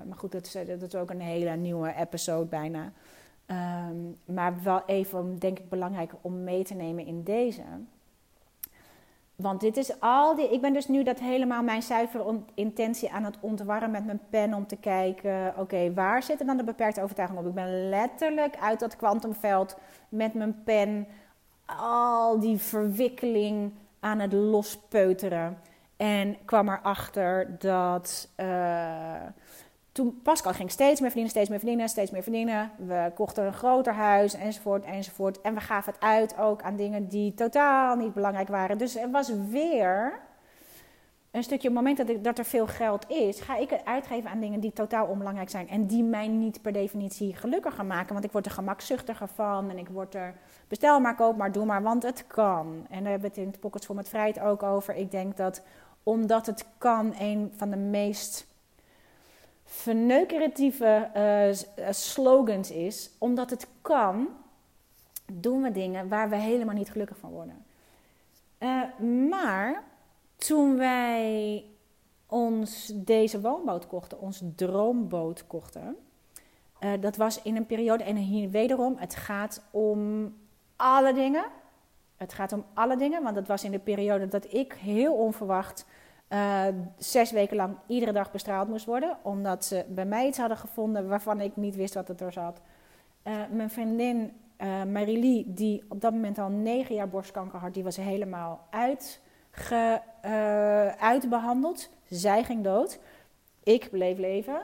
[0.07, 2.91] maar goed, dat is, dat ook een hele nieuwe episode bijna.
[3.47, 7.61] Um, maar wel even, denk ik, belangrijk om mee te nemen in deze.
[9.35, 10.53] Want dit is al die.
[10.53, 14.53] Ik ben dus nu dat helemaal mijn zuivere intentie aan het ontwarren met mijn pen
[14.53, 15.53] om te kijken.
[15.57, 17.49] Oké, waar zitten dan de beperkte overtuigingen op?
[17.49, 19.77] Ik ben letterlijk uit dat kwantumveld
[20.09, 21.07] met mijn pen
[21.77, 25.57] al die verwikkeling aan het lospeuteren.
[25.97, 28.29] En kwam erachter dat.
[28.37, 29.13] Uh,
[29.91, 32.71] toen Pascal ging steeds meer verdienen, steeds meer verdienen, steeds meer verdienen.
[32.77, 35.41] We kochten een groter huis enzovoort enzovoort.
[35.41, 38.77] En we gaven het uit ook aan dingen die totaal niet belangrijk waren.
[38.77, 40.19] Dus er was weer
[41.31, 44.29] een stukje op het moment dat, dat er veel geld is, ga ik het uitgeven
[44.29, 45.69] aan dingen die totaal onbelangrijk zijn.
[45.69, 48.13] En die mij niet per definitie gelukkiger maken.
[48.13, 50.33] Want ik word er gemakzuchtiger van en ik word er
[50.71, 52.85] bestel maar, koop maar, doe maar, want het kan.
[52.89, 54.95] En daar hebben we het in het Pockets voor met Vrijheid ook over.
[54.95, 55.61] Ik denk dat
[56.03, 58.47] omdat het kan een van de meest
[59.65, 61.09] verneukeratieve
[61.77, 63.09] uh, slogans is.
[63.17, 64.27] Omdat het kan,
[65.33, 67.65] doen we dingen waar we helemaal niet gelukkig van worden.
[68.59, 68.81] Uh,
[69.29, 69.83] maar
[70.35, 71.65] toen wij
[72.25, 75.97] ons deze woonboot kochten, ons droomboot kochten.
[76.99, 80.33] Dat was in een periode, en hier wederom, het gaat om
[80.81, 81.43] alle dingen.
[82.17, 85.85] Het gaat om alle dingen, want het was in de periode dat ik heel onverwacht
[86.29, 86.65] uh,
[86.97, 89.17] zes weken lang iedere dag bestraald moest worden.
[89.21, 92.61] Omdat ze bij mij iets hadden gevonden waarvan ik niet wist wat het er zat.
[93.23, 97.83] Uh, mijn vriendin uh, Marilie, die op dat moment al negen jaar borstkanker had, die
[97.83, 100.01] was helemaal uitge,
[100.99, 101.89] uitbehandeld.
[102.09, 102.99] Zij ging dood.
[103.63, 104.61] Ik bleef leven.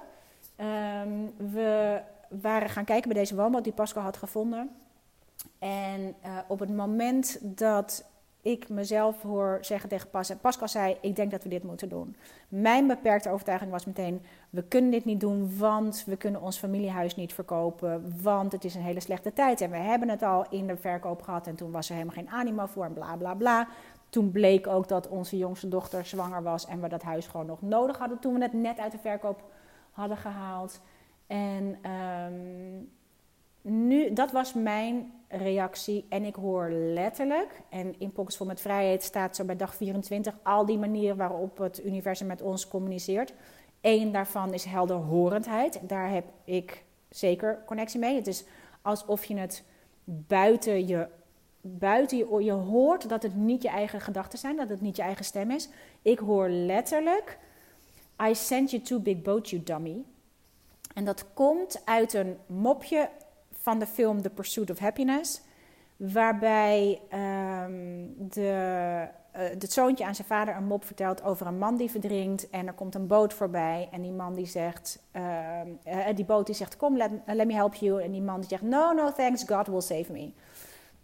[0.58, 4.76] Um, we waren gaan kijken bij deze woonboot die Pascal had gevonden.
[5.60, 6.16] En
[6.48, 8.06] op het moment dat
[8.42, 10.32] ik mezelf hoor zeggen tegen Pas.
[10.42, 12.16] Pascal zei, ik denk dat we dit moeten doen.
[12.48, 17.16] Mijn beperkte overtuiging was meteen, we kunnen dit niet doen, want we kunnen ons familiehuis
[17.16, 18.14] niet verkopen.
[18.22, 19.62] Want het is een hele slechte tijd.
[19.62, 22.30] En we hebben het al in de verkoop gehad en toen was er helemaal geen
[22.30, 23.68] animo voor en bla bla bla.
[24.10, 27.62] Toen bleek ook dat onze jongste dochter zwanger was en we dat huis gewoon nog
[27.62, 29.44] nodig hadden toen we het net uit de verkoop
[29.92, 30.82] hadden gehaald.
[31.28, 32.34] En ehm,
[33.62, 36.06] nu, dat was mijn reactie.
[36.10, 40.36] En ik hoor letterlijk, en in Pockets vol met Vrijheid staat zo bij dag 24
[40.44, 43.34] al die manieren waarop het universum met ons communiceert.
[43.82, 45.80] Eén daarvan is helderhorendheid.
[45.84, 48.16] Daar heb ik zeker connectie mee.
[48.16, 48.46] Het is
[48.82, 49.64] alsof je het
[50.04, 51.08] buiten je,
[51.62, 55.02] buiten je, je hoort dat het niet je eigen gedachten zijn, dat het niet je
[55.02, 55.70] eigen stem is.
[56.02, 57.38] Ik hoor letterlijk:
[58.22, 60.04] I sent you too big boat, you dummy.
[60.94, 63.10] En dat komt uit een mopje
[63.68, 65.42] van de film The Pursuit of Happiness.
[65.98, 71.78] Waarbij um, de, uh, het zoontje aan zijn vader een mop vertelt over een man
[71.78, 72.50] die verdrinkt.
[72.50, 73.88] En er komt een boot voorbij.
[73.92, 78.04] En die man die zegt, uh, die boot die zegt, kom, let, me help you.
[78.04, 80.32] En die man die zegt, no, no, thanks, God will save me.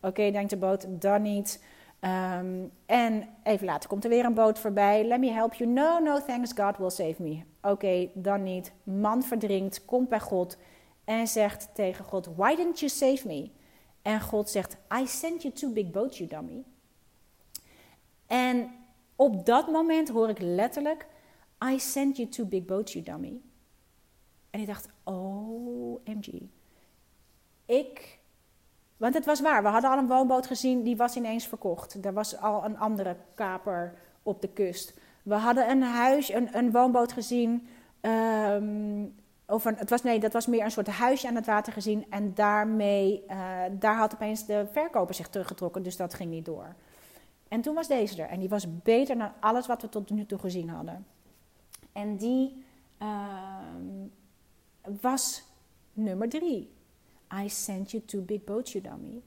[0.02, 1.64] Oké, denkt de boot, dan niet.
[2.02, 5.04] Um, en even later komt er weer een boot voorbij.
[5.04, 5.70] Let me help you.
[5.70, 7.42] No, no, thanks, God will save me.
[7.62, 8.72] Oké, dan niet.
[8.84, 10.58] Man verdrinkt, komt bij God
[11.04, 13.52] en zegt tegen God: Why didn't you save me?
[14.02, 16.64] En God zegt: I sent you two big boats, you dummy.
[18.28, 18.72] En
[19.16, 21.08] op dat moment hoor ik letterlijk:
[21.72, 23.42] I sent you two big boats, you dummy.
[24.50, 26.42] En ik dacht: Oh, MG.
[27.66, 28.22] Ik.
[28.98, 32.06] Want het was waar, we hadden al een woonboot gezien, die was ineens verkocht.
[32.06, 35.00] Er was al een andere kaper op de kust.
[35.24, 37.68] We hadden een huis, een, een woonboot gezien.
[38.02, 39.16] Um,
[39.62, 42.06] het was, nee, dat was meer een soort huisje aan het water gezien.
[42.10, 45.84] En daarmee, uh, daar had opeens de verkoper zich teruggetrokken.
[45.84, 46.76] Dus dat ging niet door.
[47.48, 48.30] En toen was deze er.
[48.30, 51.06] En die was beter dan alles wat we tot nu toe gezien hadden.
[51.92, 52.64] En die
[53.02, 53.58] uh,
[55.02, 55.44] was
[55.94, 56.72] nummer drie.
[57.44, 59.22] I sent you two big boats, you dummy.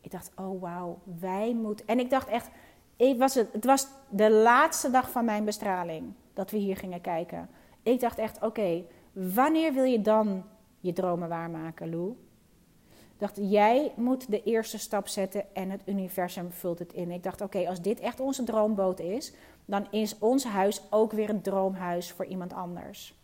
[0.00, 1.86] Ik dacht, oh wauw, wij moeten...
[1.86, 2.48] En ik dacht echt,
[2.96, 7.00] ik was het, het was de laatste dag van mijn bestraling dat we hier gingen
[7.00, 7.48] kijken.
[7.82, 10.44] Ik dacht echt, oké, Wanneer wil je dan
[10.80, 12.16] je dromen waarmaken, Lou?
[13.18, 17.10] Dacht, jij moet de eerste stap zetten en het universum vult het in.
[17.10, 19.32] Ik dacht, oké, als dit echt onze droomboot is,
[19.64, 23.14] dan is ons huis ook weer een droomhuis voor iemand anders.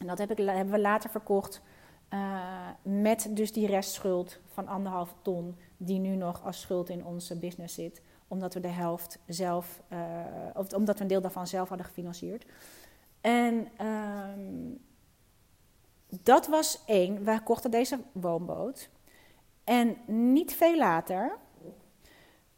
[0.00, 1.62] En dat heb ik, hebben we later verkocht
[2.10, 2.40] uh,
[2.82, 7.74] met dus die restschuld van anderhalf ton, die nu nog als schuld in onze business
[7.74, 9.98] zit, omdat we de helft zelf, uh,
[10.54, 12.46] of omdat we een deel daarvan zelf hadden gefinancierd.
[13.20, 14.85] En um,
[16.08, 17.24] dat was één.
[17.24, 18.88] Wij kochten deze woonboot.
[19.64, 21.38] En niet veel later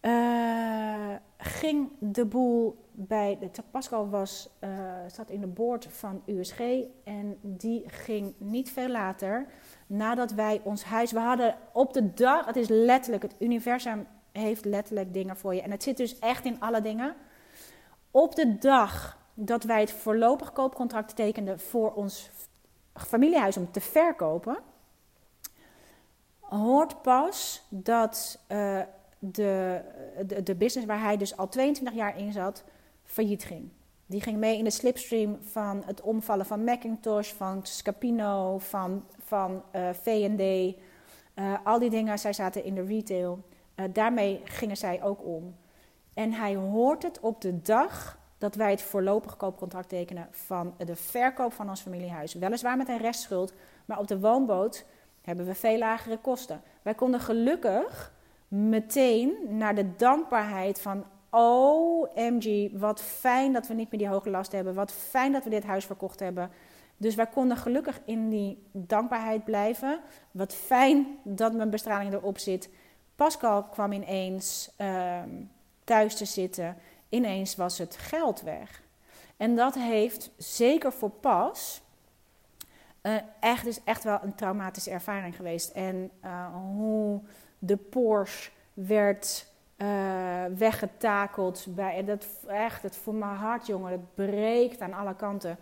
[0.03, 3.39] uh, ging de boel bij.
[3.41, 4.71] De, Pascal was, uh,
[5.07, 6.61] zat in de boord van USG.
[7.05, 9.47] En die ging niet veel later.
[9.87, 11.13] Nadat wij ons huis.
[11.13, 12.47] We hadden op de dag.
[12.47, 13.23] Het is letterlijk.
[13.23, 15.63] Het universum heeft letterlijk dingen voor je.
[15.63, 17.15] En het zit dus echt in alle dingen.
[18.11, 22.31] Op de dag dat wij het voorlopig koopcontract tekenden voor ons
[23.07, 24.59] familiehuis om te verkopen,
[26.41, 28.81] hoort pas dat uh,
[29.19, 29.81] de,
[30.27, 32.65] de, de, business waar hij dus al 22 jaar in zat,
[33.05, 33.69] failliet ging.
[34.07, 39.63] Die ging mee in de slipstream van het omvallen van Macintosh, van Scapino, van, van
[39.75, 40.77] uh, V&D.
[41.35, 43.45] Uh, al die dingen, zij zaten in de retail.
[43.93, 45.57] Daarmee gingen zij ook om.
[46.15, 50.97] En hij hoort het op de dag dat wij het voorlopig koopcontract tekenen van de
[50.97, 52.35] verkoop van ons familiehuis.
[52.35, 53.53] Weliswaar met een restschuld,
[53.85, 54.85] maar op de woonboot
[55.23, 56.63] hebben we veel lagere kosten.
[56.83, 58.13] Wij konden gelukkig
[58.49, 64.53] meteen naar de dankbaarheid van OMG, wat fijn dat we niet meer die hoge last
[64.53, 64.75] hebben.
[64.75, 66.51] Wat fijn dat we dit huis verkocht hebben.
[66.97, 70.01] Dus wij konden gelukkig in die dankbaarheid blijven.
[70.31, 72.71] Wat fijn dat mijn bestraling erop zit.
[73.17, 75.23] Pascal kwam ineens uh,
[75.85, 76.77] thuis te zitten
[77.09, 78.83] ineens was het geld weg.
[79.37, 81.83] En dat heeft zeker voor Pas
[83.03, 85.71] uh, echt, is echt wel een traumatische ervaring geweest.
[85.71, 87.21] En uh, hoe
[87.59, 91.67] de Porsche werd uh, weggetakeld.
[91.69, 95.57] Bij, dat, echt, het voor mijn hart, jongen, het breekt aan alle kanten.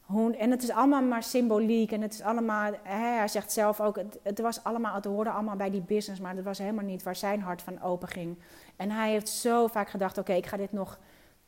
[0.00, 1.92] Hoe, en het is allemaal maar symboliek.
[1.92, 5.30] En het is allemaal, hè, hij zegt zelf ook, het, het, was allemaal, het hoorde
[5.30, 6.20] allemaal bij die business.
[6.20, 8.36] Maar dat was helemaal niet waar zijn hart van open ging.
[8.76, 10.98] En hij heeft zo vaak gedacht: oké, ik ga dit nog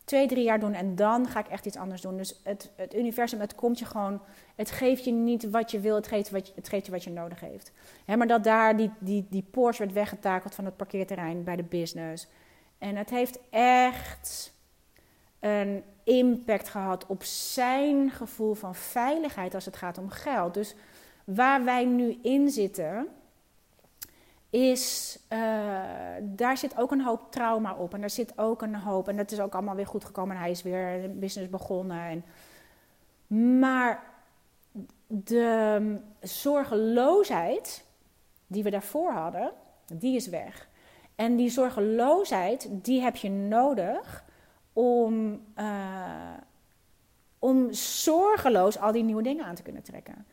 [0.07, 2.16] twee, drie jaar doen en dan ga ik echt iets anders doen.
[2.16, 4.20] Dus het, het universum, het komt je gewoon,
[4.55, 7.05] het geeft je niet wat je wil, het geeft, wat je, het geeft je wat
[7.05, 7.73] je nodig heeft.
[8.07, 12.27] maar dat daar die, die, die Porsche werd weggetakeld van het parkeerterrein bij de business.
[12.78, 14.53] En het heeft echt
[15.40, 20.55] een impact gehad op zijn gevoel van veiligheid als het gaat om geld.
[20.55, 20.74] Dus
[21.24, 23.09] waar wij nu in zitten,
[24.57, 25.39] is, uh,
[26.23, 27.95] daar zit ook een hoop trauma op.
[27.95, 30.37] En daar zit ook een hoop, en dat is ook allemaal weer goed gekomen.
[30.37, 32.01] En hij is weer een business begonnen.
[32.01, 32.24] En,
[33.59, 34.03] maar
[35.07, 37.85] de zorgeloosheid
[38.47, 39.53] die we daarvoor hadden,
[39.93, 40.69] die is weg.
[41.15, 44.24] En die zorgeloosheid, die heb je nodig
[44.73, 46.37] om, uh,
[47.39, 50.27] om zorgeloos al die nieuwe dingen aan te kunnen trekken.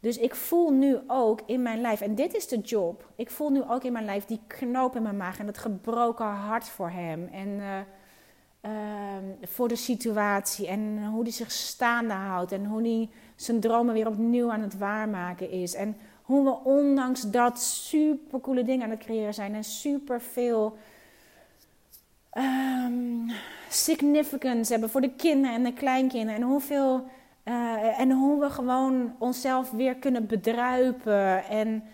[0.00, 3.08] Dus ik voel nu ook in mijn lijf, en dit is de job.
[3.16, 6.26] Ik voel nu ook in mijn lijf die knoop in mijn maag en het gebroken
[6.26, 7.28] hart voor hem.
[7.32, 7.78] En uh,
[8.62, 8.70] uh,
[9.42, 12.52] voor de situatie en hoe hij zich staande houdt.
[12.52, 15.74] En hoe hij zijn dromen weer opnieuw aan het waarmaken is.
[15.74, 19.54] En hoe we ondanks dat supercoole dingen aan het creëren zijn.
[19.54, 20.76] En super veel
[22.34, 23.30] um,
[23.68, 26.40] significance hebben voor de kinderen en de kleinkinderen.
[26.40, 27.06] En hoeveel
[27.50, 31.44] uh, en hoe we gewoon onszelf weer kunnen bedruipen.
[31.44, 31.84] En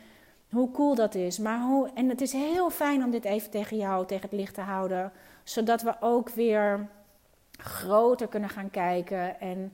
[0.51, 1.39] hoe cool dat is.
[1.39, 4.55] Maar hoe, en het is heel fijn om dit even tegen jou, tegen het licht
[4.55, 5.12] te houden.
[5.45, 6.89] Zodat we ook weer
[7.51, 9.41] groter kunnen gaan kijken.
[9.41, 9.73] En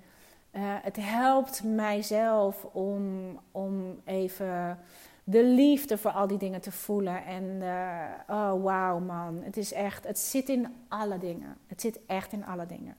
[0.53, 3.05] uh, het helpt mijzelf om,
[3.51, 4.79] om even
[5.25, 7.25] de liefde voor al die dingen te voelen.
[7.25, 11.57] En uh, oh wauw man, het is echt, het zit in alle dingen.
[11.67, 12.97] Het zit echt in alle dingen.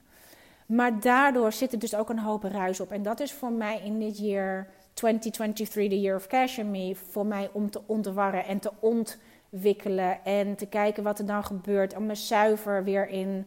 [0.66, 2.92] Maar daardoor zit er dus ook een hoop ruis op.
[2.92, 6.96] En dat is voor mij in dit jaar 2023, the year of cash in me,
[6.96, 11.96] voor mij om te ontwarren en te ontwikkelen en te kijken wat er dan gebeurt.
[11.96, 13.46] Om me zuiver weer in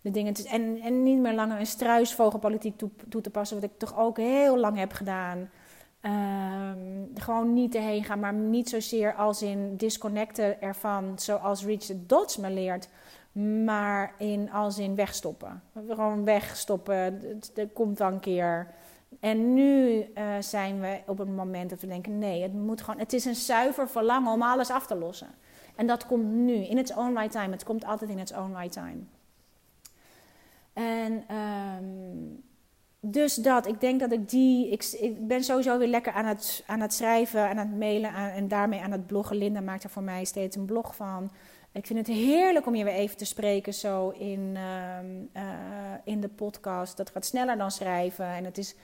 [0.00, 0.48] de dingen te...
[0.48, 4.16] En, en niet meer langer een struisvogelpolitiek toe, toe te passen, wat ik toch ook
[4.16, 5.50] heel lang heb gedaan.
[6.02, 12.36] Um, gewoon niet erheen gaan, maar niet zozeer als in disconnecten ervan, zoals Richard Dodds
[12.36, 12.88] me leert
[13.64, 15.62] maar in, als in wegstoppen.
[15.88, 17.20] Gewoon wegstoppen,
[17.54, 18.74] er komt dan een keer.
[19.20, 23.00] En nu uh, zijn we op het moment dat we denken: nee, het moet gewoon.
[23.00, 25.28] Het is een zuiver verlangen om alles af te lossen.
[25.74, 27.50] En dat komt nu, in its own right time.
[27.50, 28.98] Het komt altijd in its own right time.
[30.72, 32.44] En um,
[33.00, 34.70] dus dat, ik denk dat ik die.
[34.70, 38.80] Ik, ben sowieso weer lekker aan het, aan het schrijven, aan het mailen en daarmee
[38.80, 39.36] aan het bloggen.
[39.36, 41.30] Linda maakt er voor mij steeds een blog van.
[41.76, 44.98] Ik vind het heerlijk om je weer even te spreken zo in, uh,
[45.42, 46.96] uh, in de podcast.
[46.96, 48.26] Dat gaat sneller dan schrijven.
[48.26, 48.74] En het is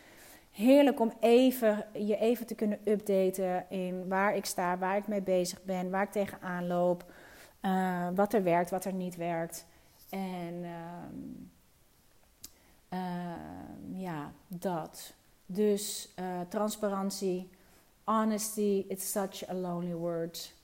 [0.50, 5.22] heerlijk om even, je even te kunnen updaten in waar ik sta, waar ik mee
[5.22, 7.12] bezig ben, waar ik tegenaan loop.
[7.62, 9.66] Uh, wat er werkt, wat er niet werkt.
[10.10, 10.64] En
[12.88, 15.14] ehm, ja, dat.
[15.46, 16.14] Dus
[16.48, 17.50] transparantie,
[18.04, 20.54] honesty, it's such a lonely word.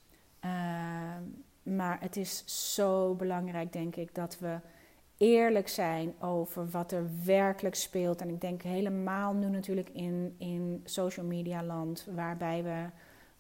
[1.77, 2.43] Maar het is
[2.73, 4.59] zo belangrijk, denk ik, dat we
[5.17, 8.21] eerlijk zijn over wat er werkelijk speelt.
[8.21, 12.85] En ik denk helemaal nu natuurlijk in, in social media land, waarbij we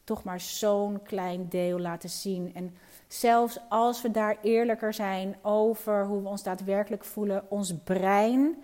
[0.04, 2.54] toch maar zo'n klein deel laten zien.
[2.54, 2.74] En
[3.06, 8.56] zelfs als we daar eerlijker zijn over hoe we ons daadwerkelijk voelen, ons brein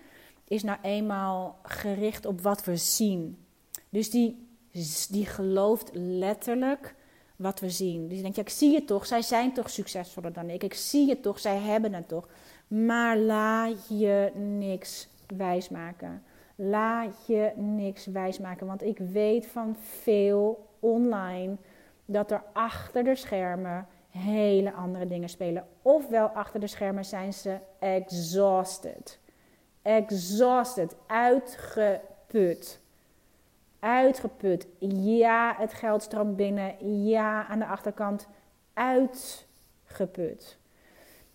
[0.47, 3.45] is nou eenmaal gericht op wat we zien.
[3.89, 4.47] Dus die,
[5.09, 6.95] die gelooft letterlijk
[7.35, 8.07] wat we zien.
[8.07, 10.63] Dus je denkt, ja, ik zie het toch, zij zijn toch succesvoller dan ik.
[10.63, 12.27] Ik zie het toch, zij hebben het toch.
[12.67, 15.07] Maar laat je niks
[15.37, 16.23] wijsmaken.
[16.55, 18.67] Laat je niks wijsmaken.
[18.67, 21.55] Want ik weet van veel online
[22.05, 25.67] dat er achter de schermen hele andere dingen spelen.
[25.81, 29.19] Ofwel achter de schermen zijn ze exhausted.
[29.81, 32.79] Exhausted, uitgeput
[33.79, 34.67] uitgeput.
[34.79, 37.03] Ja, het geld stroomt binnen.
[37.05, 38.27] Ja, aan de achterkant
[38.73, 40.57] uitgeput.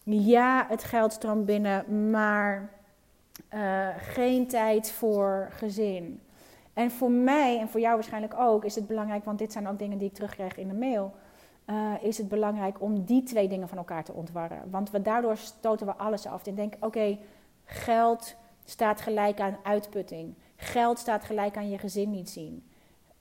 [0.03, 2.71] Ja, het geld stroomt binnen, maar
[3.55, 6.21] uh, geen tijd voor gezin.
[6.73, 9.79] En voor mij en voor jou waarschijnlijk ook is het belangrijk, want dit zijn ook
[9.79, 11.15] dingen die ik terugkrijg in de mail.
[11.67, 14.71] Uh, is het belangrijk om die twee dingen van elkaar te ontwarren.
[14.71, 16.47] Want we, daardoor stoten we alles af.
[16.47, 17.19] En denk, oké,
[17.65, 18.35] geld
[18.65, 20.35] staat gelijk aan uitputting.
[20.61, 22.65] Geld staat gelijk aan je gezin niet zien.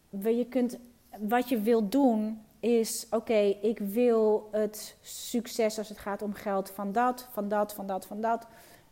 [0.10, 0.78] Je kunt,
[1.20, 6.72] wat je wilt doen is: oké, ik wil het succes als het gaat om geld
[6.72, 8.48] van dat, van dat, van dat, van dat.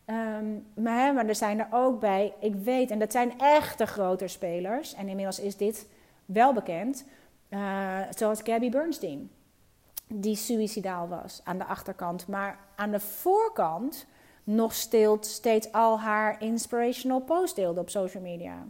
[0.05, 3.85] Um, maar, hè, maar er zijn er ook bij, ik weet, en dat zijn echte
[3.85, 4.93] grote spelers.
[4.93, 5.87] En inmiddels is dit
[6.25, 7.05] wel bekend.
[7.49, 9.31] Uh, zoals Gabby Bernstein,
[10.07, 12.27] die suicidaal was aan de achterkant.
[12.27, 14.05] Maar aan de voorkant
[14.47, 14.73] nog
[15.21, 18.65] steeds al haar inspirational post deelde op social media.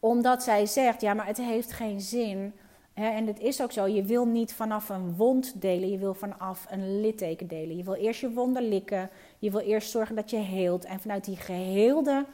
[0.00, 2.52] Omdat zij zegt, ja, maar het heeft geen zin
[2.98, 6.14] Hè, en het is ook zo, je wil niet vanaf een wond delen, je wil
[6.14, 7.76] vanaf een litteken delen.
[7.76, 10.84] Je wil eerst je wonden likken, je wil eerst zorgen dat je heelt.
[10.84, 12.24] En vanuit die geheelde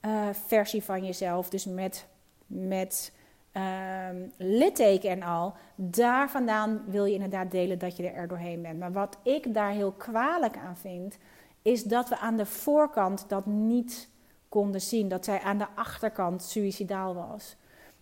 [0.00, 2.06] eh, versie van jezelf, dus met,
[2.46, 3.12] met
[3.52, 8.78] ehm, litteken en al, daar vandaan wil je inderdaad delen dat je er doorheen bent.
[8.78, 11.18] Maar wat ik daar heel kwalijk aan vind,
[11.64, 14.08] is dat we aan de voorkant dat niet
[14.48, 15.08] konden zien.
[15.08, 17.56] Dat zij aan de achterkant suicidaal was.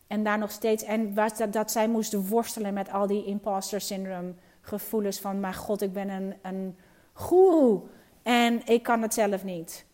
[0.06, 1.14] En daar nog steeds, en
[1.50, 6.08] dat, zij moest worstelen met al die imposter syndrome gevoelens van, maar god, ik ben
[6.08, 6.76] een, een
[7.12, 7.82] goeroe
[8.22, 9.86] en ik kan het zelf niet.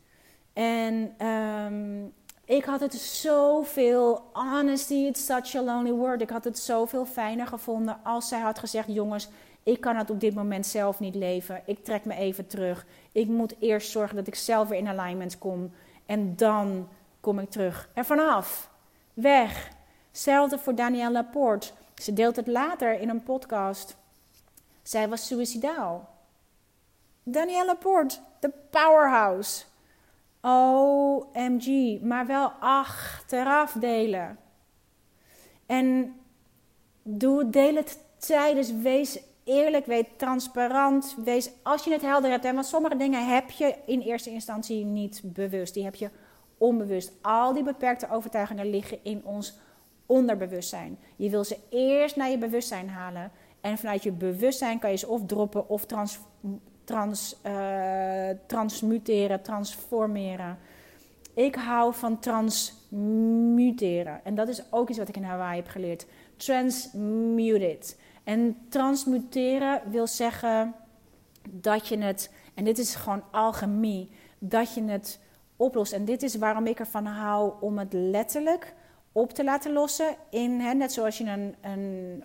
[0.53, 2.05] En ehm,
[2.45, 6.21] ik had het zoveel, honesty, it's such a lonely word.
[6.21, 9.29] Ik had het zoveel fijner gevonden als zij had gezegd, jongens,
[9.63, 11.63] ik kan het op dit moment zelf niet leven.
[11.65, 12.87] Ik trek me even terug.
[13.13, 15.73] Ik moet eerst zorgen dat ik zelf weer in alignment kom.
[16.07, 16.89] En dan
[17.21, 17.89] kom ik terug.
[17.95, 18.71] Er vanaf.
[19.15, 19.71] Weg.
[20.09, 21.73] Hetzelfde voor Danielle Laporte.
[21.95, 23.97] Ze deelt het later in een podcast.
[24.83, 26.09] Zij was suicidaal.
[27.23, 29.65] Danielle Laporte, de powerhouse.
[30.41, 34.39] OMG, maar wel achteraf delen.
[35.67, 36.21] En
[37.03, 41.17] doe, deel het tijdens, wees eerlijk, wees transparant.
[41.25, 44.85] Wees, als je het helder hebt, hè, want sommige dingen heb je in eerste instantie
[44.85, 45.75] niet bewust.
[45.75, 46.11] Die heb je
[46.59, 47.13] onbewust.
[47.23, 49.59] Al die beperkte overtuigingen liggen in ons
[50.07, 50.99] onderbewustzijn.
[51.17, 53.31] Je wil ze eerst naar je bewustzijn halen.
[53.61, 56.19] En vanuit je bewustzijn kan je ze of droppen of trans,
[56.85, 60.59] trans, uh, transmuteren, transformeren.
[61.35, 64.25] Ik hou van transmuteren.
[64.25, 66.07] En dat is ook iets wat ik in Hawaii heb geleerd.
[66.37, 67.97] Transmuted.
[68.29, 70.75] En transmuteren wil zeggen
[71.51, 75.21] dat je het, en dit is gewoon alchemie, dat je het
[75.57, 75.93] oplost.
[75.93, 78.75] En dit is waarom ik ervan hou om het letterlijk
[79.13, 80.17] op te laten lossen.
[80.31, 82.25] In, hè, net zoals je een, een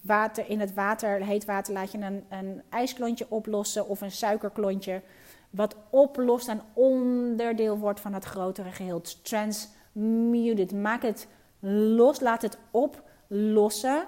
[0.00, 5.02] water, in het water, heet water, laat je een, een ijsklontje oplossen of een suikerklontje.
[5.50, 9.02] Wat oplost en onderdeel wordt van het grotere geheel.
[9.22, 10.72] Transmuted.
[10.72, 11.28] Maak het
[11.60, 14.06] los, laat het oplossen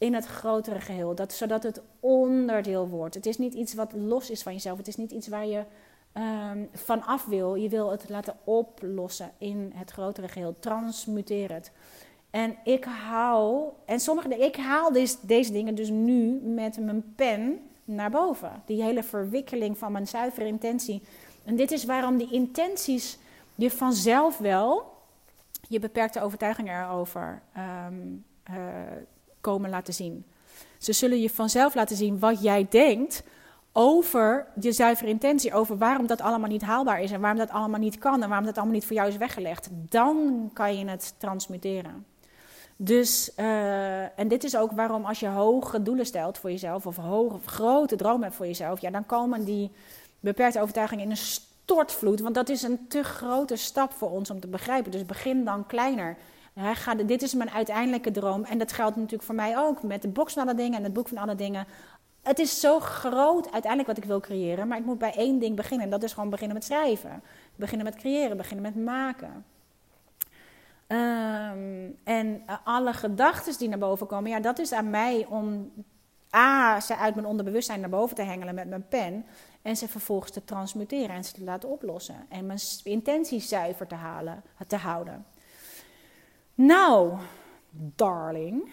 [0.00, 1.14] in het grotere geheel.
[1.14, 3.14] Dat, zodat het onderdeel wordt.
[3.14, 4.78] Het is niet iets wat los is van jezelf.
[4.78, 5.64] Het is niet iets waar je
[6.14, 7.54] um, vanaf wil.
[7.54, 10.56] Je wil het laten oplossen in het grotere geheel.
[10.58, 11.72] Transmuteer het.
[12.30, 17.60] En ik hou, en sommige, ik haal deze, deze dingen dus nu met mijn pen
[17.84, 18.62] naar boven.
[18.66, 21.02] Die hele verwikkeling van mijn zuivere intentie.
[21.44, 23.18] En dit is waarom die intenties
[23.54, 24.98] je vanzelf wel
[25.68, 27.42] je beperkte overtuigingen erover
[27.86, 28.24] um,
[29.40, 30.24] komen laten zien.
[30.78, 33.22] Ze zullen je vanzelf laten zien wat jij denkt
[33.72, 37.80] over je zuivere intentie, over waarom dat allemaal niet haalbaar is en waarom dat allemaal
[37.80, 39.68] niet kan en waarom dat allemaal niet voor jou is weggelegd.
[39.72, 42.06] Dan kan je het transmuteren.
[42.76, 46.96] Dus, uh, en dit is ook waarom als je hoge doelen stelt voor jezelf of
[46.96, 49.70] hoge, grote dromen hebt voor jezelf, ja, dan komen die
[50.20, 52.20] beperkte overtuigingen in een stortvloed.
[52.20, 54.90] Want dat is een te grote stap voor ons om te begrijpen.
[54.90, 56.16] Dus begin dan kleiner.
[57.06, 58.44] Dit is mijn uiteindelijke droom.
[58.44, 59.82] En dat geldt natuurlijk voor mij ook.
[59.82, 61.66] Met de box van alle dingen en het boek van alle dingen.
[62.22, 64.68] Het is zo groot uiteindelijk wat ik wil creëren.
[64.68, 65.84] Maar ik moet bij één ding beginnen.
[65.84, 67.22] En dat is gewoon beginnen met schrijven.
[67.56, 68.36] Beginnen met creëren.
[68.36, 69.44] Beginnen met maken.
[70.92, 74.30] Um, en alle gedachten die naar boven komen.
[74.30, 75.72] Ja, dat is aan mij om
[76.34, 79.26] A, ze uit mijn onderbewustzijn naar boven te hengelen met mijn pen.
[79.62, 82.26] En ze vervolgens te transmuteren en ze te laten oplossen.
[82.28, 85.24] En mijn intenties zuiver te, halen, te houden.
[86.60, 87.12] Nou,
[87.70, 88.72] darling,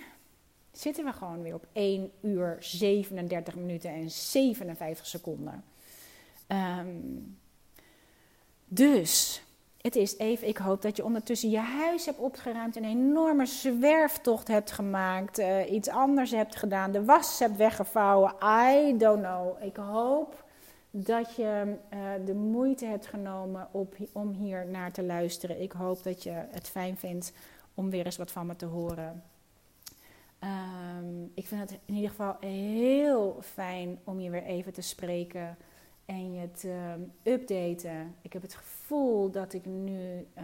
[0.71, 5.63] zitten we gewoon weer op 1 uur 37 minuten en 57 seconden.
[6.47, 7.37] Um,
[8.65, 9.41] dus,
[9.81, 14.47] het is even, ik hoop dat je ondertussen je huis hebt opgeruimd, een enorme zwerftocht
[14.47, 18.33] hebt gemaakt, uh, iets anders hebt gedaan, de was hebt weggevouwen.
[18.43, 19.63] I don't know.
[19.63, 20.43] Ik hoop
[20.91, 23.67] dat je uh, de moeite hebt genomen
[24.11, 25.61] om hier naar te luisteren.
[25.61, 27.33] Ik hoop dat je het fijn vindt
[27.77, 29.23] om weer eens wat van me te horen.
[30.43, 35.57] Um, ik vind het in ieder geval heel fijn om je weer even te spreken
[36.05, 38.15] en je te um, updaten.
[38.21, 40.43] Ik heb het gevoel dat ik nu uh,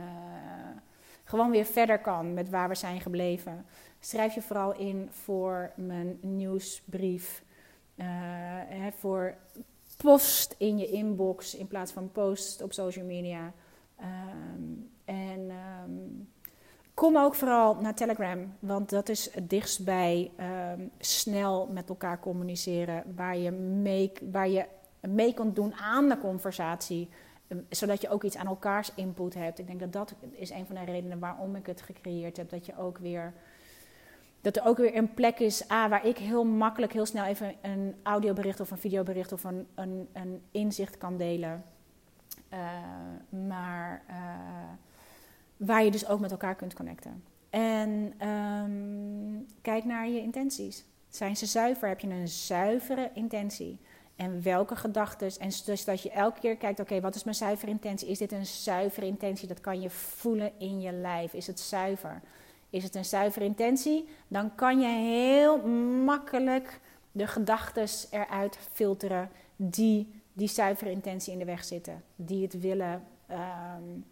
[1.24, 3.66] gewoon weer verder kan met waar we zijn gebleven.
[4.00, 7.44] Schrijf je vooral in voor mijn nieuwsbrief.
[7.96, 8.06] Uh,
[8.68, 9.36] hè, voor
[9.98, 13.54] post in je inbox in plaats van post op social media.
[14.02, 15.52] Um, en
[16.94, 20.32] Kom ook vooral naar Telegram, want dat is het dichtst bij
[20.74, 24.66] um, snel met elkaar communiceren, waar je mee, waar je
[25.00, 27.10] mee kunt doen aan de conversatie,
[27.48, 29.60] um, zodat je ook iets aan elkaars input hebt.
[29.60, 32.66] Ik denk dat dat is een van de redenen waarom ik het gecreëerd heb, dat
[32.66, 33.34] je ook weer
[34.44, 37.56] dat er ook weer een plek is ah, waar ik heel makkelijk, heel snel even
[37.62, 39.68] een audiobericht of een videobericht of een,
[40.14, 41.64] een, inzicht kan delen.
[42.54, 42.60] Uh,
[43.48, 44.16] maar uh,
[45.66, 47.24] waar je dus ook met elkaar kunt connecten.
[47.50, 50.86] En um, kijk naar je intenties.
[51.10, 51.88] Zijn ze zuiver?
[51.88, 53.80] Heb je een zuivere intentie?
[54.16, 55.32] En welke gedachten?
[55.40, 58.08] En dus dat je elke keer kijkt: oké, wat is mijn zuivere intentie?
[58.08, 59.48] Is dit een zuivere intentie?
[59.48, 61.34] Dat kan je voelen in je lijf.
[61.34, 62.22] Is het zuiver?
[62.70, 64.08] Is het een zuivere intentie?
[64.28, 65.68] Dan kan je heel
[66.04, 66.80] makkelijk
[67.12, 72.04] de gedachten eruit filteren die die zuivere intentie in de weg zitten.
[72.16, 73.04] Die het willen.
[73.32, 74.06] Um,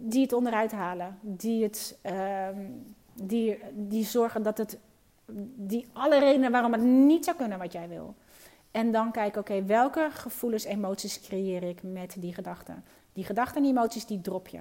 [0.00, 1.18] die het onderuit halen.
[1.20, 4.78] Die, het, um, die, die zorgen dat het.
[5.54, 8.14] Die alle redenen waarom het niet zou kunnen wat jij wil.
[8.70, 12.84] En dan kijken, oké, welke gevoelens, emoties creëer ik met die gedachten?
[13.12, 14.60] Die gedachten en emoties, die drop je.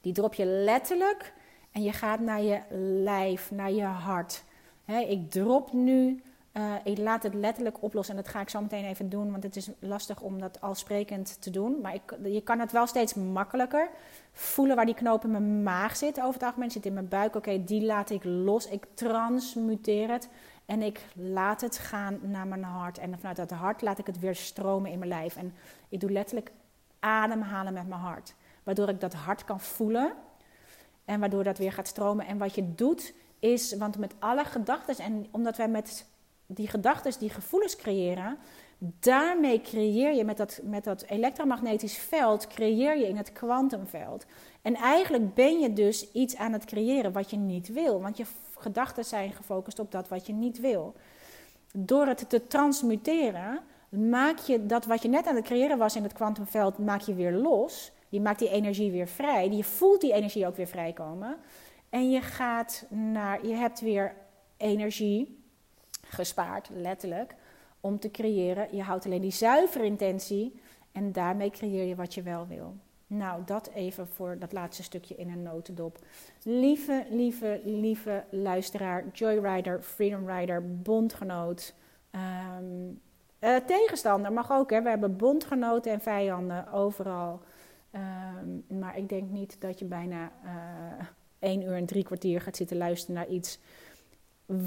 [0.00, 1.32] Die drop je letterlijk
[1.72, 2.60] en je gaat naar je
[3.02, 4.44] lijf, naar je hart.
[4.86, 6.22] ik drop nu,
[6.52, 8.16] uh, ik laat het letterlijk oplossen.
[8.16, 10.74] En dat ga ik zo meteen even doen, want het is lastig om dat al
[10.74, 11.80] sprekend te doen.
[11.80, 13.88] Maar ik, je kan het wel steeds makkelijker
[14.32, 16.18] voelen waar die knoop in mijn maag zit.
[16.18, 17.34] Over het algemeen zit in mijn buik.
[17.34, 18.68] Oké, die laat ik los.
[18.68, 20.28] Ik transmuteer het.
[20.66, 22.98] En ik laat het gaan naar mijn hart.
[22.98, 25.36] En vanuit dat hart laat ik het weer stromen in mijn lijf.
[25.36, 25.54] En
[25.88, 26.50] ik doe letterlijk
[26.98, 28.34] ademhalen met mijn hart.
[28.62, 30.12] Waardoor ik dat hart kan voelen.
[31.04, 32.26] En waardoor dat weer gaat stromen.
[32.26, 36.06] En wat je doet is, want met alle gedachten, en omdat wij met
[36.54, 38.38] die gedachten, die gevoelens creëren,
[38.78, 44.26] daarmee creëer je met dat, met dat elektromagnetisch veld, creëer je in het kwantumveld.
[44.62, 48.00] En eigenlijk ben je dus iets aan het creëren wat je niet wil.
[48.00, 48.24] Want je
[48.58, 50.94] gedachten zijn gefocust op dat wat je niet wil.
[51.72, 56.02] Door het te transmuteren, maak je dat wat je net aan het creëren was in
[56.02, 57.92] het kwantumveld, maak je weer los.
[58.08, 59.50] Je maakt die energie weer vrij.
[59.50, 61.36] Je voelt die energie ook weer vrijkomen.
[61.88, 64.14] En je gaat naar, je hebt weer
[64.56, 65.39] energie
[66.12, 67.34] gespaard, letterlijk,
[67.80, 68.76] om te creëren.
[68.76, 70.60] Je houdt alleen die zuivere intentie
[70.92, 72.74] en daarmee creëer je wat je wel wil.
[73.06, 75.98] Nou, dat even voor dat laatste stukje in een notendop.
[76.42, 81.74] Lieve, lieve, lieve luisteraar, Joyrider, Freedom Rider, bondgenoot.
[82.58, 83.00] Um,
[83.40, 84.82] uh, tegenstander mag ook, hè.
[84.82, 87.40] We hebben bondgenoten en vijanden overal.
[87.92, 90.50] Um, maar ik denk niet dat je bijna uh,
[91.38, 93.58] één uur en drie kwartier gaat zitten luisteren naar iets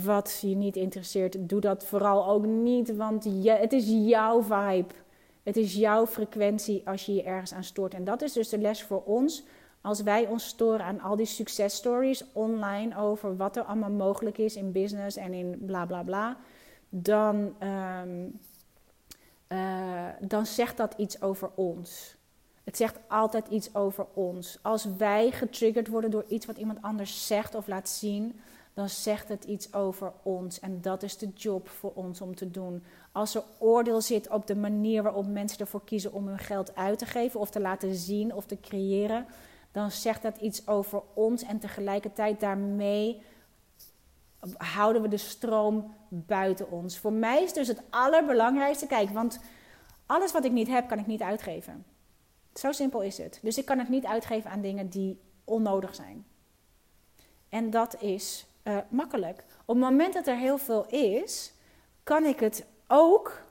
[0.04, 1.50] wat je niet interesseert.
[1.50, 4.94] Doe dat vooral ook niet, want je, het is jouw vibe.
[5.44, 7.94] Het is jouw frequentie als je je ergens aan stoort.
[7.94, 9.44] En dat is dus de les voor ons.
[9.82, 14.56] Als wij ons storen aan al die successtories online over wat er allemaal mogelijk is
[14.56, 16.38] in business en in bla bla bla,
[16.90, 17.56] dan,
[18.04, 18.40] um,
[19.48, 22.16] uh, dan zegt dat iets over ons.
[22.64, 24.60] Het zegt altijd iets over ons.
[24.62, 28.40] Als wij getriggerd worden door iets wat iemand anders zegt of laat zien,
[28.74, 30.60] dan zegt het iets over ons.
[30.60, 32.84] En dat is de job voor ons om te doen.
[33.12, 37.00] Als er oordeel zit op de manier waarop mensen ervoor kiezen om hun geld uit
[37.00, 39.26] te geven of te laten zien of te creëren,
[39.72, 43.22] dan zegt dat iets over ons en tegelijkertijd daarmee
[44.58, 46.98] houden we de stroom buiten ons.
[47.00, 49.40] Voor mij is dus het allerbelangrijkste, kijk, want
[50.06, 51.86] alles wat ik niet heb, kan ik niet uitgeven.
[52.54, 53.40] Zo simpel is het.
[53.42, 56.26] Dus ik kan het niet uitgeven aan dingen die onnodig zijn.
[57.50, 59.44] En dat is uh, makkelijk.
[59.66, 61.54] Op het moment dat er heel veel is,
[62.04, 63.42] kan ik het ook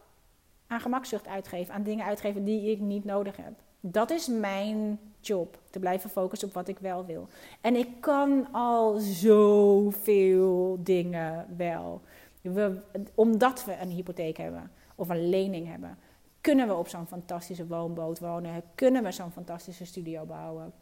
[0.66, 3.52] aan gemakzucht uitgeven, aan dingen uitgeven die ik niet nodig heb.
[3.80, 7.28] Dat is mijn job, te blijven focussen op wat ik wel wil.
[7.60, 12.01] En ik kan al zoveel dingen wel.
[12.40, 12.80] We,
[13.14, 15.98] omdat we een hypotheek hebben of een lening hebben,
[16.40, 18.62] kunnen we op zo'n fantastische woonboot wonen?
[18.74, 20.72] Kunnen we zo'n fantastische studio bouwen?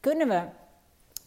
[0.00, 0.42] Kunnen we,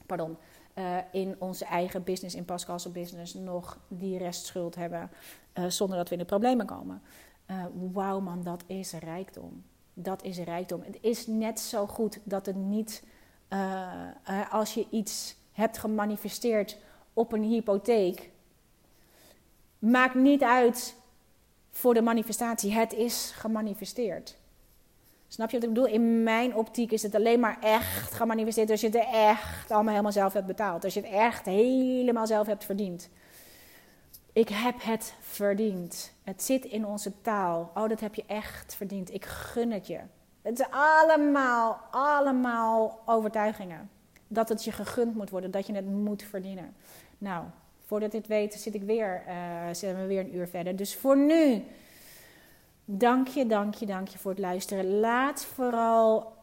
[0.06, 0.38] pardon,
[0.76, 5.12] uh, in onze eigen business, in Pascal's business, nog die restschuld hebben
[5.54, 7.02] uh, zonder dat we in de problemen komen?
[7.52, 9.64] Uh, Wauw man, dat is rijkdom.
[9.94, 10.82] Dat is rijkdom.
[10.82, 13.04] Het is net zo goed dat het niet,
[14.50, 16.78] als je iets hebt gemanifesteerd
[17.14, 18.30] op een hypotheek,
[19.80, 20.96] maakt niet uit
[21.72, 22.72] voor de manifestatie.
[22.72, 24.38] Het is gemanifesteerd.
[25.34, 25.90] Snap je wat ik bedoel?
[25.90, 30.12] In mijn optiek is het alleen maar echt gemanifesteerd als je het echt allemaal helemaal
[30.12, 30.84] zelf hebt betaald.
[30.84, 33.10] Als je het echt helemaal zelf hebt verdiend.
[34.34, 36.14] Ik heb het verdiend.
[36.24, 37.72] Het zit in onze taal.
[37.74, 39.14] Oh, dat heb je echt verdiend.
[39.14, 40.00] Ik gun het je.
[40.42, 43.90] Het is allemaal, allemaal overtuigingen.
[44.28, 46.76] Dat het je gegund moet worden, dat je het moet verdienen.
[47.18, 47.46] Nou,
[47.86, 49.34] voordat dit weet, zit ik weer, uh,
[49.72, 50.76] zitten we weer een uur verder.
[50.76, 51.64] Dus voor nu
[52.86, 55.00] Dank je, dank je, dank je voor het luisteren.
[55.00, 56.34] Laat vooral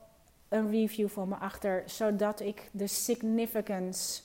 [0.48, 4.22] een review voor me achter, zodat ik de significance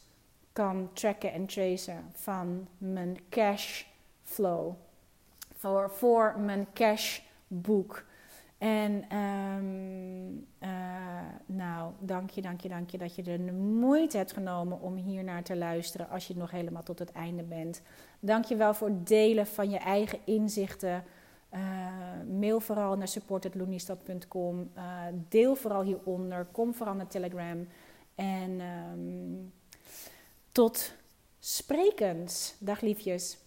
[0.54, 3.84] kan tracken en tracen van mijn cash
[4.24, 4.74] flow.
[5.56, 8.06] Voor, voor mijn cash boek.
[8.58, 10.70] En um, uh,
[11.46, 15.24] nou, dank je, dank je, dank je dat je de moeite hebt genomen om hier
[15.24, 17.82] naar te luisteren als je nog helemaal tot het einde bent.
[18.20, 21.04] Dank je wel voor het delen van je eigen inzichten.
[21.56, 24.72] Uh, mail vooral naar support.loenistad.com.
[24.77, 26.45] Uh, deel vooral hieronder.
[26.52, 27.68] Kom vooral naar Telegram.
[28.15, 29.53] En um,
[30.52, 30.94] tot
[31.40, 32.56] sprekens.
[32.60, 33.38] Dag liefjes.